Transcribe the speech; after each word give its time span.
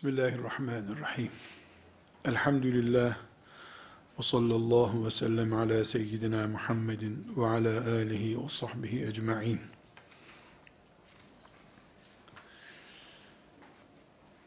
Bismillahirrahmanirrahim. 0.00 1.30
Elhamdülillah 2.24 3.16
ve 4.18 4.22
sallallahu 4.22 5.04
ve 5.04 5.10
sellem 5.10 5.52
ala 5.52 5.84
seyyidina 5.84 6.48
Muhammedin 6.48 7.32
ve 7.36 7.46
ala 7.46 7.90
alihi 7.90 8.44
ve 8.44 8.48
sahbihi 8.48 9.06
ecma'in. 9.06 9.60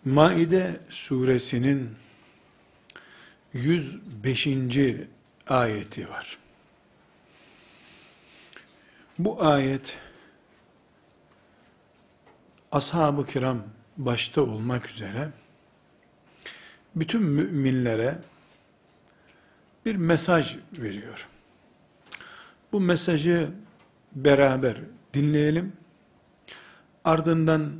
Maide 0.05 0.79
suresinin 0.89 1.95
105. 3.54 4.48
ayeti 5.48 6.09
var. 6.09 6.38
Bu 9.20 9.45
ayet 9.45 9.98
ashab-ı 12.71 13.26
kiram 13.26 13.63
başta 13.98 14.41
olmak 14.41 14.90
üzere 14.90 15.32
bütün 16.96 17.24
müminlere 17.24 18.18
bir 19.86 19.96
mesaj 19.96 20.58
veriyor. 20.77 21.27
Bu 22.72 22.80
mesajı 22.80 23.50
beraber 24.16 24.77
dinleyelim. 25.13 25.74
Ardından 27.04 27.74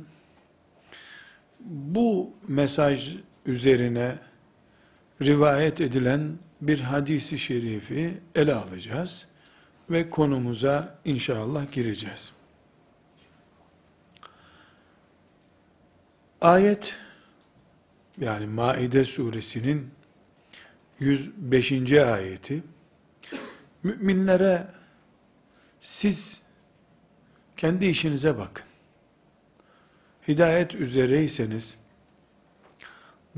bu 1.60 2.32
mesaj 2.48 3.16
üzerine 3.46 4.18
rivayet 5.22 5.80
edilen 5.80 6.38
bir 6.60 6.80
hadisi 6.80 7.38
şerifi 7.38 8.20
ele 8.34 8.54
alacağız 8.54 9.26
ve 9.90 10.10
konumuza 10.10 10.98
inşallah 11.04 11.72
gireceğiz. 11.72 12.32
Ayet 16.40 16.94
yani 18.20 18.46
Maide 18.46 19.04
suresinin 19.04 19.90
105. 21.00 21.92
ayeti 21.92 22.62
müminlere 23.82 24.66
siz 25.80 26.42
kendi 27.56 27.86
işinize 27.86 28.38
bakın. 28.38 28.64
Hidayet 30.28 30.74
üzereyseniz 30.74 31.78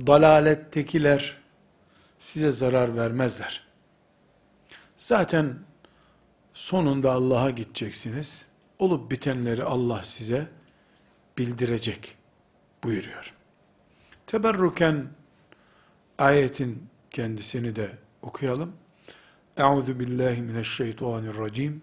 dalalettekiler 0.07 1.37
size 2.19 2.53
zarar 2.53 2.97
vermezler. 2.97 3.67
Zaten 4.99 5.59
sonunda 6.55 7.13
Allah'a 7.13 7.51
gideceksiniz. 7.51 8.47
Olup 8.79 9.11
bitenleri 9.11 9.65
Allah 9.65 10.03
size 10.03 10.49
bildirecek 11.39 12.17
buyuruyor. 12.85 13.36
Teberruken 14.27 15.07
ayetin 16.19 16.83
kendisini 17.11 17.77
de 17.77 17.91
okuyalım. 18.23 18.73
Euzu 19.57 19.99
billahi 19.99 20.43
mineşşeytanirracim. 20.43 21.83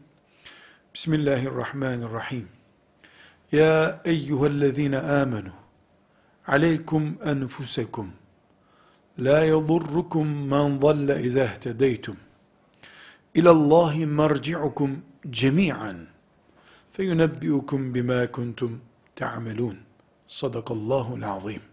Bismillahirrahmanirrahim. 0.93 2.47
Ya 3.51 4.01
eyyühellezine 4.05 4.97
amenu 4.99 5.51
aleykum 6.47 7.17
enfusekum 7.25 8.11
la 9.19 9.39
yadurrukum 9.39 10.47
men 10.47 10.81
dalle 10.81 11.23
izâ 11.23 11.45
ihtedeytum 11.45 12.17
ilallahi 13.33 14.05
merci'ukum 14.05 15.01
cemi'an 15.29 15.97
feyunebbi'ukum 16.91 17.95
bima 17.95 18.31
kuntum 18.31 18.81
ta'melun. 19.15 19.77
Sadakallahul 20.27 21.23
azim. 21.23 21.72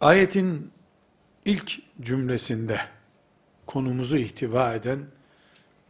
Ayetin 0.00 0.70
ilk 1.44 1.72
cümlesinde 2.00 2.80
konumuzu 3.66 4.16
ihtiva 4.16 4.74
eden 4.74 4.98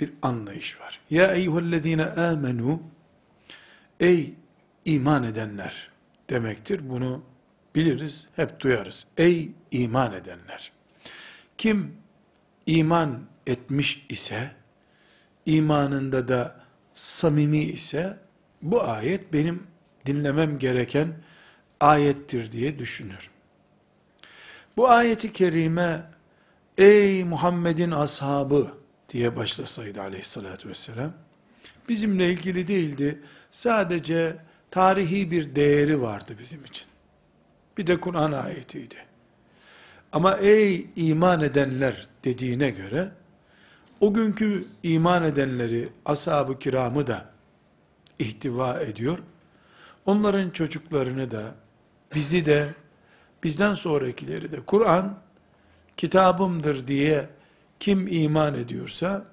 bir 0.00 0.12
anlayış 0.22 0.80
var. 0.80 1.00
Ya 1.10 1.34
eyyühellezine 1.34 2.04
amenu 2.04 2.82
Ey 4.00 4.34
iman 4.84 5.24
edenler 5.24 5.90
demektir. 6.30 6.90
Bunu 6.90 7.22
biliriz, 7.74 8.26
hep 8.36 8.60
duyarız. 8.60 9.06
Ey 9.16 9.50
iman 9.70 10.12
edenler. 10.12 10.72
Kim 11.58 11.96
iman 12.66 13.20
etmiş 13.46 14.06
ise, 14.08 14.50
imanında 15.46 16.28
da 16.28 16.60
samimi 16.94 17.64
ise, 17.64 18.18
bu 18.62 18.82
ayet 18.82 19.32
benim 19.32 19.62
dinlemem 20.06 20.58
gereken 20.58 21.14
ayettir 21.80 22.52
diye 22.52 22.78
düşünür. 22.78 23.30
Bu 24.76 24.88
ayeti 24.88 25.32
kerime, 25.32 26.02
ey 26.78 27.24
Muhammed'in 27.24 27.90
ashabı 27.90 28.66
diye 29.08 29.36
başlasaydı 29.36 30.00
aleyhissalatü 30.00 30.68
vesselam, 30.68 31.12
bizimle 31.88 32.30
ilgili 32.30 32.68
değildi, 32.68 33.20
sadece 33.52 34.36
tarihi 34.70 35.30
bir 35.30 35.54
değeri 35.54 36.02
vardı 36.02 36.36
bizim 36.38 36.64
için. 36.64 36.86
Bir 37.78 37.86
de 37.86 38.00
Kur'an 38.00 38.32
ayetiydi. 38.32 38.96
Ama 40.12 40.36
ey 40.36 40.86
iman 40.96 41.40
edenler 41.40 42.08
dediğine 42.24 42.70
göre, 42.70 43.10
o 44.00 44.14
günkü 44.14 44.66
iman 44.82 45.24
edenleri, 45.24 45.88
ashab-ı 46.04 46.58
kiramı 46.58 47.06
da 47.06 47.30
ihtiva 48.18 48.80
ediyor. 48.80 49.18
Onların 50.06 50.50
çocuklarını 50.50 51.30
da, 51.30 51.54
bizi 52.14 52.46
de, 52.46 52.68
bizden 53.44 53.74
sonrakileri 53.74 54.52
de, 54.52 54.56
Kur'an 54.66 55.18
kitabımdır 55.96 56.86
diye 56.86 57.28
kim 57.80 58.06
iman 58.10 58.54
ediyorsa, 58.54 59.24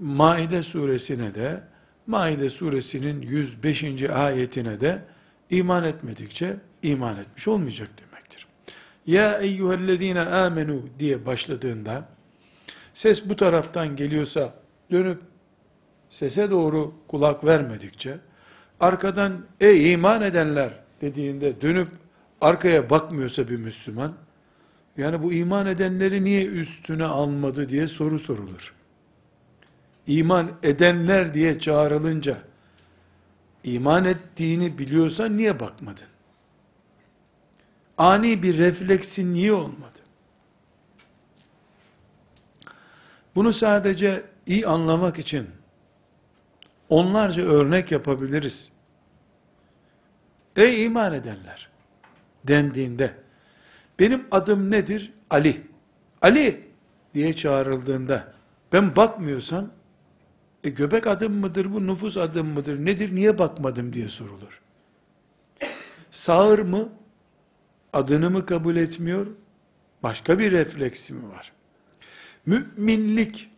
Maide 0.00 0.62
suresine 0.62 1.34
de, 1.34 1.62
Maide 2.06 2.50
suresinin 2.50 3.22
105. 3.22 4.02
ayetine 4.02 4.80
de 4.80 5.02
iman 5.50 5.84
etmedikçe 5.84 6.56
iman 6.82 7.16
etmiş 7.16 7.48
olmayacak 7.48 7.88
demektir. 7.98 8.46
Ya 9.06 9.38
eyyühellezine 9.38 10.20
amenu 10.20 10.82
diye 10.98 11.26
başladığında 11.26 12.08
ses 12.94 13.28
bu 13.28 13.36
taraftan 13.36 13.96
geliyorsa 13.96 14.54
dönüp 14.90 15.22
sese 16.10 16.50
doğru 16.50 16.94
kulak 17.08 17.44
vermedikçe 17.44 18.18
arkadan 18.80 19.32
ey 19.60 19.92
iman 19.92 20.22
edenler 20.22 20.72
dediğinde 21.00 21.60
dönüp 21.60 21.88
arkaya 22.40 22.90
bakmıyorsa 22.90 23.48
bir 23.48 23.56
Müslüman 23.56 24.14
yani 24.96 25.22
bu 25.22 25.32
iman 25.32 25.66
edenleri 25.66 26.24
niye 26.24 26.46
üstüne 26.46 27.04
almadı 27.04 27.68
diye 27.68 27.88
soru 27.88 28.18
sorulur 28.18 28.74
iman 30.06 30.52
edenler 30.62 31.34
diye 31.34 31.58
çağrılınca, 31.58 32.38
iman 33.64 34.04
ettiğini 34.04 34.78
biliyorsan 34.78 35.36
niye 35.36 35.60
bakmadın? 35.60 36.06
Ani 37.98 38.42
bir 38.42 38.58
refleksin 38.58 39.34
niye 39.34 39.52
olmadı? 39.52 39.98
Bunu 43.34 43.52
sadece 43.52 44.24
iyi 44.46 44.66
anlamak 44.66 45.18
için 45.18 45.48
onlarca 46.88 47.42
örnek 47.42 47.92
yapabiliriz. 47.92 48.70
Ey 50.56 50.84
iman 50.84 51.14
edenler 51.14 51.69
dendiğinde 52.44 53.14
benim 53.98 54.24
adım 54.30 54.70
nedir? 54.70 55.12
Ali. 55.30 55.62
Ali 56.22 56.64
diye 57.14 57.36
çağrıldığında 57.36 58.32
ben 58.72 58.96
bakmıyorsam 58.96 59.70
e 60.64 60.70
göbek 60.70 61.06
adım 61.06 61.32
mıdır 61.32 61.72
bu, 61.72 61.86
nüfus 61.86 62.16
adım 62.16 62.46
mıdır, 62.46 62.84
nedir, 62.84 63.14
niye 63.14 63.38
bakmadım 63.38 63.92
diye 63.92 64.08
sorulur. 64.08 64.60
Sağır 66.10 66.58
mı, 66.58 66.88
adını 67.92 68.30
mı 68.30 68.46
kabul 68.46 68.76
etmiyor, 68.76 69.26
başka 70.02 70.38
bir 70.38 70.52
refleksi 70.52 71.14
mi 71.14 71.28
var? 71.28 71.52
Müminlik, 72.46 73.50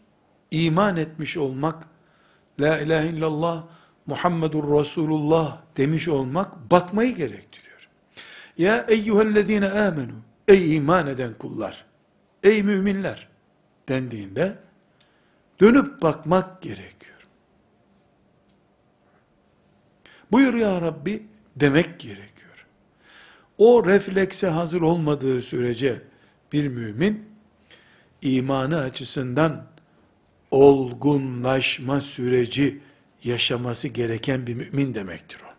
iman 0.51 0.97
etmiş 0.97 1.37
olmak, 1.37 1.85
La 2.61 2.79
ilahe 2.79 3.09
illallah, 3.09 3.65
Muhammedur 4.07 4.81
Resulullah 4.81 5.63
demiş 5.77 6.09
olmak, 6.09 6.71
bakmayı 6.71 7.17
gerektiriyor. 7.17 7.72
Ya 8.59 8.85
eyyühellezine 8.89 9.71
amenu, 9.71 10.13
ey 10.49 10.77
iman 10.77 11.07
eden 11.07 11.35
kullar, 11.35 11.85
ey 12.43 12.63
müminler 12.63 13.29
dendiğinde, 13.89 14.59
Dönüp 15.63 16.03
bakmak 16.03 16.63
gerekiyor. 16.63 17.27
Buyur 20.33 20.55
ya 20.55 20.81
Rabbi 20.81 21.27
demek 21.57 22.01
gerekiyor. 22.01 22.67
O 23.59 23.87
reflekse 23.87 24.47
hazır 24.47 24.81
olmadığı 24.81 25.43
sürece 25.43 26.03
bir 26.53 26.69
mümin 26.69 27.25
imanı 28.23 28.79
açısından 28.79 29.67
olgunlaşma 30.51 32.01
süreci 32.01 32.81
yaşaması 33.25 33.89
gereken 33.89 34.47
bir 34.47 34.55
mümin 34.55 34.95
demektir 34.95 35.41
o. 35.47 35.53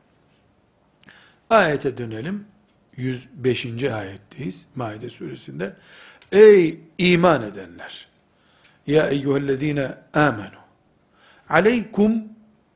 Ayete 1.56 1.98
dönelim. 1.98 2.46
105. 2.98 3.84
ayetteyiz 3.84 4.66
Maide 4.75 5.10
suresinde. 5.10 5.75
Ey 6.31 6.80
iman 6.98 7.42
edenler! 7.42 8.07
Ya 8.88 9.07
eyyühellezine 9.07 9.98
amenu! 10.13 10.63
Aleykum 11.50 12.24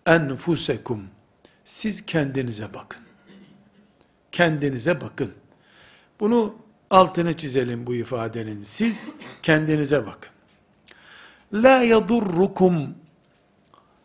enfusekum! 0.05 1.03
Siz 1.65 2.05
kendinize 2.05 2.73
bakın. 2.73 3.01
Kendinize 4.31 5.01
bakın. 5.01 5.31
Bunu 6.19 6.55
altını 6.89 7.37
çizelim 7.37 7.87
bu 7.87 7.95
ifadenin. 7.95 8.63
Siz 8.63 9.07
kendinize 9.43 10.05
bakın. 10.05 10.31
La 11.53 11.83
yadurrukum 11.83 12.95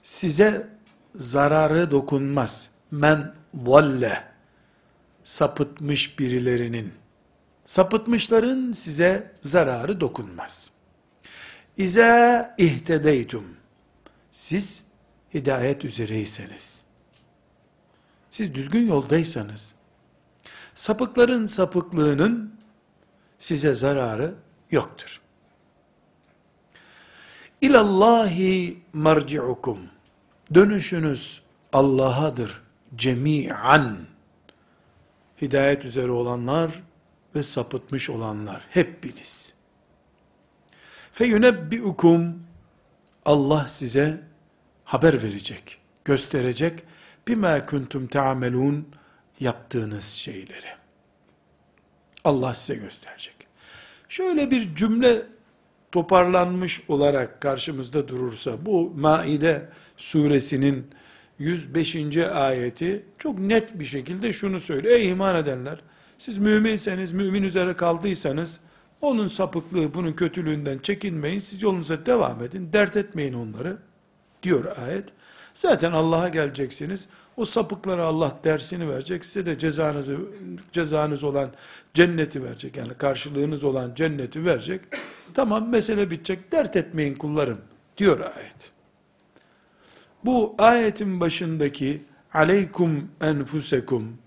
size 0.03 0.67
zararı 1.15 1.91
dokunmaz. 1.91 2.70
Men 2.91 3.35
valle 3.55 4.31
sapıtmış 5.32 6.19
birilerinin 6.19 6.93
sapıtmışların 7.64 8.73
size 8.73 9.32
zararı 9.40 10.00
dokunmaz. 10.00 10.70
İze 11.76 12.55
ihtedeytum 12.58 13.44
siz 14.32 14.84
hidayet 15.34 15.84
üzereyseniz 15.84 16.82
siz 18.31 18.55
düzgün 18.55 18.88
yoldaysanız 18.88 19.75
sapıkların 20.75 21.46
sapıklığının 21.46 22.55
size 23.38 23.75
zararı 23.75 24.34
yoktur. 24.70 25.20
İlallahi 27.61 28.79
marci'ukum. 28.93 29.79
Dönüşünüz 30.55 31.43
Allah'adır. 31.73 32.62
Cemi'an. 32.96 34.12
Hidayet 35.43 35.85
üzere 35.85 36.11
olanlar 36.11 36.83
ve 37.35 37.43
sapıtmış 37.43 38.11
olanlar. 38.11 38.65
Hepiniz. 38.71 39.55
Feyunebbi'ukum. 41.12 42.43
Allah 43.25 43.69
size 43.69 44.21
haber 44.85 45.23
verecek, 45.23 45.79
gösterecek. 46.05 46.83
Bima 47.29 47.67
kuntum 47.67 48.06
ta'melun 48.06 48.89
yaptığınız 49.41 50.05
şeyleri. 50.05 50.69
Allah 52.25 52.55
size 52.55 52.81
gösterecek. 52.81 53.35
Şöyle 54.09 54.50
bir 54.50 54.75
cümle 54.75 55.23
toparlanmış 55.93 56.91
olarak 56.91 57.41
karşımızda 57.41 58.09
durursa, 58.09 58.67
bu 58.67 58.93
Maide 58.97 59.69
suresinin 59.97 60.91
105. 61.38 62.17
ayeti 62.17 63.05
çok 63.19 63.38
net 63.38 63.79
bir 63.79 63.84
şekilde 63.84 64.32
şunu 64.32 64.61
söylüyor. 64.61 64.94
Ey 64.94 65.11
iman 65.11 65.37
edenler, 65.37 65.81
siz 66.19 66.38
müminseniz, 66.38 67.12
mümin 67.12 67.43
üzere 67.43 67.75
kaldıysanız, 67.75 68.61
onun 69.00 69.29
sapıklığı, 69.29 69.94
bunun 69.94 70.12
kötülüğünden 70.12 70.79
çekinmeyin, 70.79 71.40
siz 71.40 71.62
yolunuza 71.62 72.06
devam 72.06 72.43
edin, 72.43 72.73
dert 72.73 72.96
etmeyin 72.96 73.34
onları, 73.34 73.76
diyor 74.43 74.76
ayet. 74.76 75.05
Zaten 75.55 75.93
Allah'a 75.93 76.29
geleceksiniz, 76.29 77.08
o 77.37 77.44
sapıklara 77.44 78.05
Allah 78.05 78.38
dersini 78.44 78.88
verecek, 78.88 79.25
size 79.25 79.46
de 79.46 79.58
cezanızı, 79.58 80.19
cezanız 80.73 81.25
olan 81.25 81.50
cenneti 81.94 82.44
verecek, 82.44 82.76
yani 82.76 82.94
karşılığınız 82.94 83.64
olan 83.64 83.94
cenneti 83.94 84.44
verecek. 84.44 84.81
Tamam 85.34 85.69
mesele 85.69 86.11
bitecek, 86.11 86.52
dert 86.52 86.76
etmeyin 86.76 87.14
kullarım, 87.14 87.58
diyor 87.99 88.20
ayet. 88.20 88.72
Bu 90.25 90.55
ayetin 90.59 91.21
başındaki 91.21 92.03
aleykum 92.35 93.11
enfusekum, 93.21 94.19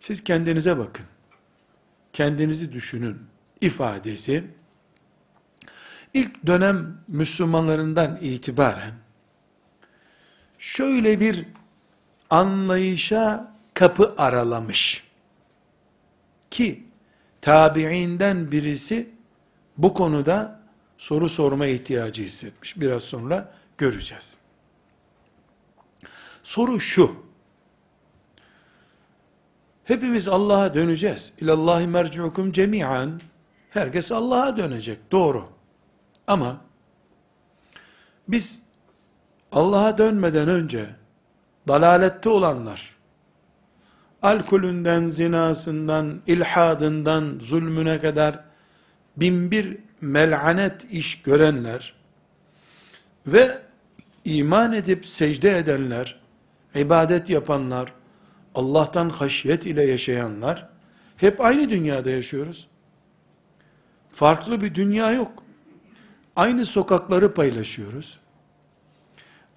siz 0.00 0.24
kendinize 0.24 0.78
bakın, 0.78 1.06
kendinizi 2.12 2.72
düşünün 2.72 3.18
ifadesi, 3.60 4.44
ilk 6.14 6.46
dönem 6.46 6.98
Müslümanlarından 7.08 8.18
itibaren, 8.20 8.94
şöyle 10.58 11.20
bir 11.20 11.46
anlayışa 12.30 13.54
kapı 13.74 14.14
aralamış. 14.18 15.04
Ki 16.50 16.84
tabiinden 17.40 18.52
birisi 18.52 19.10
bu 19.78 19.94
konuda 19.94 20.60
soru 20.98 21.28
sorma 21.28 21.66
ihtiyacı 21.66 22.22
hissetmiş. 22.22 22.80
Biraz 22.80 23.02
sonra 23.02 23.52
göreceğiz. 23.78 24.36
Soru 26.44 26.80
şu. 26.80 27.16
Hepimiz 29.84 30.28
Allah'a 30.28 30.74
döneceğiz. 30.74 31.32
İlallahi 31.40 31.86
merciukum 31.86 32.52
cemi'an. 32.52 33.20
Herkes 33.70 34.12
Allah'a 34.12 34.56
dönecek. 34.56 35.12
Doğru. 35.12 35.48
Ama 36.26 36.60
biz 38.28 38.62
Allah'a 39.52 39.98
dönmeden 39.98 40.48
önce 40.48 40.86
dalalette 41.68 42.28
olanlar, 42.28 42.94
alkolünden, 44.22 45.06
zinasından, 45.06 46.20
ilhadından, 46.26 47.38
zulmüne 47.40 48.00
kadar 48.00 48.44
binbir 49.16 49.76
mel'anet 50.00 50.92
iş 50.92 51.22
görenler 51.22 51.94
ve 53.26 53.58
iman 54.24 54.72
edip 54.72 55.06
secde 55.06 55.58
edenler, 55.58 56.23
ibadet 56.74 57.30
yapanlar, 57.30 57.92
Allah'tan 58.54 59.08
haşyet 59.08 59.66
ile 59.66 59.82
yaşayanlar, 59.82 60.68
hep 61.16 61.40
aynı 61.40 61.70
dünyada 61.70 62.10
yaşıyoruz. 62.10 62.68
Farklı 64.12 64.60
bir 64.60 64.74
dünya 64.74 65.12
yok. 65.12 65.42
Aynı 66.36 66.66
sokakları 66.66 67.34
paylaşıyoruz. 67.34 68.18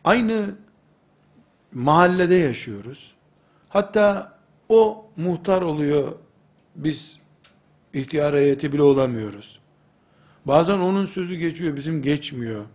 Aynı 0.03 0.46
mahallede 1.74 2.36
yaşıyoruz. 2.36 3.13
Hatta 3.70 4.38
o 4.70 5.06
muhtar 5.18 5.62
oluyor, 5.62 6.12
biz 6.75 7.18
ihtiyar 7.94 8.36
heyeti 8.36 8.74
bile 8.74 8.82
olamıyoruz. 8.82 9.60
Bazen 10.46 10.80
onun 10.80 11.06
sözü 11.06 11.36
geçiyor, 11.36 11.75
bizim 11.75 12.01
geçmiyor. 12.01 12.65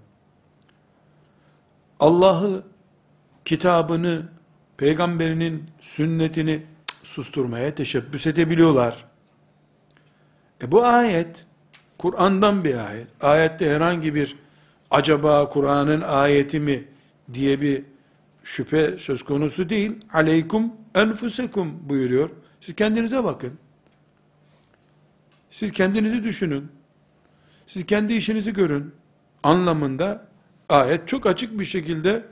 Allah'ı, 2.01 2.63
kitabını, 3.45 4.29
peygamberinin 4.83 5.65
sünnetini 5.81 6.63
susturmaya 7.03 7.75
teşebbüs 7.75 8.27
edebiliyorlar. 8.27 9.05
E 10.63 10.73
bu 10.73 10.85
ayet, 10.85 11.47
Kur'an'dan 11.99 12.65
bir 12.65 12.89
ayet. 12.89 13.07
Ayette 13.21 13.71
herhangi 13.71 14.15
bir 14.15 14.37
acaba 14.91 15.49
Kur'an'ın 15.49 16.01
ayeti 16.01 16.61
mi 16.61 16.85
diye 17.35 17.61
bir 17.61 17.85
şüphe 18.45 18.99
söz 18.99 19.23
konusu 19.23 19.71
değil. 19.71 19.93
Aleykum 20.13 20.73
enfusekum 20.95 21.89
buyuruyor. 21.89 22.31
Siz 22.61 22.75
kendinize 22.75 23.25
bakın. 23.25 23.53
Siz 25.51 25.73
kendinizi 25.73 26.25
düşünün. 26.25 26.69
Siz 27.67 27.87
kendi 27.87 28.15
işinizi 28.15 28.53
görün. 28.53 28.95
Anlamında 29.43 30.27
ayet 30.69 31.09
çok 31.09 31.27
açık 31.27 31.59
bir 31.59 31.65
şekilde 31.65 32.23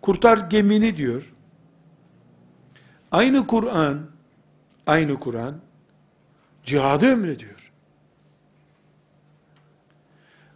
kurtar 0.00 0.38
gemini 0.38 0.96
diyor. 0.96 1.33
Aynı 3.14 3.46
Kur'an, 3.46 4.00
aynı 4.86 5.14
Kur'an 5.14 5.60
cihadı 6.64 7.06
emrediyor. 7.06 7.72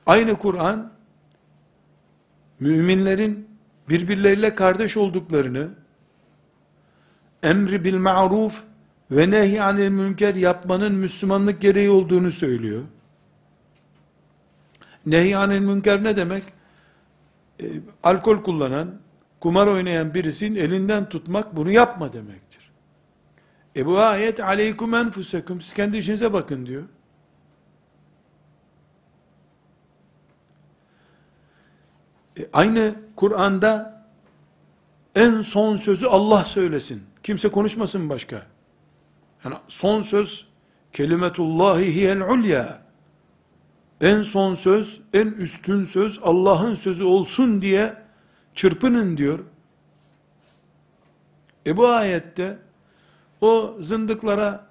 Aynı 0.06 0.38
Kur'an 0.38 0.92
müminlerin 2.60 3.48
birbirleriyle 3.88 4.54
kardeş 4.54 4.96
olduklarını, 4.96 5.68
emri 7.42 7.84
bil 7.84 7.96
ma'ruf 7.96 8.62
ve 9.10 9.30
nehy 9.30 9.60
anil 9.60 9.88
münker 9.88 10.34
yapmanın 10.34 10.94
Müslümanlık 10.94 11.60
gereği 11.60 11.90
olduğunu 11.90 12.32
söylüyor. 12.32 12.82
Nehy 15.06 15.36
anil 15.36 15.60
münker 15.60 16.04
ne 16.04 16.16
demek? 16.16 16.42
E, 17.62 17.66
alkol 18.02 18.42
kullanan, 18.42 18.94
kumar 19.40 19.66
oynayan 19.66 20.14
birisinin 20.14 20.60
elinden 20.60 21.08
tutmak 21.08 21.56
bunu 21.56 21.70
yapma 21.70 22.12
demektir. 22.12 22.47
E 23.76 23.86
bu 23.86 23.98
ayet 23.98 24.40
aleykum 24.40 24.94
enfusekum 24.94 25.60
siz 25.60 25.74
kendi 25.74 25.96
işinize 25.96 26.32
bakın 26.32 26.66
diyor. 26.66 26.84
E, 32.38 32.48
aynı 32.52 32.94
Kur'an'da 33.16 34.04
en 35.14 35.40
son 35.40 35.76
sözü 35.76 36.06
Allah 36.06 36.44
söylesin. 36.44 37.02
Kimse 37.22 37.48
konuşmasın 37.48 38.08
başka. 38.08 38.46
Yani 39.44 39.54
son 39.68 40.02
söz 40.02 40.46
kelimetullahi 40.92 41.94
hiyel 41.94 42.20
ulya. 42.20 42.82
En 44.00 44.22
son 44.22 44.54
söz, 44.54 45.00
en 45.12 45.26
üstün 45.26 45.84
söz 45.84 46.20
Allah'ın 46.22 46.74
sözü 46.74 47.04
olsun 47.04 47.62
diye 47.62 47.94
çırpının 48.54 49.16
diyor. 49.16 49.38
E 51.66 51.76
bu 51.76 51.88
ayette 51.88 52.58
o 53.40 53.76
zındıklara 53.80 54.66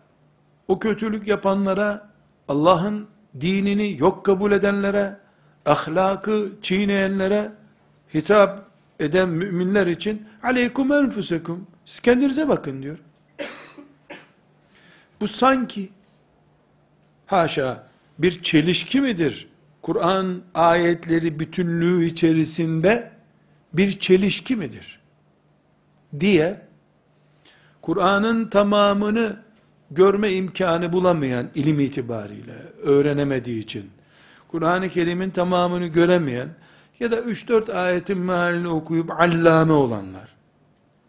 o 0.68 0.80
kötülük 0.80 1.28
yapanlara, 1.28 2.10
Allah'ın 2.48 3.08
dinini 3.42 3.98
yok 4.00 4.26
kabul 4.26 4.52
edenlere, 4.52 5.18
ahlakı 5.66 6.50
çiğneyenlere 6.62 7.52
hitap 8.14 8.68
eden 9.00 9.30
müminler 9.30 9.88
için 9.88 10.28
aleykum 10.44 10.92
enfusekum 10.92 11.68
siz 11.86 12.00
kendinize 12.00 12.50
bakın 12.50 12.84
diyor. 12.84 12.98
Bu 15.22 15.28
sanki 15.28 15.90
haşa 17.26 17.88
bir 18.20 18.44
çelişki 18.44 19.02
midir? 19.02 19.50
Kur'an 19.82 20.42
ayetleri 20.54 21.40
bütünlüğü 21.40 22.06
içerisinde 22.06 23.12
bir 23.74 24.00
çelişki 24.00 24.56
midir? 24.56 24.98
diye 26.20 26.67
Kur'an'ın 27.88 28.46
tamamını 28.46 29.36
görme 29.92 30.32
imkanı 30.32 30.94
bulamayan 30.94 31.48
ilim 31.56 31.80
itibariyle 31.80 32.56
öğrenemediği 32.84 33.64
için 33.64 33.92
Kur'an-ı 34.48 34.90
Kerim'in 34.90 35.30
tamamını 35.30 35.88
göremeyen 35.88 36.50
ya 37.00 37.12
da 37.12 37.20
3-4 37.20 37.74
ayetin 37.74 38.18
mealini 38.18 38.68
okuyup 38.68 39.12
allame 39.12 39.74
olanlar 39.74 40.36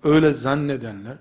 öyle 0.05 0.33
zannedenler 0.33 1.17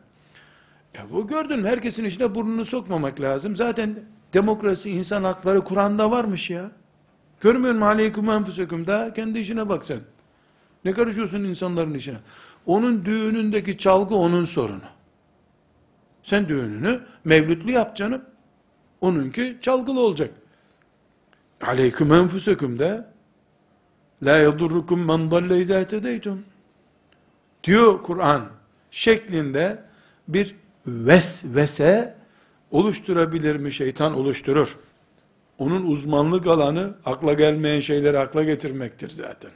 ya 0.95 1.01
bu 1.11 1.27
gördün 1.27 1.65
herkesin 1.65 2.05
içine 2.05 2.35
burnunu 2.35 2.65
sokmamak 2.65 3.21
lazım. 3.21 3.55
Zaten 3.55 3.95
demokrasi, 4.33 4.89
insan 4.89 5.23
hakları 5.23 5.61
Kur'an'da 5.61 6.11
varmış 6.11 6.49
ya. 6.49 6.71
Görmüyor 7.41 7.73
musun? 7.73 7.85
Aleyküm 7.85 8.29
enfusekum. 8.29 8.87
Daha 8.87 9.13
kendi 9.13 9.39
işine 9.39 9.69
bak 9.69 9.85
sen. 9.85 9.99
Ne 10.85 10.93
karışıyorsun 10.93 11.43
insanların 11.43 11.93
işine? 11.93 12.17
Onun 12.65 13.05
düğünündeki 13.05 13.77
çalgı 13.77 14.15
onun 14.15 14.45
sorunu. 14.45 14.96
Sen 16.27 16.47
düğününü 16.47 16.99
mevlütlü 17.25 17.71
yap 17.71 17.95
canım. 17.95 18.21
Onunki 19.01 19.57
çalgılı 19.61 19.99
olacak. 19.99 20.31
Aleyküm 21.61 22.13
enfusekum 22.13 22.79
de 22.79 23.05
la 24.23 24.37
yadurrukum 24.37 25.05
men 25.05 25.31
dalle 25.31 25.61
izâ. 25.61 25.85
Diyor 27.63 28.03
Kur'an 28.03 28.45
şeklinde 28.91 29.83
bir 30.27 30.55
vesvese 30.87 32.15
oluşturabilir 32.71 33.55
mi 33.55 33.71
şeytan? 33.71 34.13
Oluşturur. 34.13 34.77
Onun 35.57 35.85
uzmanlık 35.85 36.47
alanı 36.47 36.93
akla 37.05 37.33
gelmeyen 37.33 37.79
şeyleri 37.79 38.19
akla 38.19 38.43
getirmektir 38.43 39.09
zaten. 39.09 39.51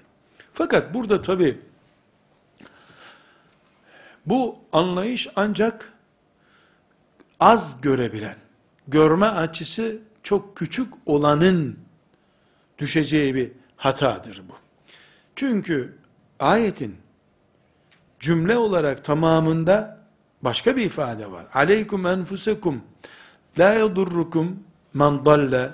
Fakat 0.53 0.93
burada 0.93 1.21
tabi 1.21 1.59
bu 4.25 4.55
anlayış 4.71 5.27
ancak 5.35 5.93
az 7.41 7.81
görebilen, 7.81 8.35
görme 8.87 9.25
açısı 9.25 9.97
çok 10.23 10.57
küçük 10.57 10.93
olanın 11.05 11.79
düşeceği 12.77 13.35
bir 13.35 13.51
hatadır 13.77 14.41
bu. 14.49 14.53
Çünkü 15.35 15.97
ayetin 16.39 16.97
cümle 18.19 18.57
olarak 18.57 19.03
tamamında 19.03 19.99
başka 20.41 20.77
bir 20.77 20.85
ifade 20.85 21.31
var. 21.31 21.45
Aleykum 21.53 22.05
enfusekum 22.05 22.83
la 23.59 23.73
yadurrukum 23.73 24.63
man 24.93 25.25
dalle 25.25 25.69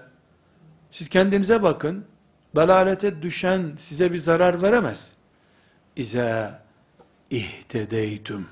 siz 0.91 1.09
kendinize 1.09 1.63
bakın 1.63 2.05
dalalete 2.55 3.21
düşen 3.21 3.73
size 3.77 4.13
bir 4.13 4.17
zarar 4.17 4.61
veremez. 4.61 5.13
İza 5.95 6.63
ihtedeytum 7.29 8.47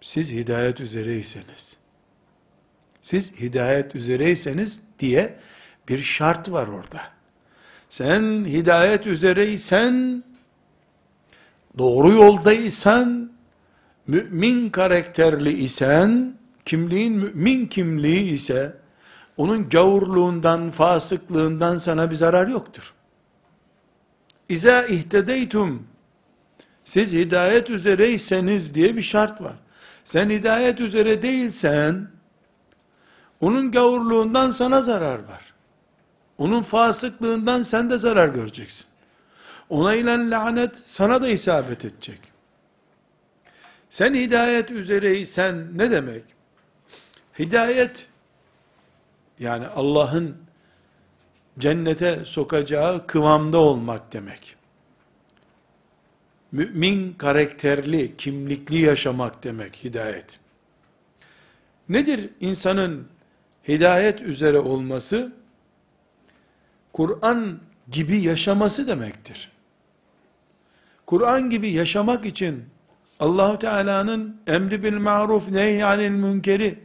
siz 0.00 0.32
hidayet 0.32 0.80
üzereyseniz 0.80 1.77
siz 3.08 3.32
hidayet 3.40 3.94
üzereyseniz 3.94 4.80
diye 4.98 5.36
bir 5.88 5.98
şart 5.98 6.50
var 6.50 6.68
orada. 6.68 7.00
Sen 7.88 8.44
hidayet 8.44 9.06
üzereysen 9.06 10.24
doğru 11.78 12.12
yoldaysan 12.12 13.32
mümin 14.06 14.70
karakterli 14.70 15.52
isen, 15.52 16.34
kimliğin 16.64 17.12
mümin 17.12 17.66
kimliği 17.66 18.32
ise, 18.32 18.76
onun 19.36 19.68
gavurluğundan, 19.68 20.70
fasıklığından 20.70 21.76
sana 21.76 22.10
bir 22.10 22.16
zarar 22.16 22.48
yoktur. 22.48 22.94
İza 24.48 24.82
ihtedeytum, 24.82 25.86
siz 26.84 27.12
hidayet 27.12 27.70
üzereyseniz 27.70 28.74
diye 28.74 28.96
bir 28.96 29.02
şart 29.02 29.42
var. 29.42 29.56
Sen 30.04 30.30
hidayet 30.30 30.80
üzere 30.80 31.22
değilsen, 31.22 32.17
onun 33.40 33.70
gavurluğundan 33.70 34.50
sana 34.50 34.80
zarar 34.80 35.18
var. 35.18 35.54
Onun 36.38 36.62
fasıklığından 36.62 37.62
sen 37.62 37.90
de 37.90 37.98
zarar 37.98 38.28
göreceksin. 38.28 38.86
Ona 39.68 39.94
ile 39.94 40.30
lanet 40.30 40.76
sana 40.78 41.22
da 41.22 41.28
isabet 41.28 41.84
edecek. 41.84 42.20
Sen 43.90 44.14
hidayet 44.14 44.70
üzereysen 44.70 45.78
ne 45.78 45.90
demek? 45.90 46.24
Hidayet 47.38 48.06
yani 49.38 49.66
Allah'ın 49.66 50.36
cennete 51.58 52.24
sokacağı 52.24 53.06
kıvamda 53.06 53.58
olmak 53.58 54.12
demek. 54.12 54.56
Mümin 56.52 57.12
karakterli, 57.12 58.16
kimlikli 58.16 58.80
yaşamak 58.80 59.44
demek 59.44 59.84
hidayet. 59.84 60.40
Nedir 61.88 62.30
insanın 62.40 63.08
hidayet 63.68 64.20
üzere 64.20 64.58
olması? 64.58 65.32
Kur'an 66.92 67.58
gibi 67.90 68.20
yaşaması 68.20 68.88
demektir. 68.88 69.52
Kur'an 71.06 71.50
gibi 71.50 71.70
yaşamak 71.70 72.26
için 72.26 72.64
Allahu 73.20 73.58
Teala'nın 73.58 74.36
emri 74.46 74.82
bil 74.82 74.96
maruf 74.96 75.48
nehyanil 75.48 76.10
münkeri 76.10 76.78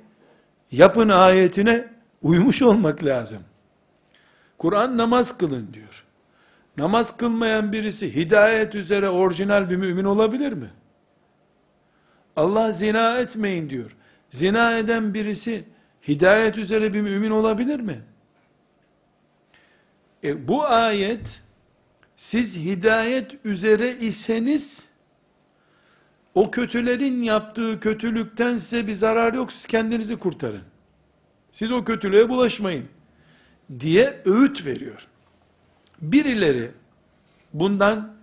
yapın 0.71 1.09
ayetine 1.09 1.87
uymuş 2.21 2.61
olmak 2.61 3.03
lazım. 3.03 3.39
Kur'an 4.57 4.97
namaz 4.97 5.37
kılın 5.37 5.73
diyor. 5.73 6.03
Namaz 6.77 7.17
kılmayan 7.17 7.71
birisi 7.71 8.15
hidayet 8.15 8.75
üzere 8.75 9.09
orijinal 9.09 9.69
bir 9.69 9.75
mümin 9.75 10.03
olabilir 10.03 10.53
mi? 10.53 10.69
Allah 12.35 12.71
zina 12.71 13.17
etmeyin 13.17 13.69
diyor. 13.69 13.95
Zina 14.29 14.77
eden 14.77 15.13
birisi 15.13 15.63
hidayet 16.07 16.57
üzere 16.57 16.93
bir 16.93 17.01
mümin 17.01 17.31
olabilir 17.31 17.79
mi? 17.79 18.01
E, 20.23 20.47
bu 20.47 20.65
ayet 20.65 21.41
siz 22.17 22.57
hidayet 22.57 23.45
üzere 23.45 23.97
iseniz 23.97 24.87
o 26.35 26.51
kötülerin 26.51 27.21
yaptığı 27.21 27.79
kötülükten 27.79 28.57
size 28.57 28.87
bir 28.87 28.93
zarar 28.93 29.33
yok, 29.33 29.51
siz 29.51 29.65
kendinizi 29.65 30.19
kurtarın. 30.19 30.61
Siz 31.51 31.71
o 31.71 31.85
kötülüğe 31.85 32.29
bulaşmayın. 32.29 32.85
Diye 33.79 34.21
öğüt 34.25 34.65
veriyor. 34.65 35.07
Birileri 36.01 36.71
bundan 37.53 38.13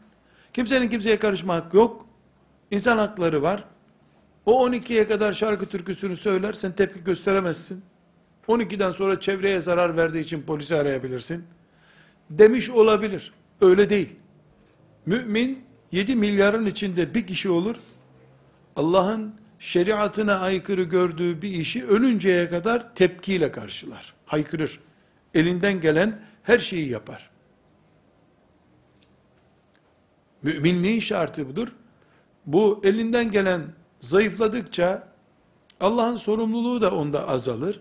kimsenin 0.52 0.88
kimseye 0.88 1.18
karışma 1.18 1.54
hakkı 1.54 1.76
yok. 1.76 2.06
İnsan 2.70 2.98
hakları 2.98 3.42
var. 3.42 3.64
O 4.50 4.68
12'ye 4.68 5.08
kadar 5.08 5.32
şarkı 5.32 5.66
türküsünü 5.66 6.16
söyler, 6.16 6.52
sen 6.52 6.72
tepki 6.72 7.04
gösteremezsin. 7.04 7.82
12'den 8.48 8.90
sonra 8.90 9.20
çevreye 9.20 9.60
zarar 9.60 9.96
verdiği 9.96 10.20
için 10.20 10.42
polisi 10.42 10.76
arayabilirsin. 10.76 11.44
Demiş 12.30 12.70
olabilir. 12.70 13.32
Öyle 13.60 13.90
değil. 13.90 14.16
Mümin 15.06 15.64
7 15.92 16.16
milyarın 16.16 16.66
içinde 16.66 17.14
bir 17.14 17.26
kişi 17.26 17.50
olur. 17.50 17.76
Allah'ın 18.76 19.34
şeriatına 19.58 20.38
aykırı 20.38 20.82
gördüğü 20.82 21.42
bir 21.42 21.50
işi 21.50 21.86
ölünceye 21.86 22.50
kadar 22.50 22.94
tepkiyle 22.94 23.52
karşılar. 23.52 24.14
Haykırır. 24.26 24.80
Elinden 25.34 25.80
gelen 25.80 26.20
her 26.42 26.58
şeyi 26.58 26.88
yapar. 26.88 27.30
Müminliğin 30.42 31.00
şartı 31.00 31.48
budur. 31.48 31.68
Bu 32.46 32.80
elinden 32.84 33.30
gelen 33.30 33.79
zayıfladıkça 34.00 35.08
Allah'ın 35.80 36.16
sorumluluğu 36.16 36.80
da 36.80 36.94
onda 36.94 37.28
azalır. 37.28 37.80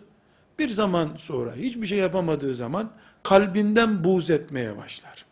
Bir 0.59 0.69
zaman 0.69 1.15
sonra 1.17 1.55
hiçbir 1.55 1.88
şey 1.88 1.97
yapamadığı 1.97 2.55
zaman 2.55 2.91
kalbinden 3.23 4.03
buğz 4.03 4.29
etmeye 4.29 4.77
başlar. 4.77 5.25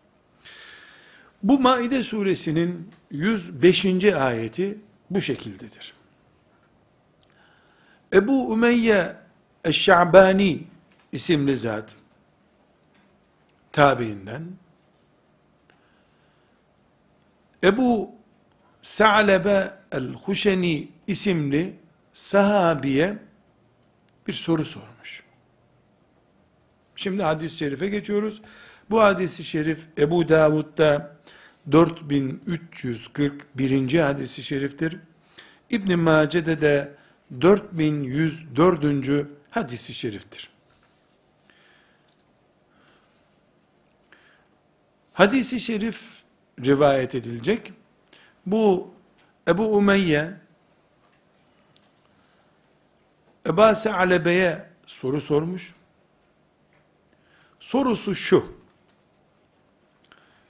Bu 1.44 1.60
Maide 1.60 2.04
suresinin 2.04 2.90
105. 3.12 3.86
ayeti 4.06 4.78
bu 5.10 5.22
şekildedir. 5.22 5.94
Ebu 8.14 8.52
Umeyye 8.52 9.16
Eşşa'bani 9.64 10.64
isimli 11.12 11.56
zat 11.56 11.96
tabiinden 13.72 14.44
Ebu 17.64 18.12
Sa'lebe 18.88 19.74
el-Huşeni 19.92 20.88
isimli 21.08 21.76
sahabiye 22.14 23.18
bir 24.28 24.34
soru 24.34 24.66
sormuş. 24.66 25.24
Şimdi 26.96 27.24
hadis-i 27.24 27.58
şerife 27.58 27.90
geçiyoruz. 27.90 28.42
Bu 28.90 29.02
hadis-i 29.02 29.44
şerif 29.44 29.86
Ebu 29.98 30.30
Davud'da 30.30 31.18
4341. 31.72 34.00
hadis-i 34.00 34.44
şeriftir. 34.44 34.98
İbn 35.70 36.00
Mace'de 36.00 36.62
de 36.62 36.96
4104. 37.42 39.28
hadis-i 39.50 39.94
şeriftir. 39.94 40.50
Hadis-i 45.14 45.60
şerif 45.60 46.04
rivayet 46.66 47.16
edilecek. 47.16 47.74
Bu 48.48 48.94
Ebu 49.48 49.78
Umeyye 49.78 50.34
Eba 53.46 53.76
Se'alebe'ye 53.76 54.70
soru 54.86 55.22
sormuş. 55.22 55.76
Sorusu 57.60 58.16
şu. 58.16 58.58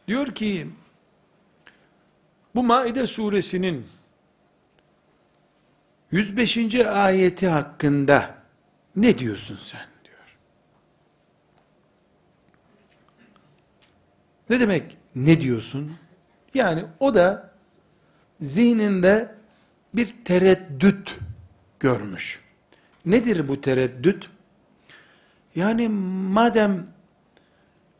Diyor 0.08 0.36
ki 0.36 0.68
bu 2.56 2.63
Maide 2.63 3.08
suresinin 3.08 3.88
105. 6.12 6.75
ayeti 6.75 7.48
hakkında 7.48 8.36
ne 8.96 9.20
diyorsun 9.20 9.60
sen 9.63 9.88
diyor. 10.06 10.38
Ne 14.50 14.60
demek 14.60 14.98
ne 15.16 15.42
diyorsun? 15.42 15.98
Yani 16.54 16.86
o 17.00 17.13
da 17.13 17.57
zihninde 18.41 19.36
bir 19.94 20.15
tereddüt 20.25 21.17
görmüş. 21.79 22.41
Nedir 23.06 23.48
bu 23.48 23.62
tereddüt? 23.62 24.29
Yani 25.56 25.89
madem 26.34 26.88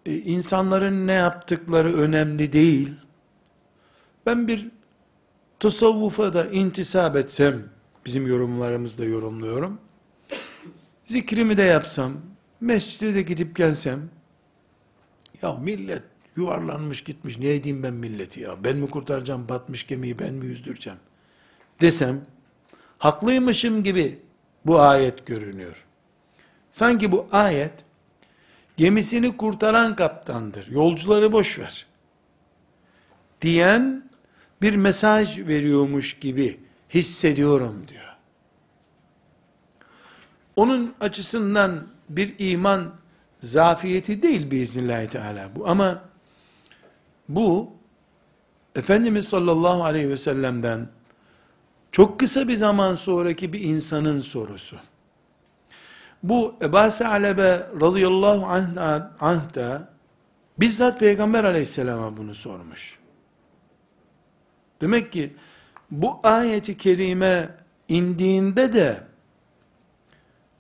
e, 0.06 0.16
insanların 0.18 1.08
ne 1.08 1.14
yaptıkları 1.14 1.94
önemli 1.98 2.54
değil, 2.54 2.94
ben 4.26 4.48
bir 4.48 4.68
tasavvufa 5.60 6.34
da 6.34 6.46
intisap 6.46 7.16
etsem, 7.16 7.64
bizim 8.06 8.28
yorumlarımızda 8.28 9.06
yorumluyorum, 9.06 9.80
zikrimi 11.06 11.58
de 11.58 11.64
yapsam, 11.64 12.14
mescide 12.62 13.16
de 13.16 13.22
gidip 13.22 13.56
gelsem, 13.56 14.10
ya 15.42 15.54
millet 15.54 16.04
yuvarlanmış 16.38 17.04
gitmiş, 17.04 17.40
ne 17.40 17.50
edeyim 17.50 17.84
ben 17.84 17.94
milleti 17.94 18.42
ya, 18.42 18.64
ben 18.64 18.78
mi 18.78 18.90
kurtaracağım 18.90 19.50
batmış 19.50 19.88
gemiyi, 19.88 20.20
ben 20.20 20.34
mi 20.34 20.46
yüzdüreceğim, 20.46 21.00
desem, 21.82 22.22
haklıymışım 22.98 23.84
gibi 23.84 24.20
bu 24.66 24.82
ayet 24.82 25.26
görünüyor. 25.26 25.86
Sanki 26.72 27.12
bu 27.12 27.28
ayet, 27.32 27.74
gemisini 28.78 29.38
kurtaran 29.38 29.96
kaptandır, 29.96 30.68
yolcuları 30.68 31.32
boş 31.32 31.60
ver, 31.60 31.86
diyen 33.42 34.10
bir 34.62 34.76
mesaj 34.76 35.40
veriyormuş 35.40 36.20
gibi 36.20 36.60
hissediyorum 36.90 37.86
diyor. 37.88 38.04
Onun 40.56 40.94
açısından 41.00 41.88
bir 42.10 42.36
iman 42.40 42.94
zafiyeti 43.40 44.24
değil 44.24 44.52
biiznillahü 44.52 45.08
teala 45.08 45.50
bu 45.56 45.68
ama 45.68 46.07
bu 47.30 47.78
Efendimiz 48.76 49.28
sallallahu 49.28 49.84
aleyhi 49.84 50.10
ve 50.10 50.18
sellem'den 50.18 50.88
çok 51.92 52.20
kısa 52.20 52.48
bir 52.48 52.56
zaman 52.56 52.96
sonraki 52.96 53.54
bir 53.54 53.62
insanın 53.62 54.22
sorusu. 54.22 54.78
Bu 56.24 56.56
Ebu 56.62 56.92
Sa'lebe 56.92 57.68
radıyallahu 57.82 58.46
anh, 58.46 58.78
anh 59.20 59.56
da 59.56 59.90
bizzat 60.58 61.00
Peygamber 61.00 61.44
aleyhisselama 61.44 62.18
bunu 62.18 62.36
sormuş. 62.36 63.00
Demek 64.82 65.12
ki 65.12 65.36
bu 65.92 66.20
ayeti 66.24 66.78
kerime 66.78 67.50
indiğinde 67.88 68.74
de 68.74 69.04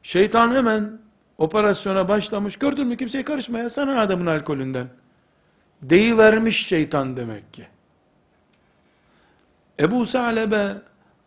şeytan 0.03 0.55
hemen 0.55 0.99
operasyona 1.37 2.09
başlamış. 2.09 2.57
Gördün 2.57 2.87
mü 2.87 2.97
kimseye 2.97 3.23
karışmaya 3.23 3.69
sana 3.69 4.01
adamın 4.01 4.25
alkolünden. 4.25 4.87
Deyivermiş 5.81 6.67
şeytan 6.67 7.17
demek 7.17 7.53
ki. 7.53 7.67
Ebu 9.79 10.05
Sa'lebe 10.05 10.81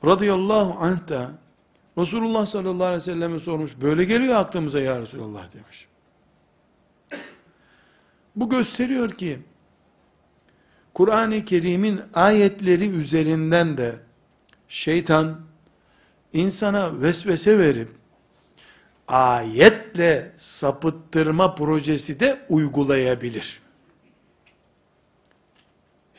radıyallahu 0.04 0.78
anh 0.80 1.08
da 1.08 1.30
Resulullah 1.98 2.46
sallallahu 2.46 2.86
aleyhi 2.86 3.00
ve 3.00 3.04
selleme 3.04 3.38
sormuş. 3.38 3.72
Böyle 3.80 4.04
geliyor 4.04 4.36
aklımıza 4.36 4.80
ya 4.80 5.00
Resulullah 5.00 5.54
demiş. 5.54 5.88
Bu 8.36 8.50
gösteriyor 8.50 9.10
ki 9.10 9.38
Kur'an-ı 10.94 11.44
Kerim'in 11.44 12.00
ayetleri 12.14 12.88
üzerinden 12.88 13.76
de 13.76 13.94
şeytan 14.68 15.40
insana 16.32 17.00
vesvese 17.00 17.58
verip 17.58 17.88
ayetle 19.08 20.32
sapıttırma 20.38 21.54
projesi 21.54 22.20
de 22.20 22.40
uygulayabilir. 22.48 23.60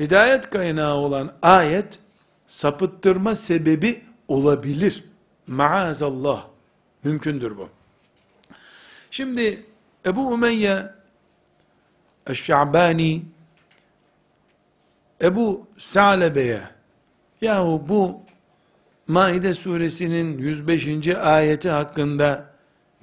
Hidayet 0.01 0.49
kaynağı 0.49 0.95
olan 0.95 1.33
ayet 1.41 1.99
sapıttırma 2.47 3.35
sebebi 3.35 4.01
olabilir. 4.27 5.03
Maazallah. 5.47 6.45
Mümkündür 7.03 7.57
bu. 7.57 7.69
Şimdi 9.11 9.65
Ebu 10.05 10.27
Umeyye 10.27 10.85
Eşşa'bani 12.27 13.21
Ebu 15.21 15.67
Sa'lebe'ye 15.77 16.61
yahu 17.41 17.85
bu 17.89 18.21
Maide 19.07 19.53
suresinin 19.53 20.37
105. 20.37 21.07
ayeti 21.07 21.69
hakkında 21.69 22.45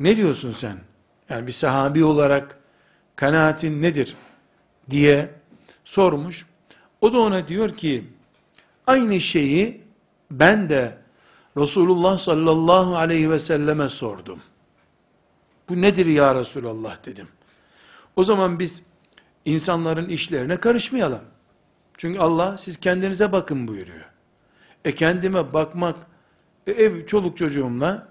ne 0.00 0.16
diyorsun 0.16 0.52
sen? 0.52 0.78
Yani 1.28 1.46
bir 1.46 1.52
sahabi 1.52 2.04
olarak 2.04 2.58
kanaatin 3.16 3.82
nedir? 3.82 4.16
diye 4.90 5.30
sormuş. 5.84 6.46
O 7.00 7.12
da 7.12 7.20
ona 7.20 7.48
diyor 7.48 7.70
ki 7.70 8.04
aynı 8.86 9.20
şeyi 9.20 9.80
ben 10.30 10.68
de 10.68 10.98
Resulullah 11.56 12.18
sallallahu 12.18 12.96
aleyhi 12.96 13.30
ve 13.30 13.38
selleme 13.38 13.88
sordum. 13.88 14.40
Bu 15.68 15.80
nedir 15.80 16.06
ya 16.06 16.34
Resulallah 16.34 17.06
dedim. 17.06 17.28
O 18.16 18.24
zaman 18.24 18.58
biz 18.58 18.82
insanların 19.44 20.08
işlerine 20.08 20.56
karışmayalım. 20.56 21.22
Çünkü 21.96 22.18
Allah 22.18 22.58
siz 22.58 22.80
kendinize 22.80 23.32
bakın 23.32 23.68
buyuruyor. 23.68 24.10
E 24.84 24.94
kendime 24.94 25.52
bakmak, 25.52 25.96
e 26.66 26.70
ev 26.70 27.06
çoluk 27.06 27.36
çocuğumla 27.36 28.08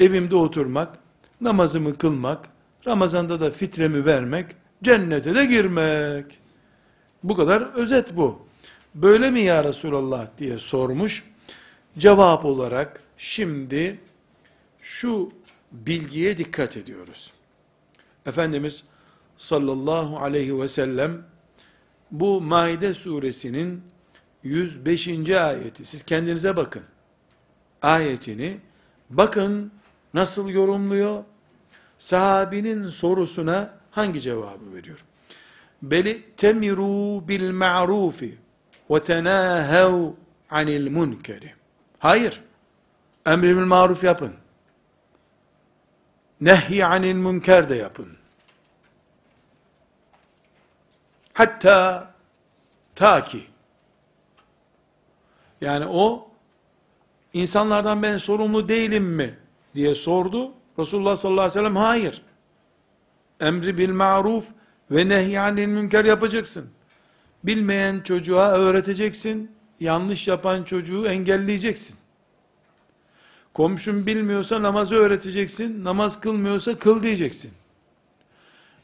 evimde 0.00 0.36
oturmak, 0.36 0.98
namazımı 1.40 1.98
kılmak, 1.98 2.48
Ramazanda 2.86 3.40
da 3.40 3.50
fitremi 3.50 4.06
vermek, 4.06 4.46
cennete 4.82 5.34
de 5.34 5.44
girmek. 5.44 6.38
Bu 7.22 7.36
kadar 7.36 7.74
özet 7.74 8.16
bu. 8.16 8.48
Böyle 8.94 9.30
mi 9.30 9.40
ya 9.40 9.64
Resulallah 9.64 10.26
diye 10.38 10.58
sormuş. 10.58 11.24
Cevap 11.98 12.44
olarak 12.44 13.02
şimdi 13.18 14.00
şu 14.80 15.32
bilgiye 15.72 16.38
dikkat 16.38 16.76
ediyoruz. 16.76 17.32
Efendimiz 18.26 18.84
sallallahu 19.36 20.18
aleyhi 20.18 20.60
ve 20.60 20.68
sellem 20.68 21.22
bu 22.10 22.40
Maide 22.40 22.94
suresinin 22.94 23.82
105. 24.42 25.08
ayeti. 25.30 25.84
Siz 25.84 26.02
kendinize 26.02 26.56
bakın. 26.56 26.82
Ayetini 27.82 28.60
bakın 29.10 29.72
nasıl 30.14 30.48
yorumluyor? 30.48 31.24
Sahabinin 31.98 32.88
sorusuna 32.88 33.74
hangi 33.90 34.20
cevabı 34.20 34.74
veriyor? 34.74 35.04
Beli 35.82 36.34
temiru 36.36 37.28
bil 37.28 37.52
ma'rufi 37.52 38.38
ve 38.90 39.04
tenahev 39.04 40.10
anil 40.50 40.90
munkeri. 40.90 41.54
Hayır. 41.98 42.40
Emri 43.26 43.56
bil 43.56 43.64
maruf 43.64 44.04
yapın. 44.04 44.34
Nehy 46.40 46.84
anil 46.84 47.14
münker 47.14 47.68
de 47.68 47.74
yapın. 47.74 48.08
Hatta 51.32 52.10
ta 52.94 53.24
ki 53.24 53.46
yani 55.60 55.86
o 55.86 56.30
insanlardan 57.32 58.02
ben 58.02 58.16
sorumlu 58.16 58.68
değilim 58.68 59.04
mi 59.04 59.38
diye 59.74 59.94
sordu. 59.94 60.52
Resulullah 60.78 61.16
sallallahu 61.16 61.40
aleyhi 61.40 61.58
ve 61.58 61.60
sellem 61.60 61.76
hayır. 61.76 62.22
Emri 63.40 63.78
bil 63.78 63.92
maruf 63.92 64.46
ve 64.90 65.08
nehyanil 65.08 65.66
münker 65.66 66.04
yapacaksın. 66.04 66.70
Bilmeyen 67.44 68.00
çocuğa 68.00 68.50
öğreteceksin. 68.52 69.50
Yanlış 69.80 70.28
yapan 70.28 70.64
çocuğu 70.64 71.06
engelleyeceksin. 71.06 71.96
Komşun 73.54 74.06
bilmiyorsa 74.06 74.62
namazı 74.62 74.94
öğreteceksin. 74.94 75.84
Namaz 75.84 76.20
kılmıyorsa 76.20 76.78
kıl 76.78 77.02
diyeceksin. 77.02 77.52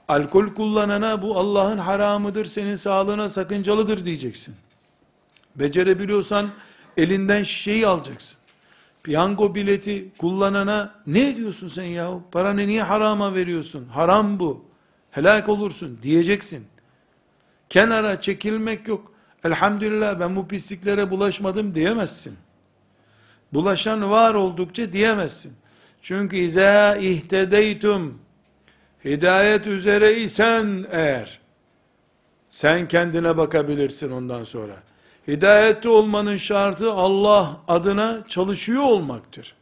Alkol 0.09 0.55
kullanana 0.55 1.23
bu 1.23 1.39
Allah'ın 1.39 1.79
haramıdır, 1.79 2.45
senin 2.45 2.77
sağlığına 2.77 3.29
sakıncalıdır 3.29 4.05
diyeceksin. 4.05 4.55
Becerebiliyorsan 5.57 6.49
elinden 6.97 7.43
şişeyi 7.43 7.87
alacaksın. 7.87 8.39
Piyango 9.03 9.55
bileti 9.55 10.13
kullanana 10.19 10.95
ne 11.07 11.29
ediyorsun 11.29 11.69
sen 11.69 11.85
yahu? 11.85 12.23
Paranı 12.33 12.67
niye 12.67 12.83
harama 12.83 13.35
veriyorsun? 13.35 13.89
Haram 13.89 14.39
bu. 14.39 14.65
Helak 15.15 15.49
olursun 15.49 15.99
diyeceksin. 16.03 16.67
Kenara 17.69 18.21
çekilmek 18.21 18.89
yok. 18.89 19.13
Elhamdülillah 19.45 20.21
ben 20.21 20.37
bu 20.37 20.49
pisliklere 20.49 21.11
bulaşmadım 21.11 21.75
diyemezsin. 21.75 22.37
Bulaşan 23.53 24.11
var 24.11 24.35
oldukça 24.35 24.93
diyemezsin. 24.93 25.53
Çünkü 26.03 26.37
izâ 26.37 26.97
ihtedeytum 26.97 28.19
hidayet 29.05 29.67
üzere 29.67 30.21
isen 30.21 30.87
eğer 30.91 31.41
sen 32.49 32.89
kendine 32.89 33.37
bakabilirsin 33.37 34.11
ondan 34.11 34.45
sonra. 34.45 34.75
Hidayette 35.29 35.89
olmanın 35.89 36.37
şartı 36.37 36.93
Allah 36.93 37.61
adına 37.69 38.25
çalışıyor 38.29 38.83
olmaktır. 38.83 39.55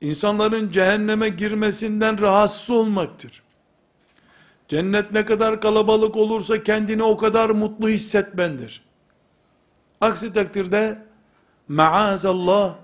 İnsanların 0.00 0.68
cehenneme 0.68 1.28
girmesinden 1.28 2.20
rahatsız 2.20 2.70
olmaktır. 2.70 3.41
Cennet 4.72 5.12
ne 5.12 5.24
kadar 5.24 5.60
kalabalık 5.60 6.16
olursa 6.16 6.62
kendini 6.62 7.02
o 7.02 7.16
kadar 7.16 7.50
mutlu 7.50 7.88
hissetmendir. 7.88 8.82
Aksi 10.00 10.32
takdirde 10.32 10.98
maazallah 11.68 12.74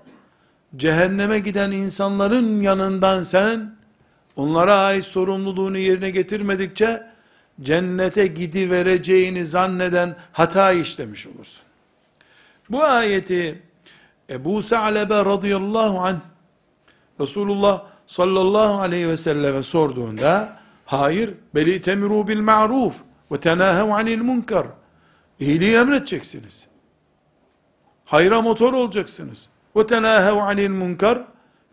cehenneme 0.75 1.39
giden 1.39 1.71
insanların 1.71 2.61
yanından 2.61 3.23
sen 3.23 3.75
onlara 4.35 4.75
ait 4.75 5.03
sorumluluğunu 5.03 5.77
yerine 5.77 6.09
getirmedikçe 6.09 7.03
cennete 7.61 8.27
gidivereceğini 8.27 9.45
zanneden 9.45 10.15
hata 10.31 10.71
işlemiş 10.71 11.27
olursun. 11.27 11.63
Bu 12.69 12.83
ayeti 12.83 13.61
Ebu 14.29 14.61
Sa'lebe 14.61 15.15
radıyallahu 15.15 15.99
anh 15.99 16.19
Resulullah 17.19 17.83
sallallahu 18.07 18.81
aleyhi 18.81 19.09
ve 19.09 19.17
selleme 19.17 19.63
sorduğunda 19.63 20.58
hayır 20.89 21.33
beli 21.55 21.81
temiru 21.81 22.27
bil 22.27 22.39
ma'ruf 22.39 22.95
ve 23.31 23.39
tenahev 23.39 23.89
anil 23.89 24.21
munkar 24.21 24.67
iyiliği 25.39 25.75
emredeceksiniz. 25.75 26.67
Hayra 28.05 28.41
motor 28.41 28.73
olacaksınız. 28.73 29.47
Ve 29.75 29.85
tenahev 29.85 30.35
anil 30.35 30.69
munkar 30.69 31.19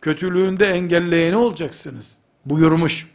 kötülüğünde 0.00 0.66
engelleyeni 0.66 1.36
olacaksınız 1.36 2.18
buyurmuş. 2.44 3.12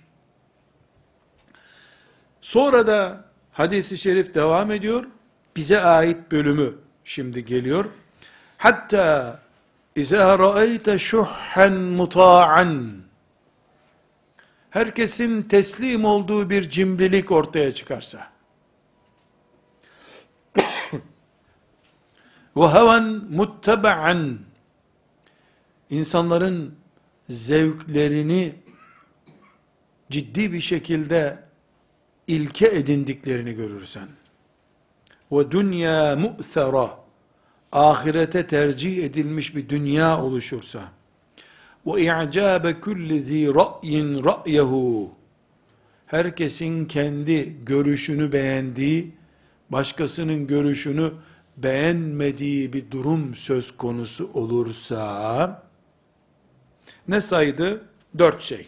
Sonra 2.41 2.87
da 2.87 3.25
hadisi 3.51 3.97
şerif 3.97 4.35
devam 4.35 4.71
ediyor. 4.71 5.05
Bize 5.55 5.81
ait 5.81 6.31
bölümü 6.31 6.73
şimdi 7.03 7.45
geliyor. 7.45 7.85
Hatta 8.57 9.39
İzâ 9.95 10.39
ra'eyte 10.39 10.99
şuhhen 10.99 11.73
muta'an 11.73 12.91
herkesin 14.71 15.41
teslim 15.41 16.05
olduğu 16.05 16.49
bir 16.49 16.69
cimrilik 16.69 17.31
ortaya 17.31 17.73
çıkarsa. 17.73 18.31
Ve 22.55 22.67
heven 22.67 23.03
muttaba'an. 23.29 24.39
İnsanların 25.89 26.75
zevklerini 27.29 28.55
ciddi 30.09 30.53
bir 30.53 30.61
şekilde 30.61 31.43
ilke 32.27 32.67
edindiklerini 32.67 33.53
görürsen. 33.53 34.07
Ve 35.31 35.51
dünya 35.51 36.15
mu'sera 36.15 36.97
ahirete 37.71 38.47
tercih 38.47 39.03
edilmiş 39.05 39.55
bir 39.55 39.69
dünya 39.69 40.23
oluşursa 40.23 40.91
ve 41.85 42.01
i'cabe 42.01 42.79
kulli 42.79 43.23
zi 43.23 43.53
ra'yin 43.55 44.25
ra'yehu 44.25 45.11
herkesin 46.05 46.85
kendi 46.85 47.65
görüşünü 47.65 48.31
beğendiği 48.31 49.11
başkasının 49.69 50.47
görüşünü 50.47 51.11
beğenmediği 51.57 52.73
bir 52.73 52.91
durum 52.91 53.35
söz 53.35 53.77
konusu 53.77 54.29
olursa 54.33 55.63
ne 57.07 57.21
saydı? 57.21 57.85
Dört 58.17 58.41
şey. 58.41 58.67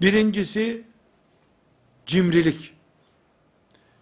Birincisi 0.00 0.82
cimrilik. 2.06 2.74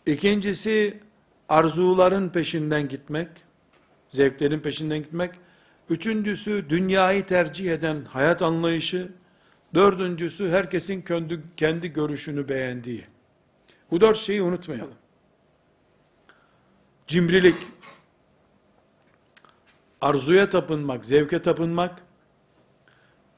İkincisi 0.06 1.00
arzuların 1.48 2.28
peşinden 2.28 2.88
gitmek, 2.88 3.28
zevklerin 4.08 4.60
peşinden 4.60 4.98
gitmek. 4.98 5.30
Üçüncüsü 5.90 6.70
dünyayı 6.70 7.26
tercih 7.26 7.72
eden 7.72 8.04
hayat 8.04 8.42
anlayışı. 8.42 9.12
Dördüncüsü 9.74 10.50
herkesin 10.50 11.02
kendi, 11.02 11.40
kendi 11.56 11.92
görüşünü 11.92 12.48
beğendiği. 12.48 13.06
Bu 13.90 14.00
dört 14.00 14.18
şeyi 14.18 14.42
unutmayalım. 14.42 14.94
Cimrilik, 17.06 17.56
arzuya 20.00 20.48
tapınmak, 20.48 21.04
zevke 21.04 21.42
tapınmak, 21.42 22.02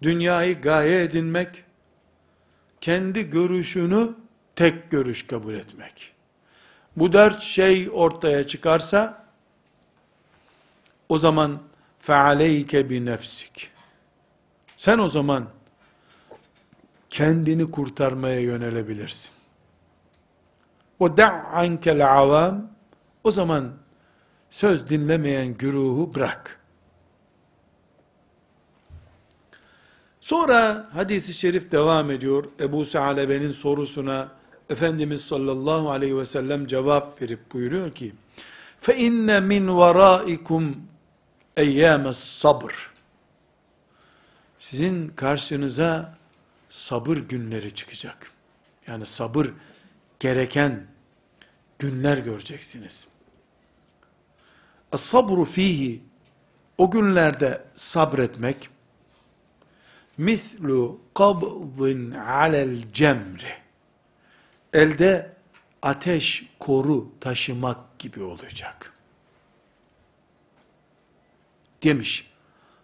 dünyayı 0.03 0.61
gaye 0.61 1.03
edinmek, 1.03 1.65
kendi 2.81 3.31
görüşünü 3.31 4.09
tek 4.57 4.91
görüş 4.91 5.27
kabul 5.27 5.55
etmek. 5.55 6.13
Bu 6.97 7.13
dört 7.13 7.43
şey 7.43 7.89
ortaya 7.93 8.47
çıkarsa, 8.47 9.27
o 11.09 11.19
zaman 11.19 11.72
fealeyke 12.03 12.91
bi 12.91 13.05
nefsik. 13.05 13.71
Sen 14.77 14.99
o 14.99 15.09
zaman 15.09 15.49
kendini 17.11 17.71
kurtarmaya 17.71 18.41
yönelebilirsin. 18.41 19.31
O 20.99 21.17
da'ankel 21.17 22.13
avam 22.13 22.71
o 23.25 23.31
zaman 23.31 23.73
söz 24.51 24.89
dinlemeyen 24.89 25.55
güruhu 25.55 26.15
bırak. 26.15 26.61
Sonra 30.21 30.89
hadisi 30.93 31.35
şerif 31.35 31.73
devam 31.73 32.11
ediyor. 32.11 32.45
Ebu 32.61 32.85
Sa'lebe'nin 32.85 33.51
sorusuna 33.51 34.29
Efendimiz 34.71 35.25
sallallahu 35.25 35.91
aleyhi 35.91 36.19
ve 36.19 36.27
sellem 36.27 36.67
cevap 36.67 37.23
verip 37.23 37.53
buyuruyor 37.53 37.91
ki 37.91 38.13
fe 38.81 38.97
inne 38.97 39.41
min 39.41 39.77
varaikum 39.77 40.77
eyyâmes 41.57 42.19
sabır 42.19 42.93
sizin 44.59 45.09
karşınıza 45.09 46.19
sabır 46.69 47.17
günleri 47.17 47.75
çıkacak. 47.75 48.33
Yani 48.87 49.07
sabır 49.07 49.51
gereken 50.21 50.87
günler 51.79 52.19
göreceksiniz. 52.19 53.07
As-sabru 54.93 55.45
fihi 55.45 56.03
o 56.79 56.91
günlerde 56.91 57.65
sabretmek 57.75 58.69
mislu 60.19 61.01
kabzin 61.15 62.11
alel 62.11 62.93
cemri 62.93 63.55
elde 64.73 65.33
ateş 65.83 66.47
koru 66.59 67.13
taşımak 67.21 67.99
gibi 67.99 68.23
olacak. 68.23 68.92
Demiş 71.83 72.33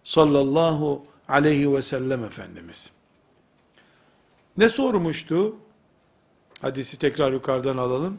sallallahu 0.05 1.07
aleyhi 1.29 1.75
ve 1.75 1.83
sellem 1.83 2.25
Efendimiz. 2.25 2.93
Ne 4.57 4.69
sormuştu? 4.69 5.57
Hadisi 6.61 6.99
tekrar 6.99 7.33
yukarıdan 7.33 7.77
alalım. 7.77 8.19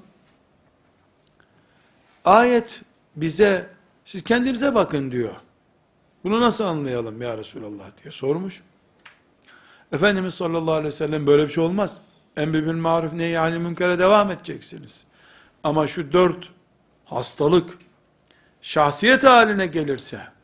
Ayet 2.26 2.84
bize 3.16 3.70
siz 4.06 4.24
kendinize 4.24 4.76
bakın 4.76 5.12
diyor. 5.12 5.36
Bunu 6.24 6.42
nasıl 6.42 6.64
anlayalım 6.64 7.22
ya 7.22 7.38
Resulallah 7.38 7.86
diye 8.04 8.12
sormuş. 8.12 8.62
Efendimiz 9.92 10.34
sallallahu 10.34 10.74
aleyhi 10.74 10.88
ve 10.88 10.98
sellem 10.98 11.28
böyle 11.28 11.44
bir 11.44 11.50
şey 11.50 11.64
olmaz. 11.64 11.98
Emri 12.38 12.66
bil 12.66 12.74
maruf 12.74 13.14
ne 13.14 13.24
yani 13.24 13.60
münkere 13.60 14.00
devam 14.00 14.32
edeceksiniz. 14.32 15.04
Ama 15.64 15.88
şu 15.88 16.12
dört 16.12 16.52
hastalık 17.06 17.78
şahsiyet 18.62 19.24
haline 19.24 19.68
gelirse 19.68 20.39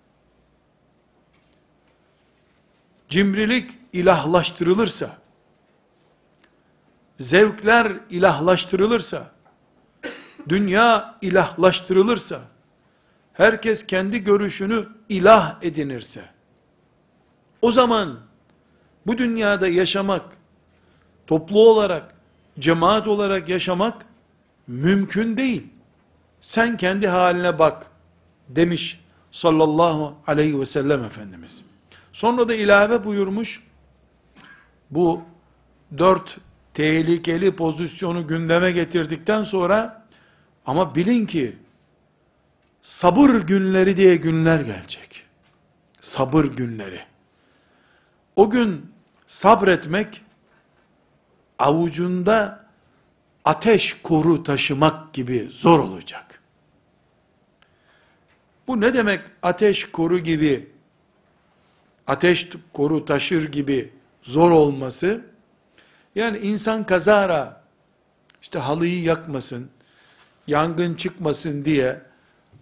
cimrilik 3.10 3.72
ilahlaştırılırsa 3.94 5.18
zevkler 7.20 7.94
ilahlaştırılırsa 8.10 9.32
dünya 10.50 11.18
ilahlaştırılırsa 11.22 12.42
herkes 13.34 13.88
kendi 13.88 14.24
görüşünü 14.24 14.88
ilah 15.10 15.58
edinirse, 15.62 16.30
o 17.62 17.72
zaman 17.72 18.20
bu 19.08 19.18
dünyada 19.18 19.68
yaşamak, 19.68 20.26
toplu 21.28 21.70
olarak, 21.70 22.16
cemaat 22.60 23.08
olarak 23.08 23.50
yaşamak 23.50 24.06
mümkün 24.68 25.38
değil. 25.38 25.64
Sen 26.42 26.78
kendi 26.78 27.08
haline 27.08 27.60
bak 27.60 27.88
demiş 28.50 29.02
sallallahu 29.32 30.16
aleyhi 30.28 30.60
ve 30.60 30.66
sellem 30.66 31.04
Efendimiz. 31.04 31.64
Sonra 32.16 32.50
da 32.50 32.56
ilave 32.56 33.04
buyurmuş, 33.04 33.64
bu 34.92 35.22
dört 35.98 36.38
tehlikeli 36.74 37.56
pozisyonu 37.56 38.28
gündeme 38.28 38.72
getirdikten 38.72 39.44
sonra, 39.44 40.08
ama 40.66 40.96
bilin 40.96 41.26
ki, 41.26 41.58
sabır 42.82 43.30
günleri 43.30 43.98
diye 43.98 44.16
günler 44.16 44.60
gelecek. 44.60 45.26
Sabır 46.02 46.46
günleri. 46.46 47.00
O 48.36 48.50
gün 48.50 48.92
sabretmek, 49.28 50.22
avucunda 51.60 52.66
ateş 53.46 54.02
koru 54.04 54.44
taşımak 54.44 55.14
gibi 55.14 55.48
zor 55.52 55.80
olacak. 55.80 56.42
Bu 58.68 58.82
ne 58.82 58.94
demek 58.94 59.22
ateş 59.42 59.92
koru 59.92 60.20
gibi, 60.20 60.75
ateş 62.08 62.50
koru 62.74 63.06
taşır 63.06 63.52
gibi 63.52 63.94
zor 64.22 64.52
olması? 64.52 65.26
Yani 66.16 66.38
insan 66.38 66.84
kazara, 66.84 67.62
işte 68.42 68.60
halıyı 68.60 69.02
yakmasın, 69.02 69.70
yangın 70.48 70.94
çıkmasın 70.94 71.66
diye, 71.66 72.02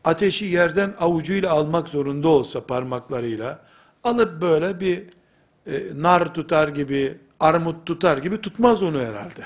ateşi 0.03 0.45
yerden 0.45 0.93
avucuyla 0.99 1.51
almak 1.51 1.88
zorunda 1.88 2.27
olsa 2.27 2.65
parmaklarıyla, 2.65 3.60
alıp 4.03 4.41
böyle 4.41 4.79
bir 4.79 5.03
e, 5.67 5.82
nar 5.95 6.34
tutar 6.34 6.67
gibi, 6.67 7.17
armut 7.39 7.86
tutar 7.86 8.17
gibi 8.17 8.41
tutmaz 8.41 8.84
onu 8.84 8.99
herhalde. 8.99 9.45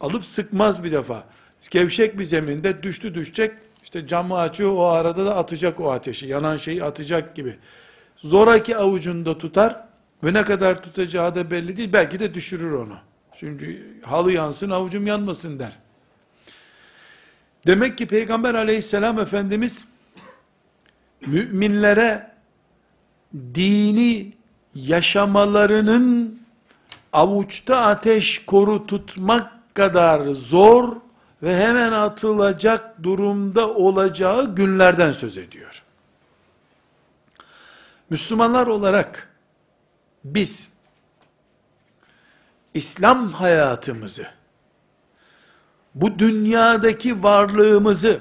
Alıp 0.00 0.26
sıkmaz 0.26 0.84
bir 0.84 0.92
defa. 0.92 1.24
Gevşek 1.70 2.18
bir 2.18 2.24
zeminde 2.24 2.82
düştü 2.82 3.14
düşecek, 3.14 3.52
işte 3.82 4.06
camı 4.06 4.38
açıyor 4.38 4.72
o 4.76 4.86
arada 4.86 5.26
da 5.26 5.36
atacak 5.36 5.80
o 5.80 5.92
ateşi, 5.92 6.26
yanan 6.26 6.56
şeyi 6.56 6.84
atacak 6.84 7.36
gibi. 7.36 7.56
Zoraki 8.22 8.76
avucunda 8.76 9.38
tutar 9.38 9.84
ve 10.24 10.32
ne 10.32 10.42
kadar 10.42 10.82
tutacağı 10.82 11.34
da 11.34 11.50
belli 11.50 11.76
değil, 11.76 11.92
belki 11.92 12.20
de 12.20 12.34
düşürür 12.34 12.72
onu. 12.72 12.98
Çünkü 13.36 14.00
halı 14.02 14.32
yansın 14.32 14.70
avucum 14.70 15.06
yanmasın 15.06 15.58
der. 15.58 15.72
Demek 17.66 17.98
ki 17.98 18.06
Peygamber 18.06 18.54
aleyhisselam 18.54 19.20
Efendimiz 19.20 19.88
müminlere 21.26 22.30
dini 23.34 24.32
yaşamalarının 24.74 26.40
avuçta 27.12 27.76
ateş 27.76 28.46
koru 28.46 28.86
tutmak 28.86 29.74
kadar 29.74 30.26
zor 30.26 30.96
ve 31.42 31.56
hemen 31.56 31.92
atılacak 31.92 33.02
durumda 33.02 33.68
olacağı 33.68 34.54
günlerden 34.54 35.12
söz 35.12 35.38
ediyor. 35.38 35.82
Müslümanlar 38.12 38.66
olarak 38.66 39.28
biz 40.24 40.70
İslam 42.74 43.32
hayatımızı 43.32 44.26
bu 45.94 46.18
dünyadaki 46.18 47.22
varlığımızı 47.22 48.20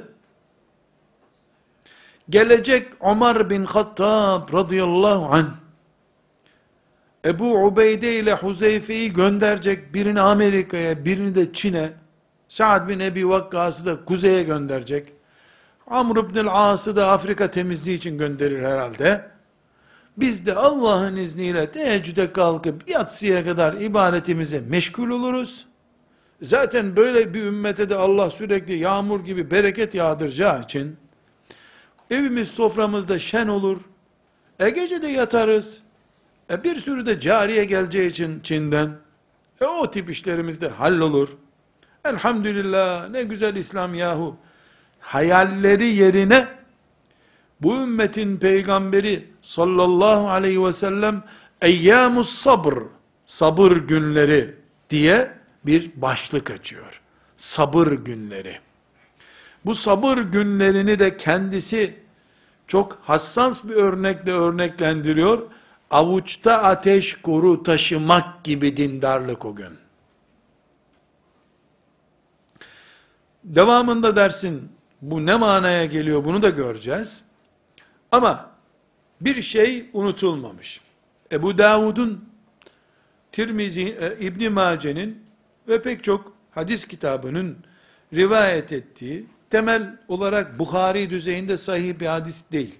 gelecek 2.29 2.87
Ömer 3.01 3.49
bin 3.49 3.65
Hattab 3.65 4.53
radıyallahu 4.53 5.25
anh 5.25 5.45
Ebu 7.25 7.65
Ubeyde 7.65 8.19
ile 8.19 8.33
Huzeyfe'yi 8.33 9.13
gönderecek 9.13 9.93
birini 9.93 10.21
Amerika'ya 10.21 11.05
birini 11.05 11.35
de 11.35 11.53
Çin'e 11.53 11.93
Sa'd 12.49 12.89
bin 12.89 12.99
Ebi 12.99 13.29
Vakkas'ı 13.29 13.85
da 13.85 14.05
kuzeye 14.05 14.43
gönderecek. 14.43 15.13
Amr 15.87 16.17
ibn 16.17 16.47
As'ı 16.47 16.95
da 16.95 17.07
Afrika 17.11 17.51
temizliği 17.51 17.97
için 17.97 18.17
gönderir 18.17 18.63
herhalde 18.63 19.30
biz 20.17 20.45
de 20.45 20.55
Allah'ın 20.55 21.15
izniyle 21.15 21.71
teheccüde 21.71 22.33
kalkıp 22.33 22.89
yatsıya 22.89 23.45
kadar 23.45 23.73
ibadetimize 23.73 24.59
meşgul 24.59 25.09
oluruz 25.09 25.65
Zaten 26.41 26.95
böyle 26.95 27.33
bir 27.33 27.43
ümmete 27.43 27.89
de 27.89 27.95
Allah 27.95 28.29
sürekli 28.29 28.77
yağmur 28.77 29.25
gibi 29.25 29.51
bereket 29.51 29.95
yağdıracağı 29.95 30.61
için 30.61 30.97
evimiz 32.11 32.47
soframızda 32.47 33.19
şen 33.19 33.47
olur. 33.47 33.81
E 34.59 34.69
gece 34.69 35.01
de 35.01 35.07
yatarız. 35.07 35.79
E 36.51 36.63
bir 36.63 36.75
sürü 36.75 37.05
de 37.05 37.19
cariye 37.19 37.65
geleceği 37.65 38.09
için 38.09 38.39
Çin'den. 38.39 38.89
E 39.61 39.65
o 39.65 39.91
tip 39.91 40.09
işlerimiz 40.09 40.61
de 40.61 40.67
hallolur. 40.67 41.29
Elhamdülillah 42.05 43.09
ne 43.09 43.23
güzel 43.23 43.55
İslam 43.55 43.93
yahu. 43.93 44.37
Hayalleri 44.99 45.87
yerine 45.87 46.47
bu 47.61 47.75
ümmetin 47.75 48.37
peygamberi 48.37 49.30
sallallahu 49.41 50.29
aleyhi 50.29 50.63
ve 50.63 50.73
sellem 50.73 51.23
eyyamus 51.61 52.29
sabr 52.29 52.73
sabır 53.25 53.71
günleri 53.71 54.55
diye 54.89 55.31
bir 55.65 56.01
başlık 56.01 56.51
açıyor. 56.51 57.01
Sabır 57.37 57.87
günleri. 57.91 58.59
Bu 59.65 59.75
sabır 59.75 60.17
günlerini 60.17 60.99
de 60.99 61.17
kendisi 61.17 61.99
çok 62.67 62.99
hassas 63.01 63.63
bir 63.63 63.75
örnekle 63.75 64.31
örneklendiriyor. 64.31 65.41
Avuçta 65.91 66.63
ateş 66.63 67.21
koru 67.21 67.63
taşımak 67.63 68.43
gibi 68.43 68.77
dindarlık 68.77 69.45
o 69.45 69.55
gün. 69.55 69.79
Devamında 73.43 74.15
dersin 74.15 74.71
bu 75.01 75.25
ne 75.25 75.35
manaya 75.35 75.85
geliyor 75.85 76.25
bunu 76.25 76.41
da 76.41 76.49
göreceğiz. 76.49 77.23
Ama 78.11 78.50
bir 79.21 79.41
şey 79.41 79.85
unutulmamış. 79.93 80.81
Ebu 81.31 81.57
Davud'un 81.57 82.31
Tirmizi, 83.31 83.97
e, 84.01 84.25
İbn 84.25 84.51
Mace'nin 84.51 85.23
ve 85.67 85.81
pek 85.81 86.03
çok 86.03 86.33
hadis 86.51 86.87
kitabının 86.87 87.57
rivayet 88.13 88.73
ettiği, 88.73 89.25
temel 89.49 89.97
olarak 90.07 90.59
Bukhari 90.59 91.09
düzeyinde 91.09 91.57
sahih 91.57 91.99
bir 91.99 92.05
hadis 92.05 92.43
değil. 92.51 92.75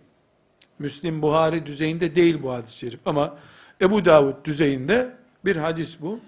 Müslim 0.79 1.21
Buhari 1.21 1.65
düzeyinde 1.65 2.15
değil 2.15 2.43
bu 2.43 2.51
hadis-i 2.53 2.77
şerif 2.77 2.99
ama 3.05 3.37
Ebu 3.81 4.05
Davud 4.05 4.45
düzeyinde 4.45 5.15
bir 5.45 5.55
hadis 5.55 6.01
bu. 6.01 6.19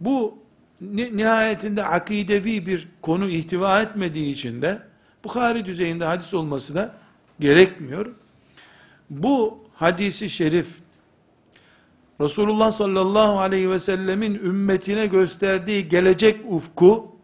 Bu 0.00 0.38
nihayetinde 0.80 1.84
akidevi 1.84 2.66
bir 2.66 2.88
konu 3.02 3.28
ihtiva 3.28 3.82
etmediği 3.82 4.32
için 4.32 4.62
de 4.62 4.82
Bukhari 5.24 5.66
düzeyinde 5.66 6.04
hadis 6.04 6.34
olması 6.34 6.74
da 6.74 6.94
gerekmiyor. 7.40 8.06
Bu 9.10 9.58
hadisi 9.74 10.30
şerif 10.30 10.76
Resulullah 12.20 12.70
sallallahu 12.70 13.38
aleyhi 13.38 13.70
ve 13.70 13.78
sellemin 13.78 14.34
ümmetine 14.34 15.06
gösterdiği 15.06 15.88
gelecek 15.88 16.40
ufku, 16.48 17.16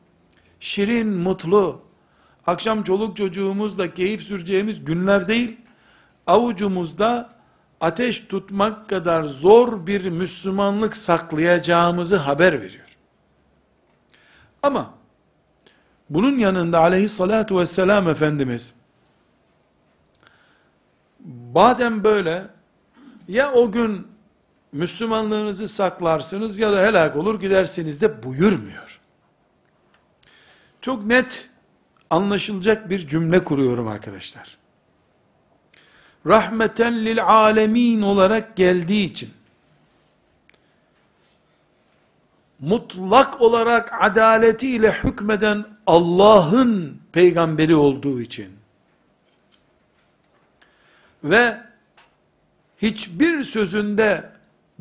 şirin, 0.61 1.09
mutlu, 1.09 1.81
akşam 2.47 2.83
çoluk 2.83 3.17
çocuğumuzla 3.17 3.95
keyif 3.95 4.23
süreceğimiz 4.23 4.85
günler 4.85 5.29
değil, 5.29 5.57
avucumuzda 6.27 7.31
ateş 7.81 8.21
tutmak 8.21 8.89
kadar 8.89 9.25
zor 9.25 9.87
bir 9.87 10.07
Müslümanlık 10.07 10.97
saklayacağımızı 10.97 12.17
haber 12.17 12.61
veriyor. 12.61 12.97
Ama, 14.63 14.95
bunun 16.11 16.39
yanında 16.39 16.81
aleyhissalatu 16.81 17.59
vesselam 17.59 18.09
Efendimiz, 18.09 18.75
badem 21.57 22.05
böyle, 22.05 22.47
ya 23.29 23.53
o 23.53 23.73
gün 23.73 24.07
Müslümanlığınızı 24.73 25.69
saklarsınız 25.69 26.59
ya 26.59 26.73
da 26.73 26.83
helak 26.83 27.17
olur 27.17 27.41
gidersiniz 27.41 28.01
de 28.01 28.23
buyurmuyor. 28.23 29.01
Çok 30.81 31.07
net 31.07 31.51
anlaşılacak 32.11 32.91
bir 32.91 33.09
cümle 33.09 33.45
kuruyorum 33.45 33.89
arkadaşlar. 33.89 34.57
Rahmeten 36.27 37.07
lil 37.07 37.25
alemin 37.25 38.03
olarak 38.03 38.57
geldiği 38.57 39.05
için 39.05 39.31
mutlak 42.61 43.41
olarak 43.41 43.93
adaletiyle 44.01 44.93
hükmeden 44.93 45.65
Allah'ın 45.87 47.01
peygamberi 47.13 47.75
olduğu 47.75 48.21
için 48.21 48.56
ve 51.31 51.61
hiçbir 52.79 53.45
sözünde 53.45 54.31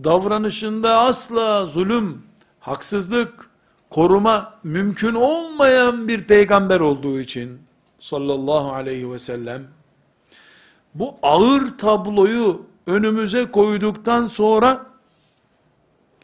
davranışında 0.04 0.98
asla 0.98 1.66
zulüm, 1.66 2.24
haksızlık, 2.60 3.50
koruma 3.90 4.54
mümkün 4.64 5.14
olmayan 5.16 6.08
bir 6.08 6.24
peygamber 6.24 6.80
olduğu 6.80 7.20
için, 7.20 7.62
sallallahu 8.00 8.74
aleyhi 8.74 9.12
ve 9.12 9.20
sellem 9.20 9.64
bu 10.96 11.16
ağır 11.24 11.78
tabloyu 11.78 12.66
önümüze 12.88 13.46
koyduktan 13.46 14.28
sonra 14.28 14.86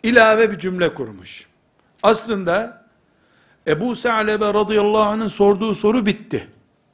ilave 0.04 0.52
bir 0.52 0.60
cümle 0.60 0.94
kurmuş. 0.94 1.48
Aslında 2.04 2.86
Ebu 3.68 3.96
Sa'lebe 3.96 4.54
radıyallahu 4.54 5.02
anh'ın 5.02 5.28
sorduğu 5.28 5.76
soru 5.76 6.06
bitti. 6.06 6.48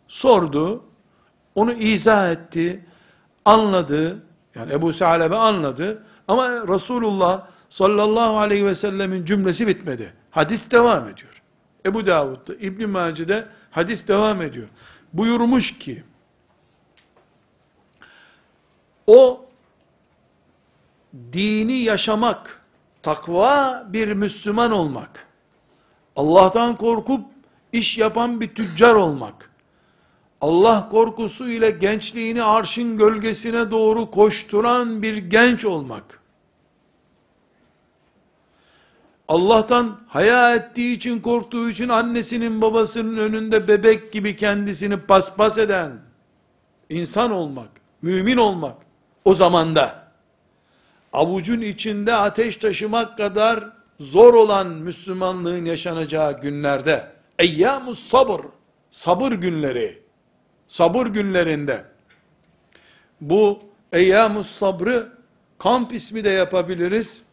Sordu, 0.08 0.84
onu 1.56 1.74
izah 1.74 2.32
etti, 2.32 2.86
anladı, 3.48 4.24
yani 4.56 4.74
Ebu 4.74 4.94
Sa'lebe 4.94 5.36
anladı, 5.36 6.04
ama 6.28 6.50
Resulullah 6.68 7.48
sallallahu 7.70 8.38
aleyhi 8.38 8.66
ve 8.66 8.76
sellemin 8.76 9.26
cümlesi 9.26 9.68
bitmedi. 9.68 10.14
Hadis 10.32 10.72
devam 10.72 11.08
ediyor. 11.08 11.42
Ebu 11.86 12.08
Davud'da, 12.08 12.54
İbn 12.56 12.90
Mace'de 12.90 13.48
hadis 13.72 14.08
devam 14.08 14.42
ediyor. 14.42 14.68
Buyurmuş 15.14 15.80
ki, 15.80 16.04
o 19.08 19.46
dini 21.34 21.78
yaşamak, 21.78 22.62
takva 23.04 23.86
bir 23.90 24.14
Müslüman 24.14 24.72
olmak, 24.72 25.28
Allah'tan 26.16 26.76
korkup 26.76 27.26
iş 27.72 27.98
yapan 27.98 28.42
bir 28.42 28.56
tüccar 28.56 28.96
olmak, 28.96 29.47
Allah 30.42 30.90
korkusu 30.90 31.50
ile 31.50 31.70
gençliğini 31.70 32.44
arşın 32.44 32.98
gölgesine 32.98 33.72
doğru 33.72 34.12
koşturan 34.12 35.02
bir 35.02 35.18
genç 35.18 35.66
olmak, 35.66 36.22
Allah'tan 39.28 40.00
haya 40.08 40.56
ettiği 40.56 40.96
için 40.96 41.20
korktuğu 41.20 41.70
için 41.70 41.90
annesinin 41.90 42.62
babasının 42.62 43.18
önünde 43.18 43.68
bebek 43.68 44.14
gibi 44.14 44.36
kendisini 44.36 44.98
paspas 44.98 45.58
eden 45.58 45.92
insan 46.90 47.32
olmak, 47.32 47.70
mümin 48.02 48.38
olmak 48.38 48.76
o 49.26 49.34
zamanda 49.34 50.08
avucun 51.14 51.62
içinde 51.62 52.14
ateş 52.14 52.58
taşımak 52.58 53.18
kadar 53.18 53.70
zor 54.00 54.34
olan 54.34 54.68
Müslümanlığın 54.68 55.66
yaşanacağı 55.66 56.42
günlerde 56.42 57.12
eyyamus 57.40 58.00
sabır 58.00 58.42
sabır 58.92 59.32
günleri 59.32 60.07
sabır 60.68 61.06
günlerinde 61.06 61.86
bu 63.22 63.60
eyyamus 63.94 64.48
sabrı 64.48 65.10
kamp 65.58 65.94
ismi 65.94 66.24
de 66.24 66.30
yapabiliriz 66.30 67.24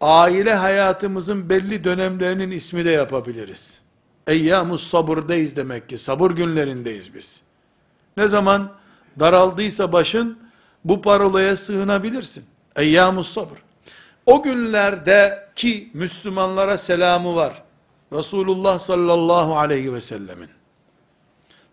aile 0.00 0.54
hayatımızın 0.54 1.48
belli 1.48 1.84
dönemlerinin 1.84 2.50
ismi 2.50 2.84
de 2.84 2.90
yapabiliriz. 2.90 3.80
Eyyamus 4.26 4.86
sabırdayız 4.86 5.56
demek 5.56 5.88
ki. 5.88 5.98
Sabır 5.98 6.30
günlerindeyiz 6.30 7.14
biz. 7.14 7.42
Ne 8.16 8.28
zaman 8.28 8.72
daraldıysa 9.18 9.92
başın 9.92 10.38
bu 10.84 11.02
parolaya 11.02 11.56
sığınabilirsin. 11.56 12.44
Eyyamus 12.76 13.28
sabır. 13.28 13.58
O 14.26 14.42
günlerde 14.42 15.48
ki 15.56 15.90
Müslümanlara 15.94 16.78
selamı 16.78 17.36
var. 17.36 17.62
Resulullah 18.12 18.78
sallallahu 18.78 19.58
aleyhi 19.58 19.94
ve 19.94 20.00
sellemin. 20.00 20.48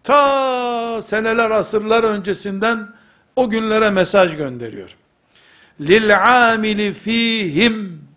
Ta 0.04 1.02
seneler 1.02 1.52
asırlar 1.52 2.04
öncesinden 2.04 2.94
o 3.36 3.50
günlere 3.50 3.90
mesaj 3.90 4.38
gönderiyor. 4.38 4.96
Lil 5.82 6.50
amili 6.52 6.94
fihim 6.94 8.08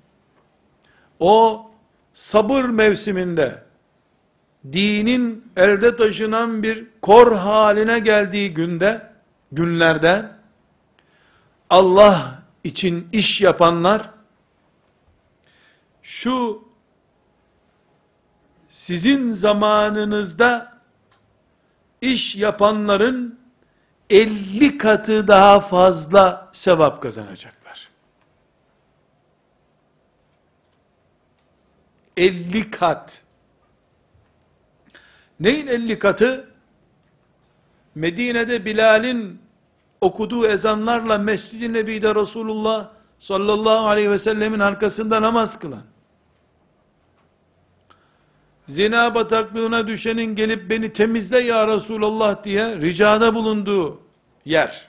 o 1.21 1.71
sabır 2.15 2.65
mevsiminde 2.65 3.63
dinin 4.73 5.53
elde 5.57 5.97
taşınan 5.97 6.63
bir 6.63 6.87
kor 7.03 7.33
haline 7.37 7.99
geldiği 7.99 8.55
günde, 8.55 9.11
günlerde 9.53 10.31
Allah 11.71 12.43
için 12.65 13.09
iş 13.13 13.41
yapanlar 13.41 14.11
şu 16.03 16.65
sizin 18.69 19.33
zamanınızda 19.33 20.74
iş 22.05 22.37
yapanların 22.37 23.39
50 24.11 24.79
katı 24.79 25.29
daha 25.29 25.61
fazla 25.61 26.51
sevap 26.53 27.03
kazanacaklar. 27.03 27.91
50 32.17 32.71
kat. 32.71 33.23
Neyin 35.41 35.67
50 35.67 35.99
katı? 35.99 36.51
Medine'de 37.95 38.65
Bilal'in 38.65 39.41
okuduğu 40.01 40.47
ezanlarla 40.47 41.19
Mescid-i 41.19 41.73
Nebi'de 41.73 42.15
Resulullah 42.15 42.89
sallallahu 43.19 43.87
aleyhi 43.87 44.11
ve 44.11 44.19
sellemin 44.19 44.59
arkasında 44.59 45.23
namaz 45.23 45.59
kılan, 45.59 45.83
zina 48.69 49.15
bataklığına 49.15 49.87
düşenin 49.89 50.35
gelip 50.35 50.71
beni 50.71 50.93
temizle 50.93 51.39
ya 51.39 51.69
Resulallah 51.69 52.45
diye 52.45 52.77
ricada 52.77 53.35
bulunduğu 53.35 54.01
yer, 54.45 54.89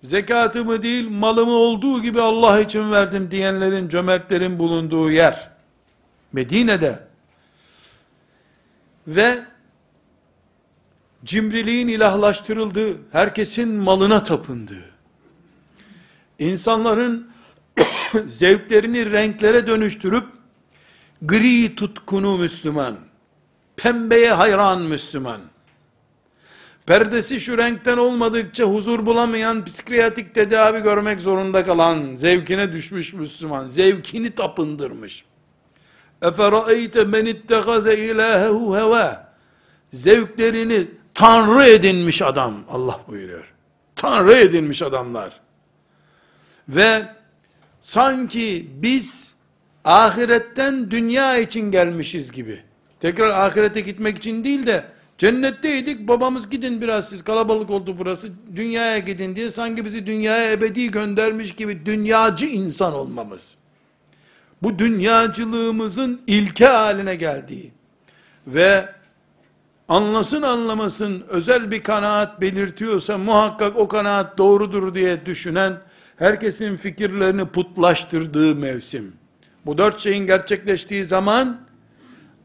zekatımı 0.00 0.82
değil 0.82 1.08
malımı 1.10 1.52
olduğu 1.52 2.02
gibi 2.02 2.20
Allah 2.20 2.60
için 2.60 2.92
verdim 2.92 3.30
diyenlerin, 3.30 3.88
cömertlerin 3.88 4.58
bulunduğu 4.58 5.10
yer, 5.10 5.50
Medine'de. 6.32 7.06
Ve 9.06 9.38
cimriliğin 11.24 11.88
ilahlaştırıldığı, 11.88 12.96
herkesin 13.12 13.68
malına 13.68 14.24
tapındığı, 14.24 14.90
insanların 16.38 17.30
zevklerini 18.28 19.10
renklere 19.10 19.66
dönüştürüp, 19.66 20.35
gri 21.21 21.75
tutkunu 21.75 22.37
Müslüman, 22.37 22.97
pembeye 23.75 24.31
hayran 24.31 24.81
Müslüman, 24.81 25.41
perdesi 26.85 27.39
şu 27.39 27.57
renkten 27.57 27.97
olmadıkça 27.97 28.63
huzur 28.63 29.05
bulamayan, 29.05 29.65
psikiyatrik 29.65 30.35
tedavi 30.35 30.83
görmek 30.83 31.21
zorunda 31.21 31.65
kalan, 31.65 32.15
zevkine 32.15 32.73
düşmüş 32.73 33.13
Müslüman, 33.13 33.67
zevkini 33.67 34.31
tapındırmış. 34.31 35.25
اَفَرَأَيْتَ 36.21 36.95
مَنِ 36.95 37.25
اتَّخَذَ 37.35 37.85
اِلَٰهَهُ 37.93 38.79
هَوَى 38.79 39.19
Zevklerini 39.91 40.87
tanrı 41.13 41.65
edinmiş 41.65 42.21
adam, 42.21 42.63
Allah 42.69 42.99
buyuruyor. 43.07 43.53
Tanrı 43.95 44.33
edinmiş 44.33 44.81
adamlar. 44.81 45.39
Ve 46.69 47.05
sanki 47.81 48.69
biz 48.73 49.34
ahiretten 49.86 50.90
dünya 50.90 51.38
için 51.38 51.70
gelmişiz 51.70 52.32
gibi. 52.32 52.58
Tekrar 53.00 53.28
ahirete 53.28 53.80
gitmek 53.80 54.16
için 54.16 54.44
değil 54.44 54.66
de 54.66 54.84
cennetteydik 55.18 56.08
babamız 56.08 56.50
gidin 56.50 56.80
biraz 56.80 57.08
siz 57.08 57.24
kalabalık 57.24 57.70
oldu 57.70 57.96
burası 57.98 58.28
dünyaya 58.56 58.98
gidin 58.98 59.36
diye 59.36 59.50
sanki 59.50 59.84
bizi 59.84 60.06
dünyaya 60.06 60.52
ebedi 60.52 60.90
göndermiş 60.90 61.54
gibi 61.54 61.86
dünyacı 61.86 62.46
insan 62.46 62.94
olmamız. 62.94 63.58
Bu 64.62 64.78
dünyacılığımızın 64.78 66.20
ilke 66.26 66.66
haline 66.66 67.14
geldiği 67.14 67.72
ve 68.46 68.88
anlasın 69.88 70.42
anlamasın 70.42 71.24
özel 71.28 71.70
bir 71.70 71.82
kanaat 71.82 72.40
belirtiyorsa 72.40 73.18
muhakkak 73.18 73.76
o 73.76 73.88
kanaat 73.88 74.38
doğrudur 74.38 74.94
diye 74.94 75.26
düşünen 75.26 75.72
herkesin 76.16 76.76
fikirlerini 76.76 77.44
putlaştırdığı 77.44 78.54
mevsim. 78.54 79.12
Bu 79.66 79.78
dört 79.78 80.00
şeyin 80.00 80.26
gerçekleştiği 80.26 81.04
zaman 81.04 81.60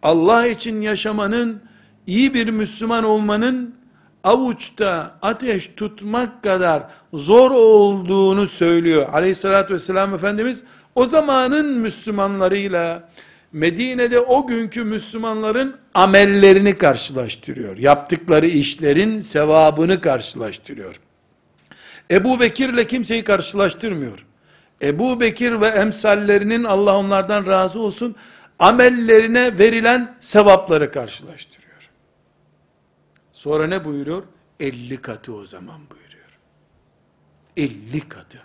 Allah 0.03 0.47
için 0.47 0.81
yaşamanın, 0.81 1.61
iyi 2.07 2.33
bir 2.33 2.47
Müslüman 2.47 3.03
olmanın 3.03 3.75
avuçta 4.23 5.17
ateş 5.21 5.67
tutmak 5.67 6.43
kadar 6.43 6.83
zor 7.13 7.51
olduğunu 7.51 8.47
söylüyor. 8.47 9.07
Aleyhissalatü 9.13 9.73
vesselam 9.73 10.13
Efendimiz 10.13 10.63
o 10.95 11.05
zamanın 11.05 11.77
Müslümanlarıyla 11.77 13.09
Medine'de 13.51 14.19
o 14.19 14.47
günkü 14.47 14.83
Müslümanların 14.83 15.75
amellerini 15.93 16.77
karşılaştırıyor. 16.77 17.77
Yaptıkları 17.77 18.47
işlerin 18.47 19.19
sevabını 19.19 20.01
karşılaştırıyor. 20.01 20.95
Ebu 22.11 22.39
Bekir'le 22.39 22.83
kimseyi 22.87 23.23
karşılaştırmıyor. 23.23 24.25
Ebu 24.81 25.19
Bekir 25.19 25.61
ve 25.61 25.67
emsallerinin 25.67 26.63
Allah 26.63 26.97
onlardan 26.97 27.47
razı 27.47 27.79
olsun 27.79 28.15
amellerine 28.59 29.59
verilen 29.59 30.15
sevapları 30.19 30.91
karşılaştırıyor. 30.91 31.89
Sonra 33.31 33.67
ne 33.67 33.85
buyuruyor? 33.85 34.23
50 34.59 35.01
katı 35.01 35.35
o 35.35 35.45
zaman 35.45 35.81
buyuruyor. 35.89 36.39
50 37.57 38.09
katı. 38.09 38.43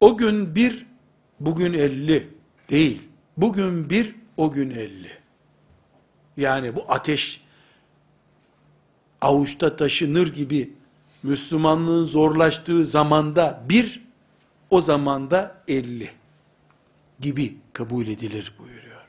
O 0.00 0.16
gün 0.16 0.54
bir, 0.54 0.86
bugün 1.40 1.72
50 1.72 2.28
değil. 2.70 3.02
Bugün 3.36 3.90
bir, 3.90 4.14
o 4.36 4.52
gün 4.52 4.70
elli. 4.70 5.12
Yani 6.36 6.76
bu 6.76 6.84
ateş 6.88 7.40
avuçta 9.20 9.76
taşınır 9.76 10.34
gibi 10.34 10.75
Müslümanlığın 11.26 12.06
zorlaştığı 12.06 12.86
zamanda 12.86 13.62
bir, 13.68 14.06
o 14.70 14.80
zamanda 14.80 15.62
elli 15.68 16.10
gibi 17.20 17.56
kabul 17.72 18.06
edilir 18.06 18.54
buyuruyor. 18.58 19.04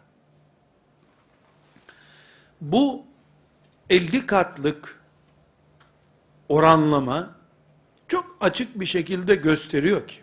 Bu 2.62 3.06
50 3.90 4.26
katlık 4.26 5.00
oranlama 6.50 7.36
çok 8.08 8.38
açık 8.42 8.80
bir 8.80 8.86
şekilde 8.86 9.36
gösteriyor 9.36 10.08
ki 10.08 10.18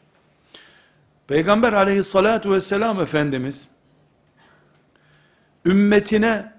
Peygamber 1.27 1.73
aleyhissalatu 1.73 2.53
vesselam 2.53 3.01
Efendimiz 3.01 3.69
ümmetine 5.65 6.53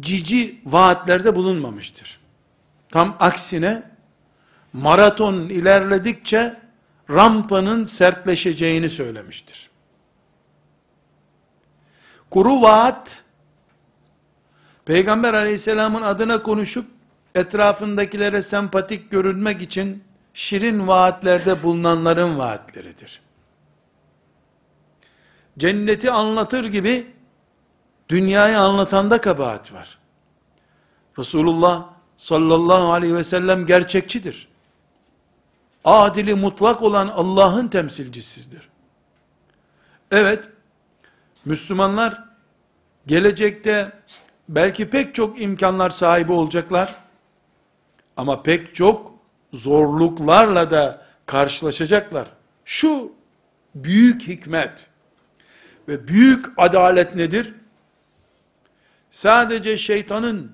cici 0.00 0.60
vaatlerde 0.64 1.36
bulunmamıştır. 1.36 2.20
Tam 2.90 3.16
aksine 3.20 3.87
maraton 4.72 5.34
ilerledikçe 5.34 6.56
rampanın 7.10 7.84
sertleşeceğini 7.84 8.90
söylemiştir. 8.90 9.70
Kuru 12.30 12.62
vaat 12.62 13.24
Peygamber 14.84 15.34
aleyhisselamın 15.34 16.02
adına 16.02 16.42
konuşup 16.42 16.86
etrafındakilere 17.34 18.42
sempatik 18.42 19.10
görünmek 19.10 19.62
için 19.62 20.04
şirin 20.34 20.88
vaatlerde 20.88 21.62
bulunanların 21.62 22.38
vaatleridir. 22.38 23.20
Cenneti 25.58 26.10
anlatır 26.10 26.64
gibi 26.64 27.06
dünyayı 28.08 28.58
anlatanda 28.58 29.20
kabahat 29.20 29.72
var. 29.72 29.98
Resulullah 31.18 31.86
sallallahu 32.16 32.92
aleyhi 32.92 33.14
ve 33.14 33.24
sellem 33.24 33.66
gerçekçidir. 33.66 34.48
Adili 35.84 36.34
mutlak 36.34 36.82
olan 36.82 37.08
Allah'ın 37.08 37.68
temsilcisidir. 37.68 38.68
Evet, 40.10 40.48
Müslümanlar 41.44 42.24
gelecekte 43.06 43.92
belki 44.48 44.90
pek 44.90 45.14
çok 45.14 45.40
imkanlar 45.40 45.90
sahibi 45.90 46.32
olacaklar. 46.32 46.94
Ama 48.16 48.42
pek 48.42 48.74
çok 48.74 49.14
zorluklarla 49.52 50.70
da 50.70 51.06
karşılaşacaklar. 51.26 52.28
Şu 52.64 53.12
büyük 53.74 54.28
hikmet 54.28 54.88
ve 55.88 56.08
büyük 56.08 56.46
adalet 56.56 57.14
nedir? 57.14 57.54
Sadece 59.10 59.78
şeytanın 59.78 60.52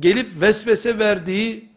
gelip 0.00 0.40
vesvese 0.40 0.98
verdiği 0.98 1.69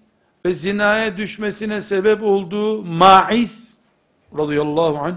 ve 0.46 0.54
zinaya 0.54 1.18
düşmesine 1.18 1.82
sebep 1.82 2.24
olduğu 2.24 2.84
Maiz 2.84 3.78
radıyallahu 4.38 4.98
anh 4.98 5.16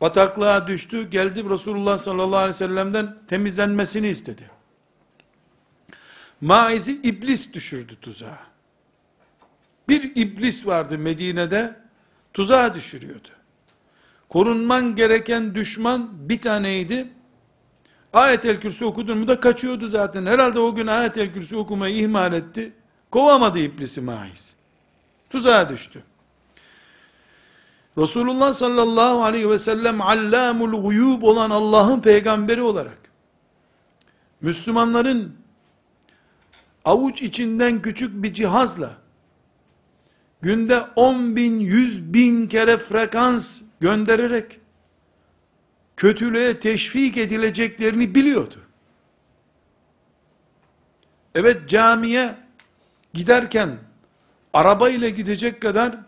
bataklığa 0.00 0.66
düştü. 0.66 1.10
Geldi 1.10 1.50
Resulullah 1.50 1.98
sallallahu 1.98 2.36
aleyhi 2.36 2.54
ve 2.54 2.58
sellem'den 2.58 3.16
temizlenmesini 3.28 4.08
istedi. 4.08 4.50
Maiz'i 6.40 6.92
iblis 6.92 7.52
düşürdü 7.52 7.96
tuzağa. 8.02 8.38
Bir 9.88 10.16
iblis 10.16 10.66
vardı 10.66 10.98
Medine'de, 10.98 11.76
tuzağa 12.34 12.74
düşürüyordu. 12.74 13.28
Korunman 14.28 14.96
gereken 14.96 15.54
düşman 15.54 16.10
bir 16.28 16.40
taneydi. 16.40 17.08
Ayet-el 18.12 18.60
Kürsi 18.60 18.84
okudun 18.84 19.18
mu 19.18 19.28
da 19.28 19.40
kaçıyordu 19.40 19.88
zaten. 19.88 20.26
Herhalde 20.26 20.58
o 20.58 20.74
gün 20.74 20.86
Ayet-el 20.86 21.32
Kürsi 21.32 21.56
okumayı 21.56 21.96
ihmal 21.96 22.32
etti. 22.32 22.72
Kovamadı 23.10 23.58
iblisi 23.58 24.00
Maiz. 24.00 24.54
Tuzağa 25.30 25.68
düştü. 25.68 26.02
Resulullah 27.98 28.52
sallallahu 28.52 29.24
aleyhi 29.24 29.50
ve 29.50 29.58
sellem 29.58 30.00
allamul 30.00 30.82
guyub 30.82 31.22
olan 31.22 31.50
Allah'ın 31.50 32.00
peygamberi 32.00 32.62
olarak 32.62 32.98
Müslümanların 34.40 35.36
avuç 36.84 37.22
içinden 37.22 37.82
küçük 37.82 38.22
bir 38.22 38.32
cihazla 38.32 38.96
günde 40.42 40.80
10 40.96 41.36
bin, 41.36 41.60
100 41.60 42.14
bin 42.14 42.48
kere 42.48 42.78
frekans 42.78 43.62
göndererek 43.80 44.60
kötülüğe 45.96 46.60
teşvik 46.60 47.16
edileceklerini 47.16 48.14
biliyordu. 48.14 48.56
Evet 51.34 51.68
camiye 51.68 52.34
giderken 53.14 53.78
araba 54.52 54.88
ile 54.88 55.10
gidecek 55.10 55.62
kadar 55.62 55.98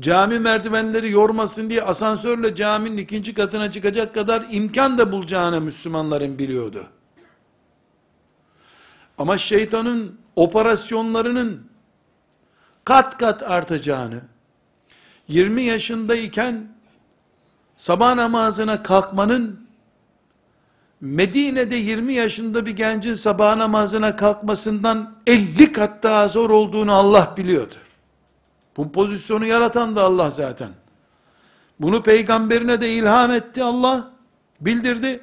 cami 0.00 0.38
merdivenleri 0.38 1.10
yormasın 1.10 1.70
diye 1.70 1.82
asansörle 1.82 2.54
caminin 2.54 2.96
ikinci 2.96 3.34
katına 3.34 3.70
çıkacak 3.70 4.14
kadar 4.14 4.46
imkan 4.50 4.98
da 4.98 5.12
bulacağını 5.12 5.60
Müslümanların 5.60 6.38
biliyordu. 6.38 6.86
Ama 9.18 9.38
şeytanın 9.38 10.18
operasyonlarının 10.36 11.68
kat 12.84 13.18
kat 13.18 13.42
artacağını, 13.42 14.20
20 15.28 15.62
yaşındayken 15.62 16.72
sabah 17.76 18.14
namazına 18.14 18.82
kalkmanın 18.82 19.67
Medine'de 21.00 21.76
20 21.76 22.12
yaşında 22.12 22.66
bir 22.66 22.70
gencin 22.70 23.14
sabah 23.14 23.56
namazına 23.56 24.16
kalkmasından 24.16 25.14
50 25.26 25.72
kat 25.72 26.02
daha 26.02 26.28
zor 26.28 26.50
olduğunu 26.50 26.94
Allah 26.94 27.34
biliyordu. 27.36 27.74
Bu 28.76 28.92
pozisyonu 28.92 29.46
yaratan 29.46 29.96
da 29.96 30.02
Allah 30.02 30.30
zaten. 30.30 30.68
Bunu 31.80 32.02
peygamberine 32.02 32.80
de 32.80 32.92
ilham 32.92 33.32
etti 33.32 33.62
Allah. 33.62 34.10
Bildirdi. 34.60 35.20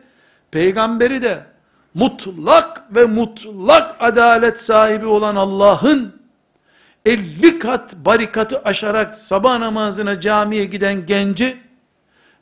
Peygamberi 0.51 1.23
de 1.23 1.45
mutlak 1.93 2.95
ve 2.95 3.05
mutlak 3.05 3.95
adalet 3.99 4.61
sahibi 4.61 5.05
olan 5.05 5.35
Allah'ın 5.35 6.15
50 7.05 7.59
kat 7.59 7.95
barikatı 7.95 8.61
aşarak 8.61 9.17
sabah 9.17 9.59
namazına 9.59 10.19
camiye 10.19 10.65
giden 10.65 11.05
genci 11.05 11.57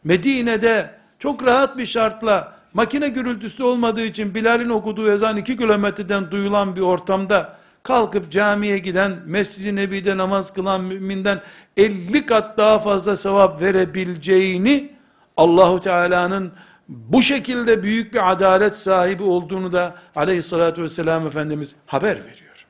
Medine'de 0.03 0.95
çok 1.19 1.45
rahat 1.45 1.77
bir 1.77 1.85
şartla 1.85 2.52
makine 2.73 3.09
gürültüsü 3.09 3.63
olmadığı 3.63 4.05
için 4.05 4.35
Bilal'in 4.35 4.69
okuduğu 4.69 5.11
ezan 5.11 5.37
2 5.37 5.57
kilometreden 5.57 6.31
duyulan 6.31 6.75
bir 6.75 6.81
ortamda 6.81 7.57
kalkıp 7.83 8.31
camiye 8.31 8.77
giden, 8.77 9.19
Mescid-i 9.25 9.75
Nebi'de 9.75 10.17
namaz 10.17 10.53
kılan 10.53 10.83
müminden 10.83 11.41
50 11.77 12.25
kat 12.25 12.57
daha 12.57 12.79
fazla 12.79 13.17
sevap 13.17 13.61
verebileceğini 13.61 14.93
Allahu 15.37 15.81
Teala'nın 15.81 16.51
bu 16.87 17.21
şekilde 17.21 17.83
büyük 17.83 18.13
bir 18.13 18.31
adalet 18.31 18.77
sahibi 18.77 19.23
olduğunu 19.23 19.73
da 19.73 19.95
aleyhissalatü 20.15 20.83
vesselam 20.83 21.27
Efendimiz 21.27 21.75
haber 21.85 22.25
veriyor. 22.25 22.65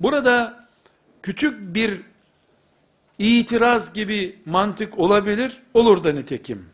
Burada 0.00 0.66
küçük 1.22 1.74
bir 1.74 2.00
itiraz 3.18 3.92
gibi 3.92 4.38
mantık 4.46 4.98
olabilir, 4.98 5.62
olur 5.74 6.04
da 6.04 6.12
nitekim. 6.12 6.71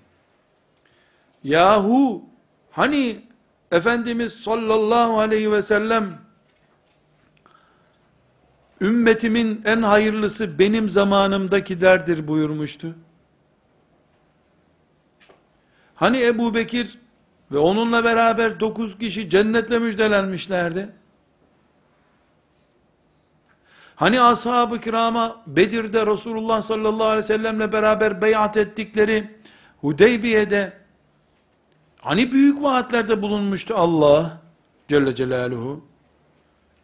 Yahu 1.49 2.25
hani 2.71 3.29
Efendimiz 3.73 4.33
sallallahu 4.33 5.19
aleyhi 5.19 5.53
ve 5.53 5.63
sellem 5.63 6.19
ümmetimin 8.81 9.63
en 9.65 9.83
hayırlısı 9.83 10.59
benim 10.59 10.89
zamanımdakilerdir 10.89 12.29
buyurmuştu. 12.29 12.95
Hani 15.95 16.23
Ebu 16.23 16.55
Bekir 16.55 16.99
ve 17.53 17.59
onunla 17.59 18.05
beraber 18.05 18.61
dokuz 18.61 18.99
kişi 18.99 19.31
cennetle 19.31 19.79
müjdelenmişlerdi. 19.79 20.89
Hani 23.97 24.21
ashab-ı 24.21 24.81
kirama 24.81 25.43
Bedir'de 25.47 26.07
Resulullah 26.07 26.61
sallallahu 26.61 27.07
aleyhi 27.07 27.25
ve 27.25 27.27
sellemle 27.27 27.73
beraber 27.73 28.23
beyat 28.23 28.57
ettikleri 28.57 29.39
Hudeybiye'de 29.81 30.88
hani 32.09 32.33
büyük 32.33 32.63
vaatlerde 32.63 33.23
bulunmuştu 33.23 33.75
Allah 33.75 34.41
Celle 34.89 35.15
Celaluhu. 35.15 35.85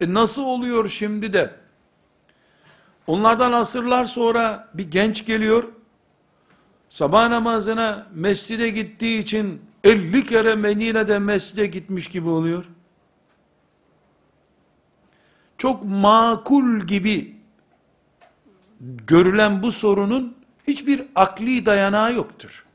E 0.01 0.13
nasıl 0.13 0.43
oluyor 0.43 0.89
şimdi 0.89 1.33
de 1.33 1.55
onlardan 3.07 3.51
asırlar 3.51 4.05
sonra 4.05 4.69
bir 4.73 4.91
genç 4.91 5.25
geliyor 5.25 5.63
sabah 6.89 7.29
namazına 7.29 8.07
mescide 8.13 8.69
gittiği 8.69 9.19
için 9.19 9.61
50 9.83 10.25
kere 10.25 10.55
Medine'de 10.55 11.19
mescide 11.19 11.65
gitmiş 11.65 12.07
gibi 12.07 12.29
oluyor. 12.29 12.65
Çok 15.57 15.83
makul 15.83 16.79
gibi 16.79 17.35
görülen 19.07 19.63
bu 19.63 19.71
sorunun 19.71 20.37
hiçbir 20.67 21.03
akli 21.15 21.65
dayanağı 21.65 22.13
yoktur. 22.13 22.65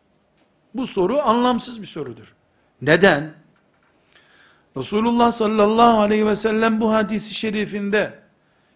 Bu 0.74 0.86
soru 0.86 1.18
anlamsız 1.18 1.82
bir 1.82 1.86
sorudur. 1.86 2.39
Neden? 2.83 3.33
Resulullah 4.76 5.33
sallallahu 5.33 6.01
aleyhi 6.01 6.26
ve 6.26 6.37
sellem 6.37 6.81
bu 6.81 6.93
hadisi 6.93 7.35
şerifinde 7.35 8.18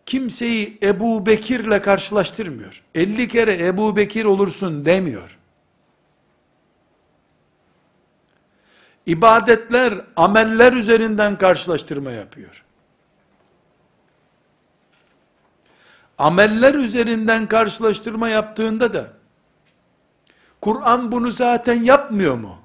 kimseyi 0.06 0.78
Ebu 0.82 1.26
Bekir'le 1.26 1.82
karşılaştırmıyor. 1.82 2.82
50 2.94 3.28
kere 3.28 3.66
Ebu 3.66 3.96
Bekir 3.96 4.24
olursun 4.24 4.84
demiyor. 4.84 5.38
İbadetler, 9.06 10.00
ameller 10.16 10.72
üzerinden 10.72 11.38
karşılaştırma 11.38 12.10
yapıyor. 12.10 12.64
Ameller 16.18 16.74
üzerinden 16.74 17.46
karşılaştırma 17.46 18.28
yaptığında 18.28 18.94
da 18.94 19.12
Kur'an 20.60 21.12
bunu 21.12 21.30
zaten 21.30 21.82
yapmıyor 21.82 22.34
mu? 22.34 22.63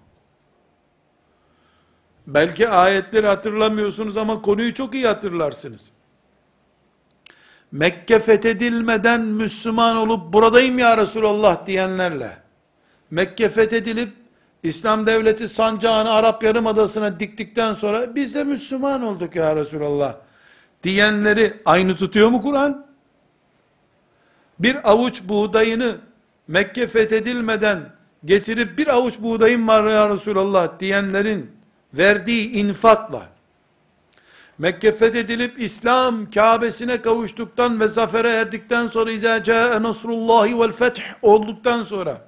Belki 2.34 2.70
ayetleri 2.70 3.28
hatırlamıyorsunuz 3.28 4.18
ama 4.18 4.42
konuyu 4.42 4.74
çok 4.74 4.94
iyi 4.94 5.08
hatırlarsınız. 5.08 5.92
Mekke 7.72 8.20
fethedilmeden 8.20 9.22
Müslüman 9.22 9.96
olup 9.98 10.34
buradayım 10.34 10.80
ya 10.80 10.98
Resulallah 10.98 11.66
diyenlerle 11.66 12.38
Mekke 13.12 13.50
fethedilip 13.50 14.14
İslam 14.64 15.06
devleti 15.06 15.50
sancağını 15.50 16.12
Arap 16.12 16.44
Yarımadası'na 16.44 17.20
diktikten 17.20 17.74
sonra 17.74 18.16
biz 18.16 18.36
de 18.36 18.44
Müslüman 18.44 19.04
olduk 19.04 19.36
ya 19.36 19.56
Resulallah 19.56 20.16
diyenleri 20.84 21.54
aynı 21.66 21.96
tutuyor 21.96 22.30
mu 22.30 22.42
Kur'an? 22.42 22.86
Bir 24.60 24.92
avuç 24.92 25.22
buğdayını 25.24 25.96
Mekke 26.48 26.88
fethedilmeden 26.88 27.80
getirip 28.26 28.78
bir 28.78 28.88
avuç 28.88 29.20
buğdayım 29.20 29.68
var 29.68 29.84
ya 29.84 30.10
Resulallah 30.10 30.80
diyenlerin 30.80 31.59
verdiği 31.94 32.52
infakla 32.52 33.30
Mekke 34.60 34.92
fethedilip 34.92 35.62
İslam 35.62 36.32
Kabe'sine 36.32 37.02
kavuştuktan 37.02 37.80
ve 37.80 37.88
zafere 37.88 38.30
erdikten 38.30 38.88
sonra 38.88 39.12
izâ 39.12 39.44
câe 39.44 39.84
nasrullahi 39.84 40.60
vel 40.60 40.72
feth 40.72 41.02
olduktan 41.22 41.84
sonra 41.84 42.22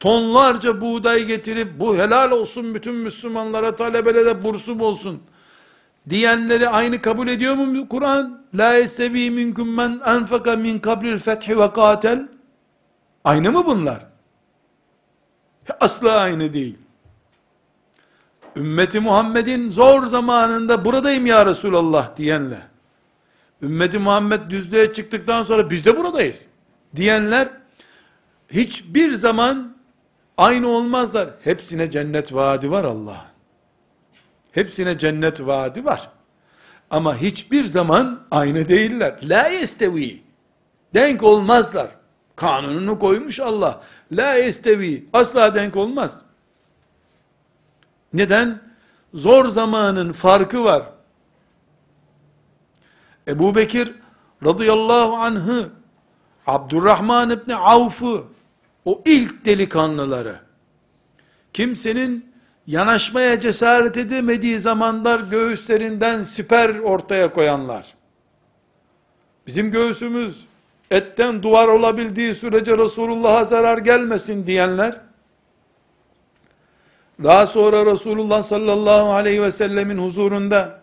tonlarca 0.00 0.80
buğday 0.80 1.24
getirip 1.24 1.80
bu 1.80 1.96
helal 1.96 2.30
olsun 2.30 2.74
bütün 2.74 2.94
Müslümanlara, 2.94 3.76
talebelere 3.76 4.44
bursum 4.44 4.80
olsun 4.80 5.22
diyenleri 6.08 6.68
aynı 6.68 6.98
kabul 6.98 7.28
ediyor 7.28 7.54
mu 7.54 7.88
Kur'an? 7.88 8.42
La 8.54 8.78
estevi 8.78 9.30
minkum 9.30 9.74
men 9.74 10.00
enfaka 10.06 10.56
min 10.56 10.78
kablil 10.78 11.18
fethi 11.18 11.58
ve 11.58 11.72
katel. 11.72 12.28
Aynı 13.24 13.52
mı 13.52 13.66
bunlar? 13.66 14.06
Asla 15.80 16.12
aynı 16.12 16.52
değil. 16.52 16.78
Ümmeti 18.56 19.00
Muhammed'in 19.00 19.70
zor 19.70 20.06
zamanında 20.06 20.84
buradayım 20.84 21.26
ya 21.26 21.46
Resulallah 21.46 22.16
diyenle, 22.16 22.58
ümmeti 23.62 23.98
Muhammed 23.98 24.50
düzlüğe 24.50 24.92
çıktıktan 24.92 25.42
sonra 25.42 25.70
biz 25.70 25.86
de 25.86 25.96
buradayız 25.96 26.46
diyenler, 26.96 27.48
hiçbir 28.50 29.14
zaman 29.14 29.76
aynı 30.36 30.68
olmazlar. 30.68 31.30
Hepsine 31.44 31.90
cennet 31.90 32.34
vaadi 32.34 32.70
var 32.70 32.84
Allah'ın. 32.84 33.32
Hepsine 34.52 34.98
cennet 34.98 35.46
vaadi 35.46 35.84
var. 35.84 36.10
Ama 36.90 37.16
hiçbir 37.16 37.64
zaman 37.64 38.20
aynı 38.30 38.68
değiller. 38.68 39.18
La 39.22 39.48
yestevi. 39.48 40.22
Denk 40.94 41.22
olmazlar. 41.22 41.88
Kanununu 42.36 42.98
koymuş 42.98 43.40
Allah. 43.40 43.82
La 44.12 44.34
yestevi. 44.34 45.04
Asla 45.12 45.54
denk 45.54 45.76
olmaz. 45.76 46.18
Neden? 48.14 48.60
Zor 49.14 49.48
zamanın 49.48 50.12
farkı 50.12 50.64
var. 50.64 50.82
Ebu 53.28 53.54
Bekir 53.54 53.94
radıyallahu 54.44 55.16
anh'ı, 55.16 55.70
Abdurrahman 56.46 57.30
İbni 57.30 57.56
Avf'ı, 57.56 58.24
o 58.84 59.02
ilk 59.04 59.44
delikanlıları, 59.44 60.40
kimsenin 61.52 62.32
yanaşmaya 62.66 63.40
cesaret 63.40 63.96
edemediği 63.96 64.60
zamanlar 64.60 65.20
göğüslerinden 65.20 66.22
siper 66.22 66.78
ortaya 66.78 67.32
koyanlar, 67.32 67.94
bizim 69.46 69.70
göğsümüz 69.70 70.46
etten 70.90 71.42
duvar 71.42 71.68
olabildiği 71.68 72.34
sürece 72.34 72.78
Resulullah'a 72.78 73.44
zarar 73.44 73.78
gelmesin 73.78 74.46
diyenler, 74.46 75.00
daha 77.22 77.46
sonra 77.46 77.86
Resulullah 77.86 78.42
sallallahu 78.42 79.12
aleyhi 79.12 79.42
ve 79.42 79.52
sellemin 79.52 79.98
huzurunda, 79.98 80.80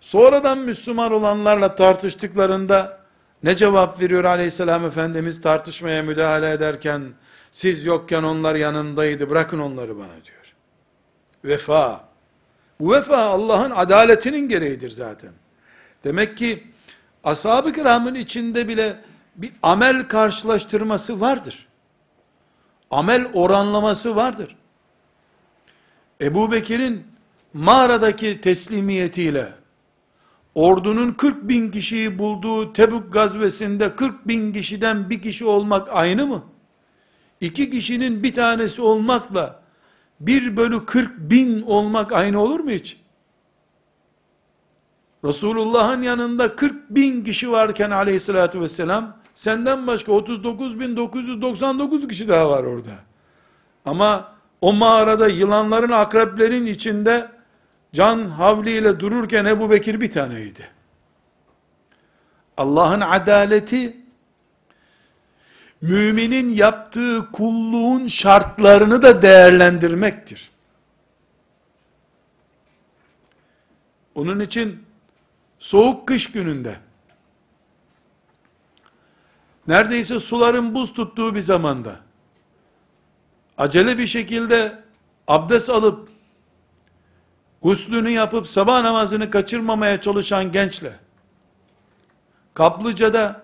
sonradan 0.00 0.58
Müslüman 0.58 1.12
olanlarla 1.12 1.74
tartıştıklarında, 1.74 2.98
ne 3.42 3.56
cevap 3.56 4.00
veriyor 4.00 4.24
aleyhisselam 4.24 4.86
Efendimiz 4.86 5.40
tartışmaya 5.40 6.02
müdahale 6.02 6.50
ederken, 6.50 7.02
siz 7.50 7.84
yokken 7.84 8.22
onlar 8.22 8.54
yanındaydı, 8.54 9.30
bırakın 9.30 9.58
onları 9.58 9.98
bana 9.98 10.24
diyor. 10.24 10.54
Vefa. 11.44 12.04
Bu 12.80 12.92
vefa 12.92 13.16
Allah'ın 13.16 13.70
adaletinin 13.70 14.48
gereğidir 14.48 14.90
zaten. 14.90 15.32
Demek 16.04 16.36
ki, 16.36 16.66
ashab-ı 17.24 17.72
kiramın 17.72 18.14
içinde 18.14 18.68
bile 18.68 18.96
bir 19.36 19.52
amel 19.62 20.08
karşılaştırması 20.08 21.20
vardır. 21.20 21.68
Amel 22.90 23.26
oranlaması 23.34 24.16
vardır. 24.16 24.56
Ebu 26.20 26.52
Bekir'in 26.52 27.02
mağaradaki 27.54 28.40
teslimiyetiyle, 28.40 29.52
ordunun 30.54 31.12
40 31.12 31.48
bin 31.48 31.70
kişiyi 31.70 32.18
bulduğu 32.18 32.72
Tebük 32.72 33.12
gazvesinde 33.12 33.96
40 33.96 34.28
bin 34.28 34.52
kişiden 34.52 35.10
bir 35.10 35.22
kişi 35.22 35.44
olmak 35.44 35.88
aynı 35.92 36.26
mı? 36.26 36.42
İki 37.40 37.70
kişinin 37.70 38.22
bir 38.22 38.34
tanesi 38.34 38.82
olmakla, 38.82 39.62
1 40.20 40.56
bölü 40.56 40.86
40 40.86 41.18
bin 41.18 41.62
olmak 41.62 42.12
aynı 42.12 42.40
olur 42.40 42.60
mu 42.60 42.70
hiç? 42.70 42.96
Resulullah'ın 45.24 46.02
yanında 46.02 46.56
40 46.56 46.90
bin 46.90 47.24
kişi 47.24 47.50
varken 47.50 47.90
aleyhissalatü 47.90 48.60
vesselam, 48.60 49.16
senden 49.34 49.86
başka 49.86 50.12
39 50.12 50.80
bin 50.80 50.96
999 50.96 52.08
kişi 52.08 52.28
daha 52.28 52.50
var 52.50 52.64
orada. 52.64 52.90
Ama 53.84 54.33
o 54.64 54.72
mağarada 54.72 55.28
yılanların, 55.28 55.92
akreplerin 55.92 56.66
içinde 56.66 57.30
can 57.92 58.26
havliyle 58.26 59.00
dururken 59.00 59.44
Ebu 59.44 59.70
Bekir 59.70 60.00
bir 60.00 60.10
taneydi. 60.10 60.68
Allah'ın 62.56 63.00
adaleti, 63.00 63.96
müminin 65.80 66.54
yaptığı 66.54 67.32
kulluğun 67.32 68.06
şartlarını 68.06 69.02
da 69.02 69.22
değerlendirmektir. 69.22 70.50
Onun 74.14 74.40
için 74.40 74.82
soğuk 75.58 76.08
kış 76.08 76.32
gününde 76.32 76.76
neredeyse 79.68 80.20
suların 80.20 80.74
buz 80.74 80.92
tuttuğu 80.92 81.34
bir 81.34 81.40
zamanda 81.40 82.03
acele 83.58 83.98
bir 83.98 84.06
şekilde 84.06 84.82
abdest 85.28 85.70
alıp 85.70 86.08
guslünü 87.62 88.10
yapıp 88.10 88.48
sabah 88.48 88.82
namazını 88.82 89.30
kaçırmamaya 89.30 90.00
çalışan 90.00 90.52
gençle 90.52 90.92
Kaplıca'da 92.54 93.42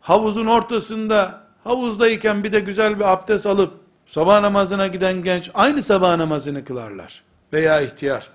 havuzun 0.00 0.46
ortasında 0.46 1.42
havuzdayken 1.64 2.44
bir 2.44 2.52
de 2.52 2.60
güzel 2.60 2.96
bir 2.96 3.12
abdest 3.12 3.46
alıp 3.46 3.80
sabah 4.06 4.40
namazına 4.40 4.86
giden 4.86 5.22
genç 5.22 5.50
aynı 5.54 5.82
sabah 5.82 6.16
namazını 6.16 6.64
kılarlar 6.64 7.22
veya 7.52 7.80
ihtiyar. 7.80 8.28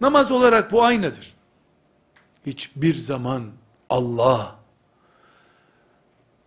Namaz 0.00 0.32
olarak 0.32 0.72
bu 0.72 0.84
aynıdır. 0.84 1.34
Hiçbir 2.46 2.94
zaman 2.94 3.42
Allah 3.90 4.54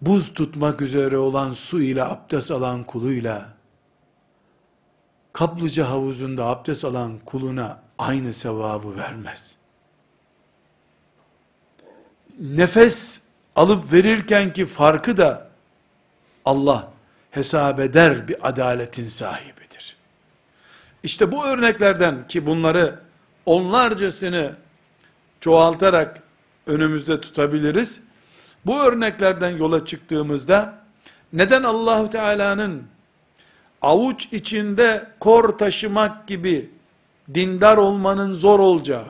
buz 0.02 0.34
tutmak 0.34 0.82
üzere 0.82 1.18
olan 1.18 1.54
su 1.54 1.82
ile 1.82 2.04
abdest 2.04 2.52
alan 2.52 2.84
kuluyla 2.84 3.54
kaplıca 5.34 5.90
havuzunda 5.90 6.46
abdest 6.46 6.86
alan 6.86 7.20
kuluna 7.26 7.80
aynı 7.98 8.34
sevabı 8.34 8.98
vermez. 8.98 9.56
Nefes 12.40 13.22
alıp 13.56 13.94
verirken 13.94 14.54
ki 14.54 14.66
farkı 14.66 15.18
da 15.18 15.48
Allah 16.46 16.92
hesap 17.32 17.80
eder 17.80 18.28
bir 18.28 18.50
adaletin 18.50 19.08
sahibidir. 19.08 19.98
İşte 21.04 21.32
bu 21.32 21.46
örneklerden 21.46 22.28
ki 22.28 22.46
bunları 22.46 23.00
onlarcasını 23.46 24.56
çoğaltarak 25.40 26.22
önümüzde 26.68 27.22
tutabiliriz. 27.22 28.02
Bu 28.66 28.80
örneklerden 28.80 29.50
yola 29.50 29.86
çıktığımızda 29.86 30.82
neden 31.34 31.64
Allahu 31.64 32.10
Teala'nın 32.10 32.84
avuç 33.82 34.28
içinde 34.32 35.08
kor 35.20 35.58
taşımak 35.58 36.28
gibi 36.28 36.70
dindar 37.34 37.78
olmanın 37.78 38.34
zor 38.34 38.60
olacağı 38.60 39.08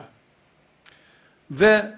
ve 1.50 1.94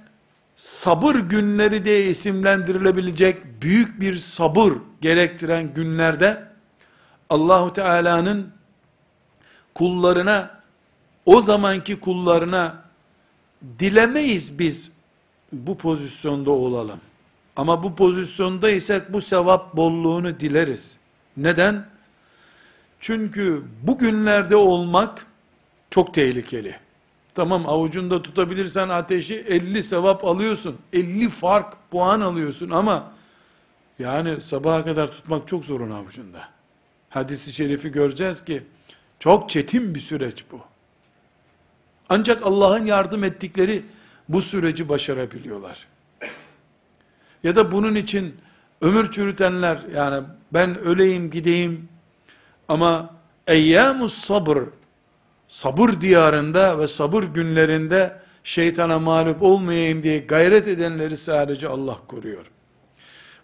sabır 0.56 1.14
günleri 1.14 1.84
diye 1.84 2.06
isimlendirilebilecek 2.06 3.62
büyük 3.62 4.00
bir 4.00 4.14
sabır 4.14 4.72
gerektiren 5.00 5.74
günlerde 5.74 6.48
Allahu 7.30 7.72
Teala'nın 7.72 8.52
kullarına 9.74 10.60
o 11.26 11.42
zamanki 11.42 12.00
kullarına 12.00 12.82
dilemeyiz 13.78 14.58
biz 14.58 14.92
bu 15.52 15.78
pozisyonda 15.78 16.50
olalım. 16.50 17.00
Ama 17.56 17.82
bu 17.82 17.94
pozisyondaysak 17.94 19.12
bu 19.12 19.20
sevap 19.20 19.76
bolluğunu 19.76 20.40
dileriz. 20.40 20.96
Neden? 21.36 21.93
Çünkü 23.04 23.62
bu 23.82 23.98
günlerde 23.98 24.56
olmak 24.56 25.26
çok 25.90 26.14
tehlikeli. 26.14 26.76
Tamam 27.34 27.68
avucunda 27.68 28.22
tutabilirsen 28.22 28.88
ateşi 28.88 29.34
50 29.34 29.82
sevap 29.82 30.24
alıyorsun. 30.24 30.78
50 30.92 31.28
fark 31.28 31.90
puan 31.90 32.20
alıyorsun 32.20 32.70
ama 32.70 33.12
yani 33.98 34.40
sabaha 34.40 34.84
kadar 34.84 35.12
tutmak 35.12 35.48
çok 35.48 35.64
zorun 35.64 35.90
avucunda. 35.90 36.48
Hadisi 37.08 37.52
şerifi 37.52 37.92
göreceğiz 37.92 38.44
ki 38.44 38.62
çok 39.18 39.50
çetin 39.50 39.94
bir 39.94 40.00
süreç 40.00 40.44
bu. 40.52 40.60
Ancak 42.08 42.46
Allah'ın 42.46 42.86
yardım 42.86 43.24
ettikleri 43.24 43.82
bu 44.28 44.42
süreci 44.42 44.88
başarabiliyorlar. 44.88 45.86
Ya 47.42 47.56
da 47.56 47.72
bunun 47.72 47.94
için 47.94 48.34
ömür 48.80 49.10
çürütenler 49.10 49.78
yani 49.94 50.26
ben 50.52 50.78
öleyim 50.78 51.30
gideyim 51.30 51.93
ama 52.68 53.10
eyyamus 53.46 54.14
sabır 54.14 54.58
sabır 55.48 56.00
diyarında 56.00 56.78
ve 56.78 56.86
sabır 56.86 57.22
günlerinde 57.22 58.20
şeytana 58.44 58.98
mağlup 58.98 59.42
olmayayım 59.42 60.02
diye 60.02 60.18
gayret 60.18 60.68
edenleri 60.68 61.16
sadece 61.16 61.68
Allah 61.68 61.98
koruyor. 62.08 62.46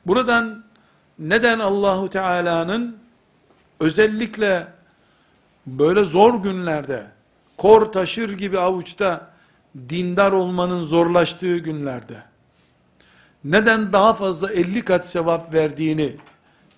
Buradan 0.07 0.65
neden 1.19 1.59
Allahu 1.59 2.11
Teala'nın 2.11 2.99
özellikle 3.81 4.67
böyle 5.67 6.05
zor 6.05 6.43
günlerde 6.43 7.07
kor 7.57 7.87
taşır 7.87 8.39
gibi 8.39 8.59
avuçta 8.59 9.31
dindar 9.89 10.33
olmanın 10.33 10.83
zorlaştığı 10.83 11.59
günlerde 11.59 12.23
neden 13.45 13.93
daha 13.93 14.15
fazla 14.15 14.53
50 14.53 14.85
kat 14.85 15.09
sevap 15.09 15.55
verdiğini 15.55 16.17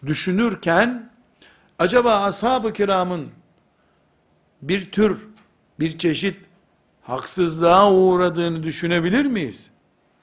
düşünürken 0.07 1.11
acaba 1.83 2.24
ashab-ı 2.24 2.72
kiramın 2.72 3.28
bir 4.62 4.93
tür, 4.93 5.28
bir 5.80 5.99
çeşit 5.99 6.37
haksızlığa 7.03 7.93
uğradığını 7.93 8.62
düşünebilir 8.62 9.24
miyiz? 9.24 9.70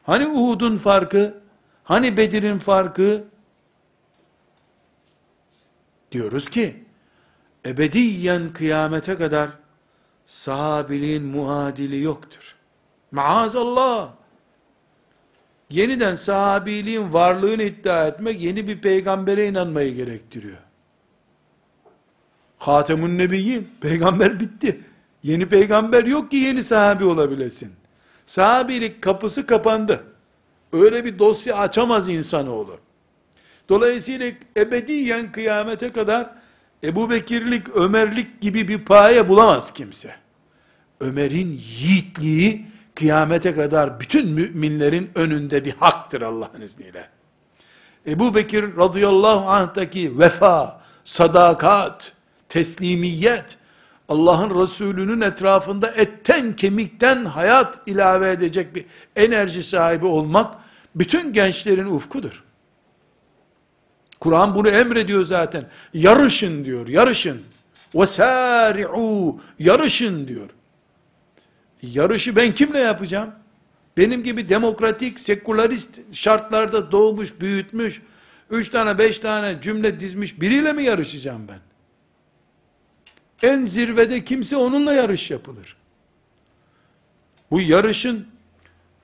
Hani 0.04 0.28
Uhud'un 0.28 0.78
farkı? 0.78 1.42
Hani 1.84 2.18
Bedir'in 2.18 2.60
farkı? 2.60 3.24
Diyoruz 6.12 6.50
ki, 6.50 6.84
ebediyen 7.66 8.54
kıyamete 8.54 9.18
kadar 9.18 9.50
sahabiliğin 10.26 11.24
muadili 11.24 12.02
yoktur. 12.02 12.56
Maazallah. 13.12 14.10
Yeniden 15.70 16.16
sahabiliğin 16.16 17.14
varlığını 17.14 17.64
iddia 17.64 18.08
etmek 18.08 18.42
yeni 18.42 18.68
bir 18.68 18.82
peygambere 18.82 19.48
inanmayı 19.48 19.96
gerektiriyor. 19.96 20.69
Hatemun 22.60 23.18
Nebiyyin. 23.18 23.70
Peygamber 23.82 24.40
bitti. 24.40 24.82
Yeni 25.24 25.46
peygamber 25.46 26.04
yok 26.04 26.32
ki 26.32 26.38
yeni 26.38 26.64
sahabi 26.64 27.06
olabilesin. 27.06 27.72
Sahabilik 28.26 29.02
kapısı 29.02 29.46
kapandı. 29.46 30.04
Öyle 30.74 31.06
bir 31.06 31.20
dosya 31.20 31.58
açamaz 31.58 32.10
insanoğlu. 32.10 32.78
Dolayısıyla 33.70 34.32
ebediyen 34.58 35.32
kıyamete 35.32 35.90
kadar 35.90 36.30
Ebu 36.84 37.10
Bekirlik, 37.10 37.70
Ömerlik 37.70 38.42
gibi 38.42 38.68
bir 38.68 38.86
paye 38.86 39.30
bulamaz 39.30 39.74
kimse. 39.74 40.16
Ömer'in 41.00 41.62
yiğitliği 41.80 42.66
kıyamete 42.96 43.56
kadar 43.56 44.00
bütün 44.00 44.28
müminlerin 44.28 45.10
önünde 45.16 45.66
bir 45.66 45.72
haktır 45.72 46.22
Allah'ın 46.22 46.62
izniyle. 46.62 47.10
Ebu 48.08 48.36
Bekir 48.36 48.78
radıyallahu 48.78 49.50
anh'taki 49.50 50.20
vefa, 50.20 50.82
sadakat, 51.04 52.14
teslimiyet, 52.49 53.59
Allah'ın 54.09 54.63
Resulü'nün 54.63 55.21
etrafında 55.21 55.89
etten 55.91 56.57
kemikten 56.57 57.25
hayat 57.25 57.83
ilave 57.87 58.31
edecek 58.31 58.75
bir 58.75 58.85
enerji 59.17 59.63
sahibi 59.63 60.07
olmak, 60.07 60.55
bütün 60.95 61.33
gençlerin 61.33 61.87
ufkudur. 61.87 62.45
Kur'an 64.21 64.55
bunu 64.55 64.69
emrediyor 64.69 65.25
zaten. 65.25 65.67
Yarışın 65.95 66.65
diyor, 66.65 66.89
yarışın. 66.89 67.43
وَسَارِعُوا 67.95 69.39
Yarışın 69.59 70.29
diyor. 70.29 70.51
Yarışı 71.83 72.37
ben 72.37 72.53
kimle 72.53 72.79
yapacağım? 72.79 73.31
Benim 73.97 74.23
gibi 74.23 74.49
demokratik, 74.49 75.21
sekülerist 75.21 76.01
şartlarda 76.13 76.93
doğmuş, 76.93 77.41
büyütmüş, 77.41 78.03
üç 78.51 78.69
tane, 78.69 78.99
beş 78.99 79.19
tane 79.19 79.59
cümle 79.63 80.01
dizmiş 80.01 80.41
biriyle 80.41 80.73
mi 80.73 80.83
yarışacağım 80.83 81.49
ben? 81.49 81.59
En 83.44 83.66
zirvede 83.66 84.24
kimse 84.24 84.58
onunla 84.58 84.94
yarış 84.94 85.32
yapılır. 85.32 85.76
Bu 87.52 87.62
yarışın 87.62 88.28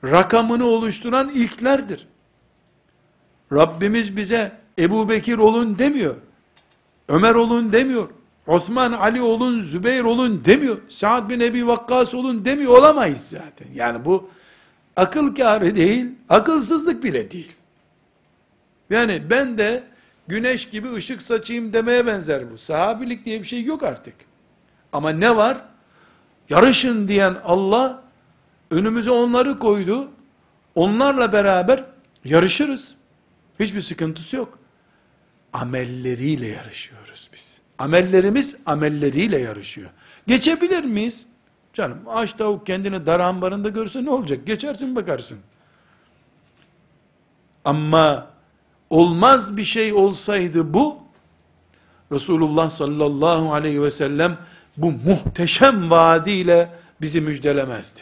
rakamını 0.03 0.65
oluşturan 0.65 1.29
ilklerdir. 1.29 2.07
Rabbimiz 3.51 4.17
bize 4.17 4.51
Ebu 4.79 5.09
Bekir 5.09 5.37
olun 5.37 5.79
demiyor. 5.79 6.15
Ömer 7.07 7.35
olun 7.35 7.71
demiyor. 7.71 8.09
Osman 8.47 8.91
Ali 8.91 9.21
olun, 9.21 9.61
Zübeyir 9.61 10.03
olun 10.03 10.45
demiyor. 10.45 10.77
Saad 10.89 11.29
bin 11.29 11.39
Ebi 11.39 11.67
Vakkas 11.67 12.13
olun 12.13 12.45
demiyor. 12.45 12.77
Olamayız 12.77 13.21
zaten. 13.21 13.67
Yani 13.73 14.05
bu 14.05 14.29
akıl 14.95 15.35
kârı 15.35 15.75
değil, 15.75 16.05
akılsızlık 16.29 17.03
bile 17.03 17.31
değil. 17.31 17.51
Yani 18.89 19.23
ben 19.29 19.57
de 19.57 19.83
güneş 20.27 20.69
gibi 20.69 20.93
ışık 20.93 21.21
saçayım 21.21 21.73
demeye 21.73 22.07
benzer 22.07 22.51
bu. 22.51 22.57
Sahabilik 22.57 23.25
diye 23.25 23.39
bir 23.39 23.47
şey 23.47 23.63
yok 23.63 23.83
artık. 23.83 24.15
Ama 24.93 25.09
ne 25.09 25.35
var? 25.35 25.57
Yarışın 26.49 27.07
diyen 27.07 27.35
Allah 27.43 28.03
önümüze 28.71 29.11
onları 29.11 29.59
koydu. 29.59 30.07
Onlarla 30.75 31.33
beraber 31.33 31.83
yarışırız. 32.25 32.95
Hiçbir 33.59 33.81
sıkıntısı 33.81 34.35
yok. 34.35 34.59
Amelleriyle 35.53 36.47
yarışıyoruz 36.47 37.29
biz. 37.33 37.61
Amellerimiz 37.79 38.57
amelleriyle 38.65 39.39
yarışıyor. 39.39 39.89
Geçebilir 40.27 40.83
miyiz? 40.83 41.25
Canım 41.73 41.97
aç 42.07 42.33
tavuk 42.33 42.65
kendini 42.65 43.05
dar 43.05 43.19
ambarında 43.19 43.69
görse 43.69 44.05
ne 44.05 44.09
olacak? 44.09 44.47
Geçersin 44.47 44.95
bakarsın. 44.95 45.39
Ama 47.65 48.27
olmaz 48.89 49.57
bir 49.57 49.63
şey 49.63 49.93
olsaydı 49.93 50.73
bu, 50.73 50.97
Resulullah 52.11 52.69
sallallahu 52.69 53.53
aleyhi 53.53 53.83
ve 53.83 53.91
sellem 53.91 54.37
bu 54.77 54.91
muhteşem 54.91 55.91
vaadiyle 55.91 56.69
bizi 57.01 57.21
müjdelemezdi. 57.21 58.01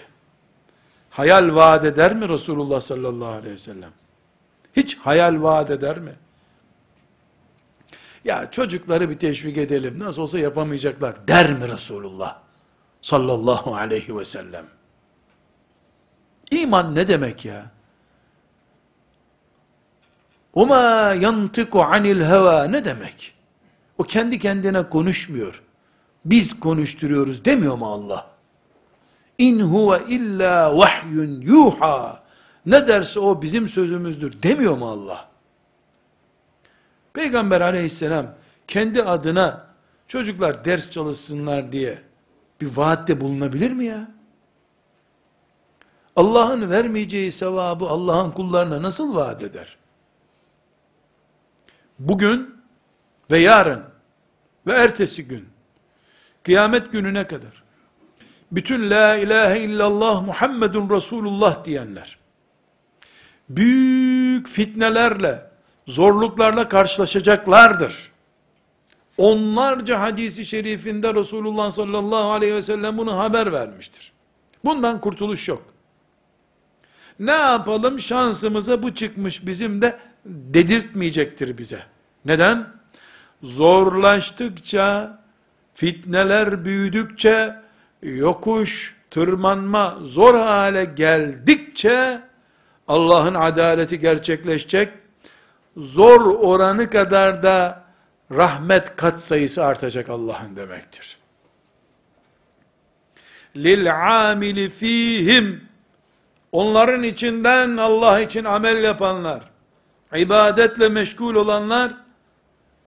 Hayal 1.10 1.56
vaat 1.56 1.86
eder 1.86 2.16
mi 2.16 2.30
Resulullah 2.30 2.82
sallallahu 2.82 3.30
aleyhi 3.30 3.54
ve 3.54 3.60
sellem? 3.60 3.92
Hiç 4.76 4.98
hayal 4.98 5.42
vaat 5.42 5.72
eder 5.72 6.00
mi? 6.00 6.14
Ya 8.26 8.52
çocukları 8.52 9.10
bir 9.10 9.20
teşvik 9.20 9.58
edelim, 9.58 10.00
nasıl 10.00 10.22
olsa 10.22 10.40
yapamayacaklar 10.40 11.28
der 11.28 11.54
mi 11.54 11.68
Resulullah 11.68 12.40
sallallahu 13.02 13.76
aleyhi 13.76 14.18
ve 14.18 14.26
sellem? 14.26 14.66
İman 16.52 16.96
ne 16.96 17.08
demek 17.08 17.46
ya? 17.46 17.73
Oma 20.54 21.14
yantiku 21.14 21.84
anil 21.84 22.22
heva 22.22 22.64
ne 22.64 22.86
demek? 22.86 23.34
O 23.97 24.04
kendi 24.04 24.39
kendine 24.39 24.89
konuşmuyor. 24.89 25.62
Biz 26.26 26.60
konuşturuyoruz 26.60 27.45
demiyor 27.45 27.78
mu 27.78 27.86
Allah? 27.86 28.26
İn 29.38 29.60
huve 29.60 30.01
illa 30.08 30.78
vahyun 30.78 31.41
yuha. 31.41 32.24
Ne 32.66 32.88
derse 32.88 33.20
o 33.20 33.41
bizim 33.41 33.70
sözümüzdür 33.70 34.43
demiyor 34.43 34.78
mu 34.78 34.89
Allah? 34.89 35.28
Peygamber 37.14 37.62
aleyhisselam 37.62 38.26
kendi 38.68 39.04
adına 39.04 39.68
çocuklar 40.08 40.66
ders 40.66 40.91
çalışsınlar 40.91 41.72
diye 41.72 41.97
bir 42.62 42.78
vaatte 42.78 43.22
bulunabilir 43.22 43.72
mi 43.72 43.86
ya? 43.86 44.08
Allah'ın 46.16 46.70
vermeyeceği 46.70 47.32
sevabı 47.32 47.86
Allah'ın 47.86 48.32
kullarına 48.32 48.82
nasıl 48.82 49.16
vaat 49.16 49.43
eder? 49.43 49.78
Bugün 52.04 52.56
ve 53.32 53.39
yarın 53.39 53.84
ve 54.68 54.74
ertesi 54.74 55.28
gün, 55.28 55.45
kıyamet 56.43 56.91
gününe 56.91 57.28
kadar, 57.28 57.64
bütün 58.51 58.89
la 58.89 59.18
ilahe 59.18 59.60
illallah 59.60 60.26
Muhammedun 60.26 60.89
Resulullah 60.89 61.66
diyenler, 61.66 62.18
büyük 63.49 64.47
fitnelerle, 64.47 65.49
zorluklarla 65.88 66.68
karşılaşacaklardır. 66.68 68.12
Onlarca 69.18 69.99
hadisi 69.99 70.45
şerifinde 70.45 71.14
Resulullah 71.14 71.72
sallallahu 71.72 72.32
aleyhi 72.32 72.56
ve 72.56 72.62
sellem 72.62 72.97
bunu 72.97 73.18
haber 73.18 73.51
vermiştir. 73.51 74.12
Bundan 74.66 75.01
kurtuluş 75.01 75.47
yok. 75.47 75.64
Ne 77.20 77.32
yapalım 77.32 77.99
şansımıza 77.99 78.84
bu 78.84 78.95
çıkmış 78.95 79.47
bizim 79.47 79.82
de 79.82 79.99
dedirtmeyecektir 80.26 81.58
bize. 81.58 81.93
Neden? 82.26 82.68
Zorlaştıkça, 83.44 85.20
fitneler 85.74 86.66
büyüdükçe, 86.66 87.56
yokuş, 88.02 88.96
tırmanma 89.12 89.98
zor 90.04 90.36
hale 90.36 90.86
geldikçe, 90.86 92.22
Allah'ın 92.88 93.34
adaleti 93.34 94.00
gerçekleşecek, 94.00 94.90
zor 95.78 96.22
oranı 96.22 96.90
kadar 96.90 97.44
da 97.44 97.84
rahmet 98.32 98.96
kat 98.96 99.24
sayısı 99.24 99.66
artacak 99.66 100.10
Allah'ın 100.10 100.56
demektir. 100.56 101.18
Lil 103.56 103.94
amili 104.30 104.70
fihim 104.70 105.68
onların 106.52 107.04
içinden 107.04 107.78
Allah 107.78 108.20
için 108.20 108.44
amel 108.44 108.84
yapanlar, 108.84 109.44
ibadetle 110.16 110.90
meşgul 110.90 111.36
olanlar 111.36 112.03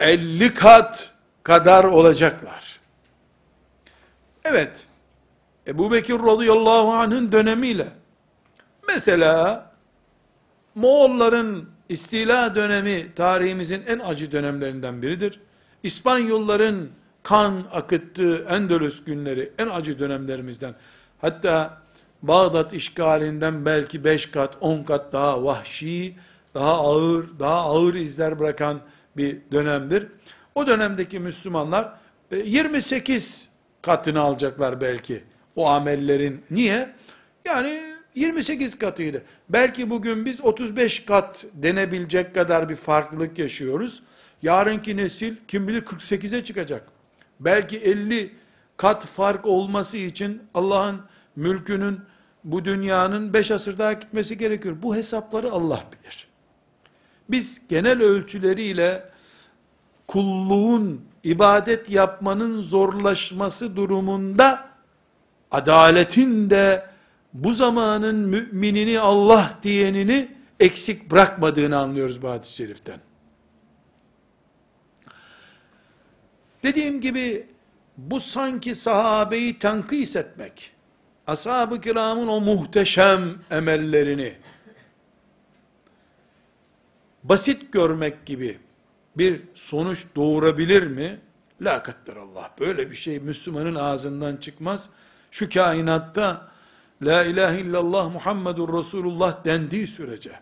50 0.00 0.54
kat 0.54 1.14
kadar 1.42 1.84
olacaklar. 1.84 2.80
Evet, 4.44 4.86
Ebu 5.66 5.92
Bekir 5.92 6.14
radıyallahu 6.14 6.92
anh'ın 6.92 7.32
dönemiyle, 7.32 7.88
mesela 8.88 9.66
Moğolların 10.74 11.70
istila 11.88 12.54
dönemi 12.54 13.14
tarihimizin 13.14 13.82
en 13.86 13.98
acı 13.98 14.32
dönemlerinden 14.32 15.02
biridir. 15.02 15.40
İspanyolların 15.82 16.90
kan 17.22 17.62
akıttığı 17.72 18.44
Endülüs 18.44 19.04
günleri 19.04 19.52
en 19.58 19.66
acı 19.66 19.98
dönemlerimizden. 19.98 20.74
Hatta 21.20 21.80
Bağdat 22.22 22.72
işgalinden 22.72 23.64
belki 23.64 24.04
5 24.04 24.26
kat, 24.26 24.56
10 24.60 24.82
kat 24.82 25.12
daha 25.12 25.44
vahşi, 25.44 26.16
daha 26.54 26.74
ağır, 26.74 27.26
daha 27.38 27.60
ağır 27.60 27.94
izler 27.94 28.38
bırakan 28.38 28.80
bir 29.16 29.38
dönemdir. 29.52 30.06
O 30.54 30.66
dönemdeki 30.66 31.20
Müslümanlar 31.20 31.92
28 32.44 33.48
e, 33.48 33.82
katını 33.82 34.20
alacaklar 34.20 34.80
belki 34.80 35.24
o 35.56 35.66
amellerin. 35.68 36.42
Niye? 36.50 36.88
Yani 37.44 37.80
28 38.14 38.78
katıydı. 38.78 39.22
Belki 39.48 39.90
bugün 39.90 40.24
biz 40.24 40.40
35 40.40 41.04
kat 41.04 41.44
denebilecek 41.54 42.34
kadar 42.34 42.68
bir 42.68 42.76
farklılık 42.76 43.38
yaşıyoruz. 43.38 44.02
Yarınki 44.42 44.96
nesil 44.96 45.36
kim 45.48 45.68
bilir 45.68 45.82
48'e 45.82 46.44
çıkacak. 46.44 46.88
Belki 47.40 47.78
50 47.78 48.32
kat 48.76 49.06
fark 49.06 49.46
olması 49.46 49.96
için 49.96 50.42
Allah'ın 50.54 51.00
mülkünün 51.36 52.00
bu 52.44 52.64
dünyanın 52.64 53.32
5 53.32 53.50
asır 53.50 53.78
daha 53.78 53.92
gitmesi 53.92 54.38
gerekiyor. 54.38 54.76
Bu 54.82 54.96
hesapları 54.96 55.50
Allah 55.50 55.84
bilir. 55.92 56.25
Biz 57.28 57.68
genel 57.68 58.02
ölçüleriyle 58.02 59.10
kulluğun, 60.06 61.04
ibadet 61.24 61.90
yapmanın 61.90 62.60
zorlaşması 62.60 63.76
durumunda 63.76 64.68
adaletin 65.50 66.50
de 66.50 66.86
bu 67.32 67.52
zamanın 67.52 68.16
müminini 68.16 69.00
Allah 69.00 69.58
diyenini 69.62 70.28
eksik 70.60 71.10
bırakmadığını 71.10 71.78
anlıyoruz 71.78 72.22
bu 72.22 72.30
hadis-i 72.30 72.54
şeriften. 72.54 73.00
Dediğim 76.62 77.00
gibi 77.00 77.46
bu 77.96 78.20
sanki 78.20 78.74
sahabeyi 78.74 79.58
tenkis 79.58 80.16
etmek, 80.16 80.70
ashab-ı 81.26 81.80
kiramın 81.80 82.28
o 82.28 82.40
muhteşem 82.40 83.20
emellerini 83.50 84.32
basit 87.28 87.72
görmek 87.72 88.26
gibi 88.26 88.58
bir 89.16 89.42
sonuç 89.54 90.06
doğurabilir 90.16 90.82
mi? 90.82 91.20
La 91.60 91.82
Allah. 92.22 92.50
Böyle 92.60 92.90
bir 92.90 92.96
şey 92.96 93.18
Müslümanın 93.20 93.74
ağzından 93.74 94.36
çıkmaz. 94.36 94.90
Şu 95.30 95.50
kainatta 95.50 96.48
La 97.02 97.24
ilahe 97.24 97.60
illallah 97.60 98.12
Muhammedur 98.12 98.78
Resulullah 98.78 99.44
dendiği 99.44 99.86
sürece, 99.86 100.40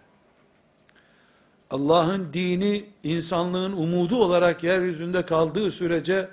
Allah'ın 1.70 2.32
dini 2.32 2.84
insanlığın 3.02 3.72
umudu 3.72 4.16
olarak 4.16 4.64
yeryüzünde 4.64 5.26
kaldığı 5.26 5.70
sürece, 5.70 6.28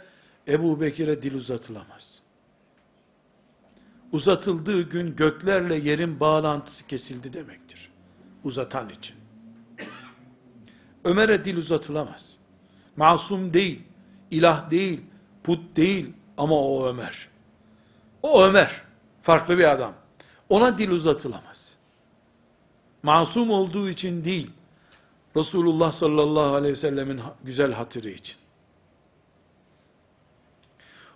Ebu 0.48 0.82
Bekir'e 0.82 1.24
dil 1.24 1.36
uzatılamaz. 1.36 2.22
Uzatıldığı 4.12 4.82
gün 4.90 5.16
göklerle 5.16 5.76
yerin 5.76 6.20
bağlantısı 6.20 6.88
kesildi 6.88 7.34
demektir. 7.34 7.92
Uzatan 8.44 8.90
için. 8.90 9.21
Ömer'e 11.06 11.46
dil 11.46 11.58
uzatılamaz. 11.58 12.38
Masum 12.96 13.54
değil, 13.54 13.82
ilah 14.32 14.72
değil, 14.72 15.02
put 15.44 15.76
değil 15.76 16.14
ama 16.38 16.56
o 16.56 16.88
Ömer. 16.88 17.30
O 18.24 18.44
Ömer, 18.44 18.82
farklı 19.22 19.58
bir 19.58 19.72
adam. 19.72 19.94
Ona 20.50 20.78
dil 20.78 20.90
uzatılamaz. 20.90 21.76
Masum 23.04 23.52
olduğu 23.52 23.90
için 23.90 24.24
değil, 24.24 24.50
Resulullah 25.38 25.92
sallallahu 25.92 26.56
aleyhi 26.56 26.72
ve 26.72 26.76
sellemin 26.76 27.22
güzel 27.44 27.74
hatırı 27.74 28.10
için. 28.10 28.36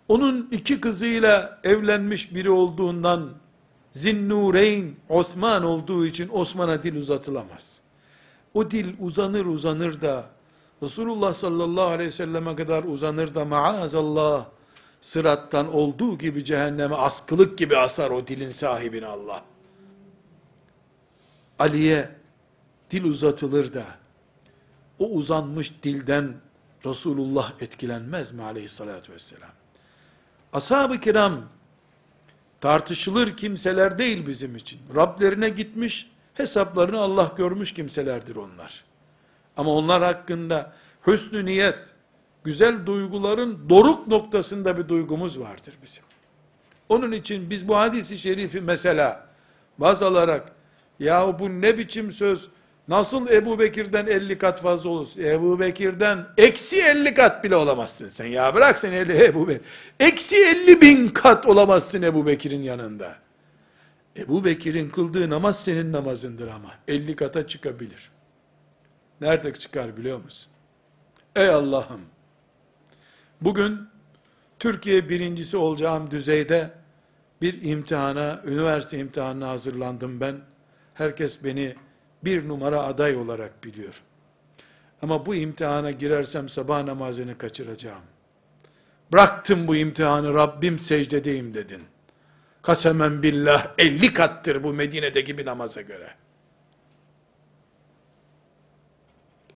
Onun 0.07 0.49
iki 0.51 0.81
kızıyla 0.81 1.59
evlenmiş 1.63 2.35
biri 2.35 2.49
olduğundan, 2.49 3.29
Zinnureyn 3.93 4.95
Osman 5.09 5.63
olduğu 5.63 6.05
için 6.05 6.29
Osman'a 6.31 6.83
dil 6.83 6.95
uzatılamaz. 6.95 7.81
O 8.55 8.71
dil 8.71 8.93
uzanır 8.99 9.45
uzanır 9.45 10.01
da, 10.01 10.25
Resulullah 10.83 11.33
sallallahu 11.33 11.87
aleyhi 11.87 12.07
ve 12.07 12.11
selleme 12.11 12.55
kadar 12.55 12.83
uzanır 12.83 13.35
da 13.35 13.45
maazallah, 13.45 14.45
sırattan 15.01 15.73
olduğu 15.73 16.17
gibi 16.17 16.45
cehenneme 16.45 16.95
askılık 16.95 17.57
gibi 17.57 17.77
asar 17.77 18.09
o 18.11 18.27
dilin 18.27 18.51
sahibini 18.51 19.05
Allah. 19.05 19.43
Ali'ye 21.59 22.09
dil 22.91 23.03
uzatılır 23.03 23.73
da, 23.73 23.85
o 24.99 25.09
uzanmış 25.09 25.83
dilden 25.83 26.33
Resulullah 26.85 27.53
etkilenmez 27.61 28.31
mi 28.31 28.43
aleyhissalatü 28.43 29.13
vesselam? 29.13 29.49
Ashab-ı 30.53 30.99
kiram, 30.99 31.41
tartışılır 32.61 33.37
kimseler 33.37 33.99
değil 33.99 34.27
bizim 34.27 34.55
için. 34.55 34.79
Rablerine 34.95 35.49
gitmiş, 35.49 36.11
hesaplarını 36.35 36.99
Allah 36.99 37.31
görmüş 37.37 37.73
kimselerdir 37.73 38.35
onlar. 38.35 38.83
Ama 39.57 39.71
onlar 39.71 40.03
hakkında 40.03 40.73
hüsnü 41.07 41.45
niyet, 41.45 41.79
güzel 42.43 42.85
duyguların 42.85 43.69
doruk 43.69 44.07
noktasında 44.07 44.77
bir 44.77 44.87
duygumuz 44.87 45.39
vardır 45.39 45.73
bizim. 45.83 46.03
Onun 46.89 47.11
için 47.11 47.49
biz 47.49 47.67
bu 47.67 47.77
hadisi 47.77 48.17
şerifi 48.17 48.61
mesela 48.61 49.27
baz 49.77 50.03
alarak 50.03 50.51
yahu 50.99 51.39
bu 51.39 51.49
ne 51.49 51.77
biçim 51.77 52.11
söz 52.11 52.49
nasıl 52.87 53.27
Ebu 53.27 53.59
Bekir'den 53.59 54.07
50 54.07 54.37
kat 54.37 54.61
fazla 54.61 54.89
olursun? 54.89 55.21
Ebu 55.21 55.59
Bekir'den 55.59 56.25
eksi 56.37 56.81
50 56.81 57.13
kat 57.13 57.43
bile 57.43 57.55
olamazsın 57.55 58.07
sen 58.07 58.25
ya 58.25 58.55
bırak 58.55 58.79
sen 58.79 58.91
50 58.91 59.25
Ebu 59.25 59.47
Bekir. 59.47 59.61
Eksi 59.99 60.35
50 60.35 60.81
bin 60.81 61.07
kat 61.07 61.45
olamazsın 61.45 62.01
Ebu 62.01 62.25
Bekir'in 62.25 62.63
yanında. 62.63 63.24
Ebu 64.17 64.45
Bekir'in 64.45 64.89
kıldığı 64.89 65.29
namaz 65.29 65.63
senin 65.63 65.91
namazındır 65.91 66.47
ama 66.47 66.73
50 66.87 67.15
kata 67.15 67.47
çıkabilir. 67.47 68.11
Nerede 69.21 69.53
çıkar 69.53 69.97
biliyor 69.97 70.23
musun? 70.23 70.51
Ey 71.35 71.49
Allah'ım 71.49 72.01
Bugün 73.41 73.79
Türkiye 74.59 75.09
birincisi 75.09 75.57
olacağım 75.57 76.11
düzeyde 76.11 76.71
bir 77.41 77.61
imtihana, 77.61 78.41
üniversite 78.45 78.97
imtihanına 78.97 79.49
hazırlandım 79.49 80.21
ben. 80.21 80.35
Herkes 80.93 81.43
beni 81.43 81.75
bir 82.23 82.47
numara 82.47 82.83
aday 82.83 83.17
olarak 83.17 83.63
biliyor. 83.63 84.01
Ama 85.01 85.25
bu 85.25 85.35
imtihana 85.35 85.91
girersem 85.91 86.49
sabah 86.49 86.83
namazını 86.83 87.37
kaçıracağım. 87.37 88.03
Bıraktım 89.11 89.67
bu 89.67 89.75
imtihanı 89.75 90.33
Rabbim 90.33 90.79
secdedeyim 90.79 91.53
dedin. 91.53 91.83
Kasemen 92.65 93.23
billah 93.23 93.67
50 93.77 94.13
kattır 94.13 94.63
bu 94.63 94.73
Medine'deki 94.73 95.37
bir 95.37 95.45
namaza 95.45 95.81
göre. 95.81 96.15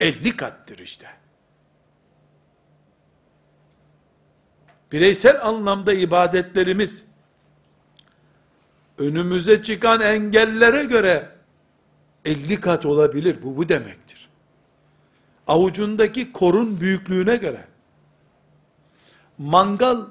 50 0.00 0.36
kattır 0.36 0.78
işte. 0.78 1.20
bireysel 4.92 5.46
anlamda 5.46 5.92
ibadetlerimiz, 5.92 7.06
önümüze 8.98 9.62
çıkan 9.62 10.00
engellere 10.00 10.84
göre 10.84 11.28
50 12.24 12.60
kat 12.60 12.86
olabilir. 12.86 13.42
Bu 13.42 13.56
bu 13.56 13.68
demektir. 13.68 14.28
Avucundaki 15.46 16.32
korun 16.32 16.80
büyüklüğüne 16.80 17.36
göre. 17.36 17.64
Mangal 19.38 20.06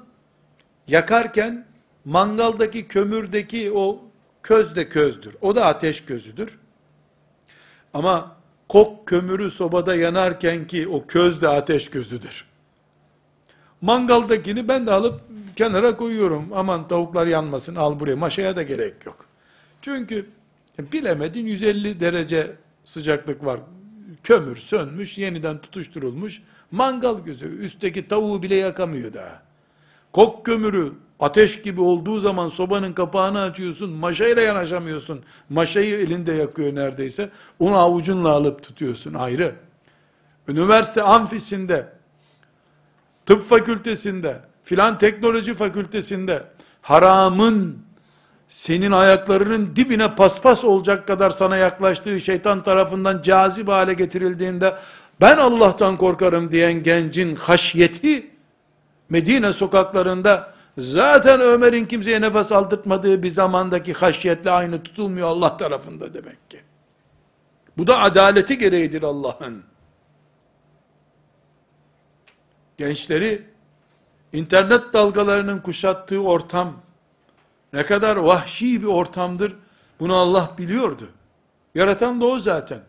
yakarken 0.86 1.66
mangaldaki 2.04 2.88
kömürdeki 2.88 3.72
o 3.74 4.04
köz 4.42 4.76
de 4.76 4.88
közdür. 4.88 5.36
O 5.40 5.54
da 5.54 5.66
ateş 5.66 6.04
közüdür. 6.04 6.58
Ama 7.94 8.36
kok 8.68 9.06
kömürü 9.06 9.50
sobada 9.50 9.94
yanarken 9.94 10.66
ki 10.66 10.88
o 10.88 11.06
köz 11.06 11.42
de 11.42 11.48
ateş 11.48 11.90
közüdür. 11.90 12.44
Mangaldakini 13.80 14.68
ben 14.68 14.86
de 14.86 14.92
alıp 14.92 15.20
kenara 15.56 15.96
koyuyorum. 15.96 16.48
Aman 16.54 16.88
tavuklar 16.88 17.26
yanmasın 17.26 17.74
al 17.74 18.00
buraya. 18.00 18.16
Maşaya 18.16 18.56
da 18.56 18.62
gerek 18.62 19.06
yok. 19.06 19.26
Çünkü 19.82 20.26
bilemedin 20.78 21.46
150 21.46 22.00
derece 22.00 22.56
sıcaklık 22.84 23.44
var. 23.44 23.60
Kömür 24.22 24.56
sönmüş, 24.56 25.18
yeniden 25.18 25.58
tutuşturulmuş. 25.58 26.42
Mangal 26.70 27.24
gözü. 27.24 27.58
Üstteki 27.58 28.08
tavuğu 28.08 28.42
bile 28.42 28.54
yakamıyor 28.54 29.14
daha. 29.14 29.42
Kok 30.12 30.46
kömürü 30.46 30.92
ateş 31.20 31.62
gibi 31.62 31.80
olduğu 31.80 32.20
zaman 32.20 32.48
sobanın 32.48 32.92
kapağını 32.92 33.40
açıyorsun. 33.40 33.90
Maşayla 33.90 34.42
yanaşamıyorsun. 34.42 35.20
Maşayı 35.48 35.98
elinde 35.98 36.32
yakıyor 36.32 36.74
neredeyse. 36.74 37.30
Onu 37.58 37.76
avucunla 37.76 38.30
alıp 38.30 38.62
tutuyorsun 38.62 39.14
ayrı. 39.14 39.54
Üniversite 40.48 41.02
amfisinde, 41.02 41.88
tıp 43.26 43.44
fakültesinde, 43.44 44.40
filan 44.64 44.98
teknoloji 44.98 45.54
fakültesinde 45.54 46.42
haramın 46.82 47.78
senin 48.48 48.90
ayaklarının 48.90 49.76
dibine 49.76 50.14
paspas 50.14 50.64
olacak 50.64 51.06
kadar 51.06 51.30
sana 51.30 51.56
yaklaştığı 51.56 52.20
şeytan 52.20 52.62
tarafından 52.62 53.22
cazip 53.22 53.68
hale 53.68 53.94
getirildiğinde 53.94 54.74
ben 55.20 55.36
Allah'tan 55.36 55.96
korkarım 55.96 56.52
diyen 56.52 56.82
gencin 56.82 57.36
haşyeti 57.36 58.30
Medine 59.10 59.52
sokaklarında 59.52 60.54
zaten 60.80 61.40
Ömer'in 61.40 61.86
kimseye 61.86 62.20
nefes 62.20 62.52
aldırtmadığı 62.52 63.22
bir 63.22 63.30
zamandaki 63.30 63.92
haşyetle 63.92 64.50
aynı 64.50 64.82
tutulmuyor 64.82 65.28
Allah 65.28 65.56
tarafında 65.56 66.14
demek 66.14 66.50
ki. 66.50 66.60
Bu 67.78 67.86
da 67.86 67.98
adaleti 67.98 68.58
gereğidir 68.58 69.02
Allah'ın. 69.02 69.64
Gençleri 72.76 73.42
internet 74.32 74.92
dalgalarının 74.92 75.58
kuşattığı 75.58 76.22
ortam 76.22 76.72
ne 77.72 77.86
kadar 77.86 78.16
vahşi 78.16 78.82
bir 78.82 78.86
ortamdır 78.86 79.56
bunu 80.00 80.16
Allah 80.16 80.54
biliyordu. 80.58 81.08
Yaratan 81.74 82.20
da 82.20 82.26
o 82.26 82.38
zaten. 82.38 82.80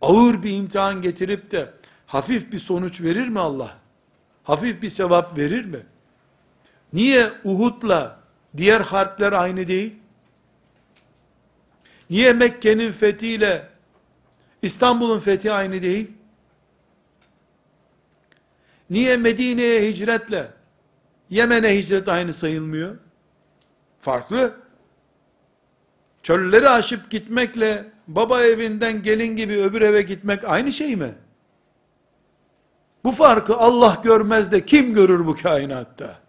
Ağır 0.00 0.42
bir 0.42 0.56
imtihan 0.56 1.02
getirip 1.02 1.50
de 1.50 1.74
hafif 2.06 2.52
bir 2.52 2.58
sonuç 2.58 3.00
verir 3.00 3.28
mi 3.28 3.40
Allah? 3.40 3.70
Hafif 4.44 4.82
bir 4.82 4.88
sevap 4.88 5.38
verir 5.38 5.64
mi? 5.64 5.86
Niye 6.92 7.32
Uhud'la 7.44 8.20
diğer 8.56 8.80
harpler 8.80 9.32
aynı 9.32 9.66
değil? 9.68 9.94
Niye 12.10 12.32
Mekke'nin 12.32 12.92
fethiyle 12.92 13.68
İstanbul'un 14.62 15.18
fethi 15.18 15.52
aynı 15.52 15.82
değil? 15.82 16.10
Niye 18.90 19.16
Medine'ye 19.16 19.90
hicretle 19.90 20.50
Yemen'e 21.30 21.78
hicret 21.78 22.08
aynı 22.08 22.32
sayılmıyor? 22.32 22.96
Farklı. 24.00 24.54
Çölleri 26.22 26.68
aşıp 26.68 27.10
gitmekle 27.10 27.84
baba 28.08 28.42
evinden 28.42 29.02
gelin 29.02 29.36
gibi 29.36 29.62
öbür 29.62 29.82
eve 29.82 30.02
gitmek 30.02 30.44
aynı 30.44 30.72
şey 30.72 30.96
mi? 30.96 31.14
Bu 33.04 33.12
farkı 33.12 33.56
Allah 33.56 34.00
görmez 34.04 34.52
de 34.52 34.64
kim 34.66 34.94
görür 34.94 35.26
bu 35.26 35.34
kainatta? 35.34 36.21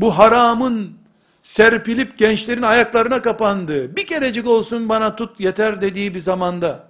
Bu 0.00 0.18
haramın 0.18 0.98
serpilip 1.42 2.18
gençlerin 2.18 2.62
ayaklarına 2.62 3.22
kapandığı, 3.22 3.96
bir 3.96 4.06
kerecik 4.06 4.46
olsun 4.46 4.88
bana 4.88 5.16
tut 5.16 5.40
yeter 5.40 5.80
dediği 5.80 6.14
bir 6.14 6.20
zamanda, 6.20 6.88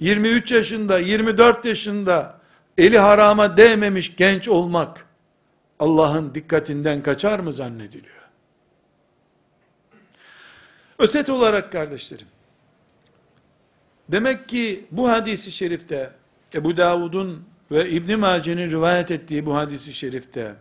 23 0.00 0.52
yaşında, 0.52 0.98
24 0.98 1.64
yaşında, 1.64 2.40
eli 2.78 2.98
harama 2.98 3.56
değmemiş 3.56 4.16
genç 4.16 4.48
olmak, 4.48 5.06
Allah'ın 5.78 6.34
dikkatinden 6.34 7.02
kaçar 7.02 7.38
mı 7.38 7.52
zannediliyor? 7.52 8.20
Özet 10.98 11.30
olarak 11.30 11.72
kardeşlerim, 11.72 12.26
demek 14.08 14.48
ki 14.48 14.84
bu 14.90 15.10
hadisi 15.10 15.52
şerifte, 15.52 16.12
Ebu 16.54 16.76
Davud'un 16.76 17.44
ve 17.70 17.90
İbn 17.90 18.18
Mace'nin 18.18 18.70
rivayet 18.70 19.10
ettiği 19.10 19.46
bu 19.46 19.54
hadisi 19.54 19.92
şerifte, 19.92 20.54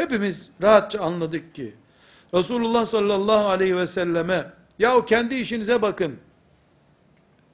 hepimiz 0.00 0.50
rahatça 0.62 1.00
anladık 1.00 1.54
ki, 1.54 1.74
Resulullah 2.34 2.86
sallallahu 2.86 3.48
aleyhi 3.48 3.76
ve 3.76 3.86
selleme, 3.86 4.52
yahu 4.78 5.04
kendi 5.04 5.34
işinize 5.34 5.82
bakın, 5.82 6.16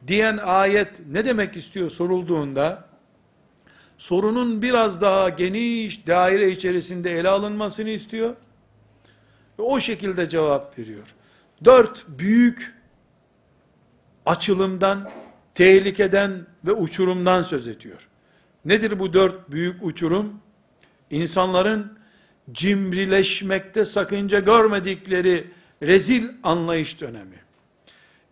diyen 0.06 0.36
ayet 0.36 1.00
ne 1.06 1.24
demek 1.24 1.56
istiyor 1.56 1.90
sorulduğunda, 1.90 2.84
sorunun 3.98 4.62
biraz 4.62 5.00
daha 5.00 5.28
geniş 5.28 6.06
daire 6.06 6.50
içerisinde 6.50 7.18
ele 7.18 7.28
alınmasını 7.28 7.90
istiyor. 7.90 8.34
Ve 9.58 9.62
o 9.62 9.80
şekilde 9.80 10.28
cevap 10.28 10.78
veriyor. 10.78 11.14
Dört 11.64 12.04
büyük 12.08 12.74
açılımdan, 14.26 15.10
tehlikeden 15.54 16.46
ve 16.66 16.72
uçurumdan 16.72 17.42
söz 17.42 17.68
ediyor. 17.68 18.08
Nedir 18.64 18.98
bu 18.98 19.12
dört 19.12 19.50
büyük 19.50 19.84
uçurum? 19.84 20.40
İnsanların 21.10 21.95
cimrileşmekte 22.52 23.84
sakınca 23.84 24.40
görmedikleri 24.40 25.50
rezil 25.82 26.28
anlayış 26.42 27.00
dönemi. 27.00 27.36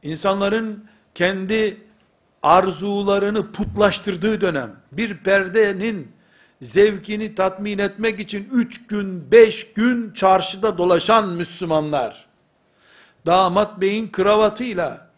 İnsanların 0.02 0.84
kendi 1.14 1.76
arzularını 2.42 3.52
putlaştırdığı 3.52 4.40
dönem, 4.40 4.76
bir 4.92 5.16
perdenin 5.16 6.12
zevkini 6.62 7.34
tatmin 7.34 7.78
etmek 7.78 8.20
için 8.20 8.48
üç 8.52 8.86
gün, 8.86 9.30
beş 9.32 9.72
gün 9.72 10.12
çarşıda 10.12 10.78
dolaşan 10.78 11.28
Müslümanlar, 11.28 12.26
damat 13.26 13.80
beyin 13.80 14.08
kravatıyla, 14.08 15.10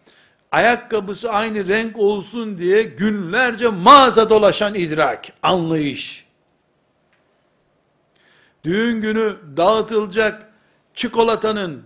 ayakkabısı 0.53 1.31
aynı 1.31 1.69
renk 1.69 1.99
olsun 1.99 2.59
diye 2.59 2.83
günlerce 2.83 3.69
mağaza 3.69 4.31
dolaşan 4.31 4.75
idrak, 4.75 5.27
anlayış, 5.43 6.26
düğün 8.67 9.01
günü 9.01 9.37
dağıtılacak 9.57 10.53
çikolatanın, 10.95 11.83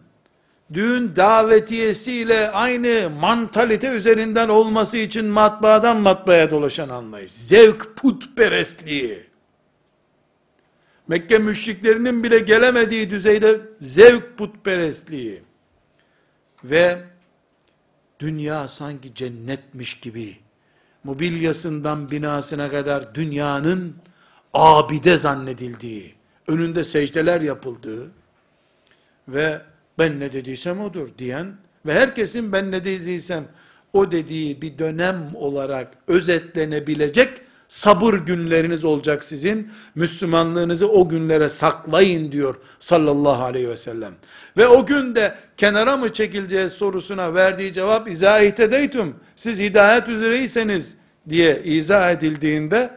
düğün 0.73 1.17
davetiyesiyle 1.17 2.51
aynı 2.51 3.11
mantalite 3.11 3.89
üzerinden 3.89 4.49
olması 4.49 4.97
için 4.97 5.27
matbaadan 5.27 5.97
matbaaya 6.01 6.51
dolaşan 6.51 6.89
anlayış. 6.89 7.33
Zevk 7.33 7.97
putperestliği. 7.97 9.27
Mekke 11.09 11.39
müşriklerinin 11.39 12.25
bile 12.25 12.39
gelemediği 12.39 13.11
düzeyde 13.11 13.61
zevk 13.81 14.39
putperestliği. 14.39 15.43
Ve 16.65 16.99
dünya 18.21 18.69
sanki 18.69 19.15
cennetmiş 19.15 20.01
gibi, 20.01 20.37
mobilyasından 21.05 22.11
binasına 22.11 22.71
kadar 22.71 23.15
dünyanın 23.15 23.97
abide 24.53 25.19
zannedildiği, 25.19 26.20
önünde 26.51 26.85
secdeler 26.85 27.41
yapıldığı 27.41 28.11
ve 29.29 29.61
ben 29.99 30.21
ne 30.21 30.33
dediysem 30.33 30.81
odur 30.81 31.09
diyen 31.19 31.57
ve 31.87 31.93
herkesin 31.93 32.53
ben 32.53 32.71
ne 32.71 32.85
dediysem 32.85 33.45
o 33.93 34.11
dediği 34.11 34.63
bir 34.63 34.79
dönem 34.79 35.31
olarak 35.35 35.89
özetlenebilecek 36.09 37.29
sabır 37.69 38.15
günleriniz 38.15 38.85
olacak 38.85 39.25
sizin. 39.25 39.71
Müslümanlığınızı 39.95 40.89
o 40.89 41.09
günlere 41.09 41.49
saklayın 41.49 42.33
diyor 42.33 42.55
sallallahu 42.79 43.43
aleyhi 43.43 43.69
ve 43.69 43.77
sellem. 43.77 44.15
Ve 44.57 44.67
o 44.67 44.87
günde 44.87 45.35
kenara 45.57 45.97
mı 45.97 46.13
çekileceğiz 46.13 46.73
sorusuna 46.73 47.35
verdiği 47.35 47.73
cevap 47.73 48.09
izah 48.09 48.43
edeytüm. 48.43 49.15
Siz 49.37 49.59
hidayet 49.59 50.09
üzereyseniz 50.09 50.95
diye 51.29 51.63
izah 51.65 52.11
edildiğinde 52.11 52.91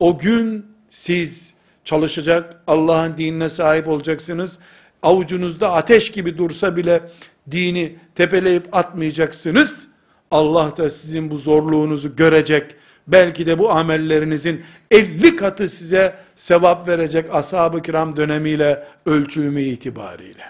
o 0.00 0.18
gün 0.18 0.66
siz 0.90 1.55
çalışacak 1.86 2.62
Allah'ın 2.66 3.16
dinine 3.16 3.48
sahip 3.48 3.88
olacaksınız 3.88 4.58
avucunuzda 5.02 5.72
ateş 5.72 6.12
gibi 6.12 6.38
dursa 6.38 6.76
bile 6.76 7.10
dini 7.50 7.96
tepeleyip 8.14 8.76
atmayacaksınız. 8.76 9.88
Allah 10.30 10.76
da 10.76 10.90
sizin 10.90 11.30
bu 11.30 11.38
zorluğunuzu 11.38 12.16
görecek 12.16 12.74
belki 13.06 13.46
de 13.46 13.58
bu 13.58 13.70
amellerinizin 13.70 14.64
50 14.90 15.36
katı 15.36 15.68
size 15.68 16.14
sevap 16.36 16.88
verecek 16.88 17.34
ashab-ı 17.34 17.82
kiram 17.82 18.16
dönemiyle 18.16 18.84
ölçümü 19.06 19.62
itibariyle. 19.62 20.44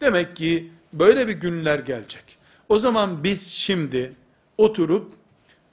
Demek 0.00 0.36
ki 0.36 0.70
böyle 0.92 1.28
bir 1.28 1.32
günler 1.32 1.78
gelecek. 1.78 2.24
O 2.68 2.78
zaman 2.78 3.24
biz 3.24 3.46
şimdi 3.46 4.12
oturup 4.58 5.12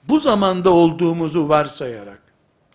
bu 0.08 0.18
zamanda 0.18 0.70
olduğumuzu 0.70 1.48
varsayarak, 1.48 2.22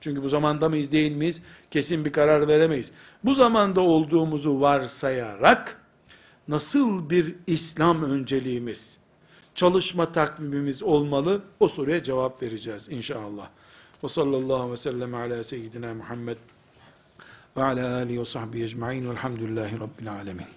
çünkü 0.02 0.24
bu 0.24 0.30
zamanda 0.30 0.70
mıyız 0.70 0.92
değil 0.92 1.12
miyiz 1.12 1.42
kesin 1.72 2.06
bir 2.06 2.12
karar 2.12 2.48
veremeyiz. 2.48 2.92
Bu 3.24 3.34
zamanda 3.34 3.82
olduğumuzu 3.82 4.62
varsayarak 4.62 5.82
nasıl 6.48 7.10
bir 7.10 7.36
İslam 7.48 8.04
önceliğimiz, 8.04 8.98
çalışma 9.56 10.12
takvimimiz 10.12 10.84
olmalı 10.84 11.42
o 11.60 11.68
soruya 11.68 12.04
cevap 12.04 12.44
vereceğiz 12.44 12.88
inşallah. 12.90 13.50
Ve 14.04 14.08
sallallahu 14.08 14.56
aleyhi 14.56 14.72
ve 14.72 14.78
sellem 14.78 15.14
ala 15.14 15.44
seyyidina 15.44 15.94
Muhammed 15.94 16.38
ve 17.58 17.64
ala 17.64 17.96
alihi 17.96 18.20
ve 18.20 18.26
sahbihi 18.26 18.64
ecma'in 18.64 19.10
velhamdülillahi 19.10 19.80
rabbil 19.80 20.12
alemin. 20.12 20.48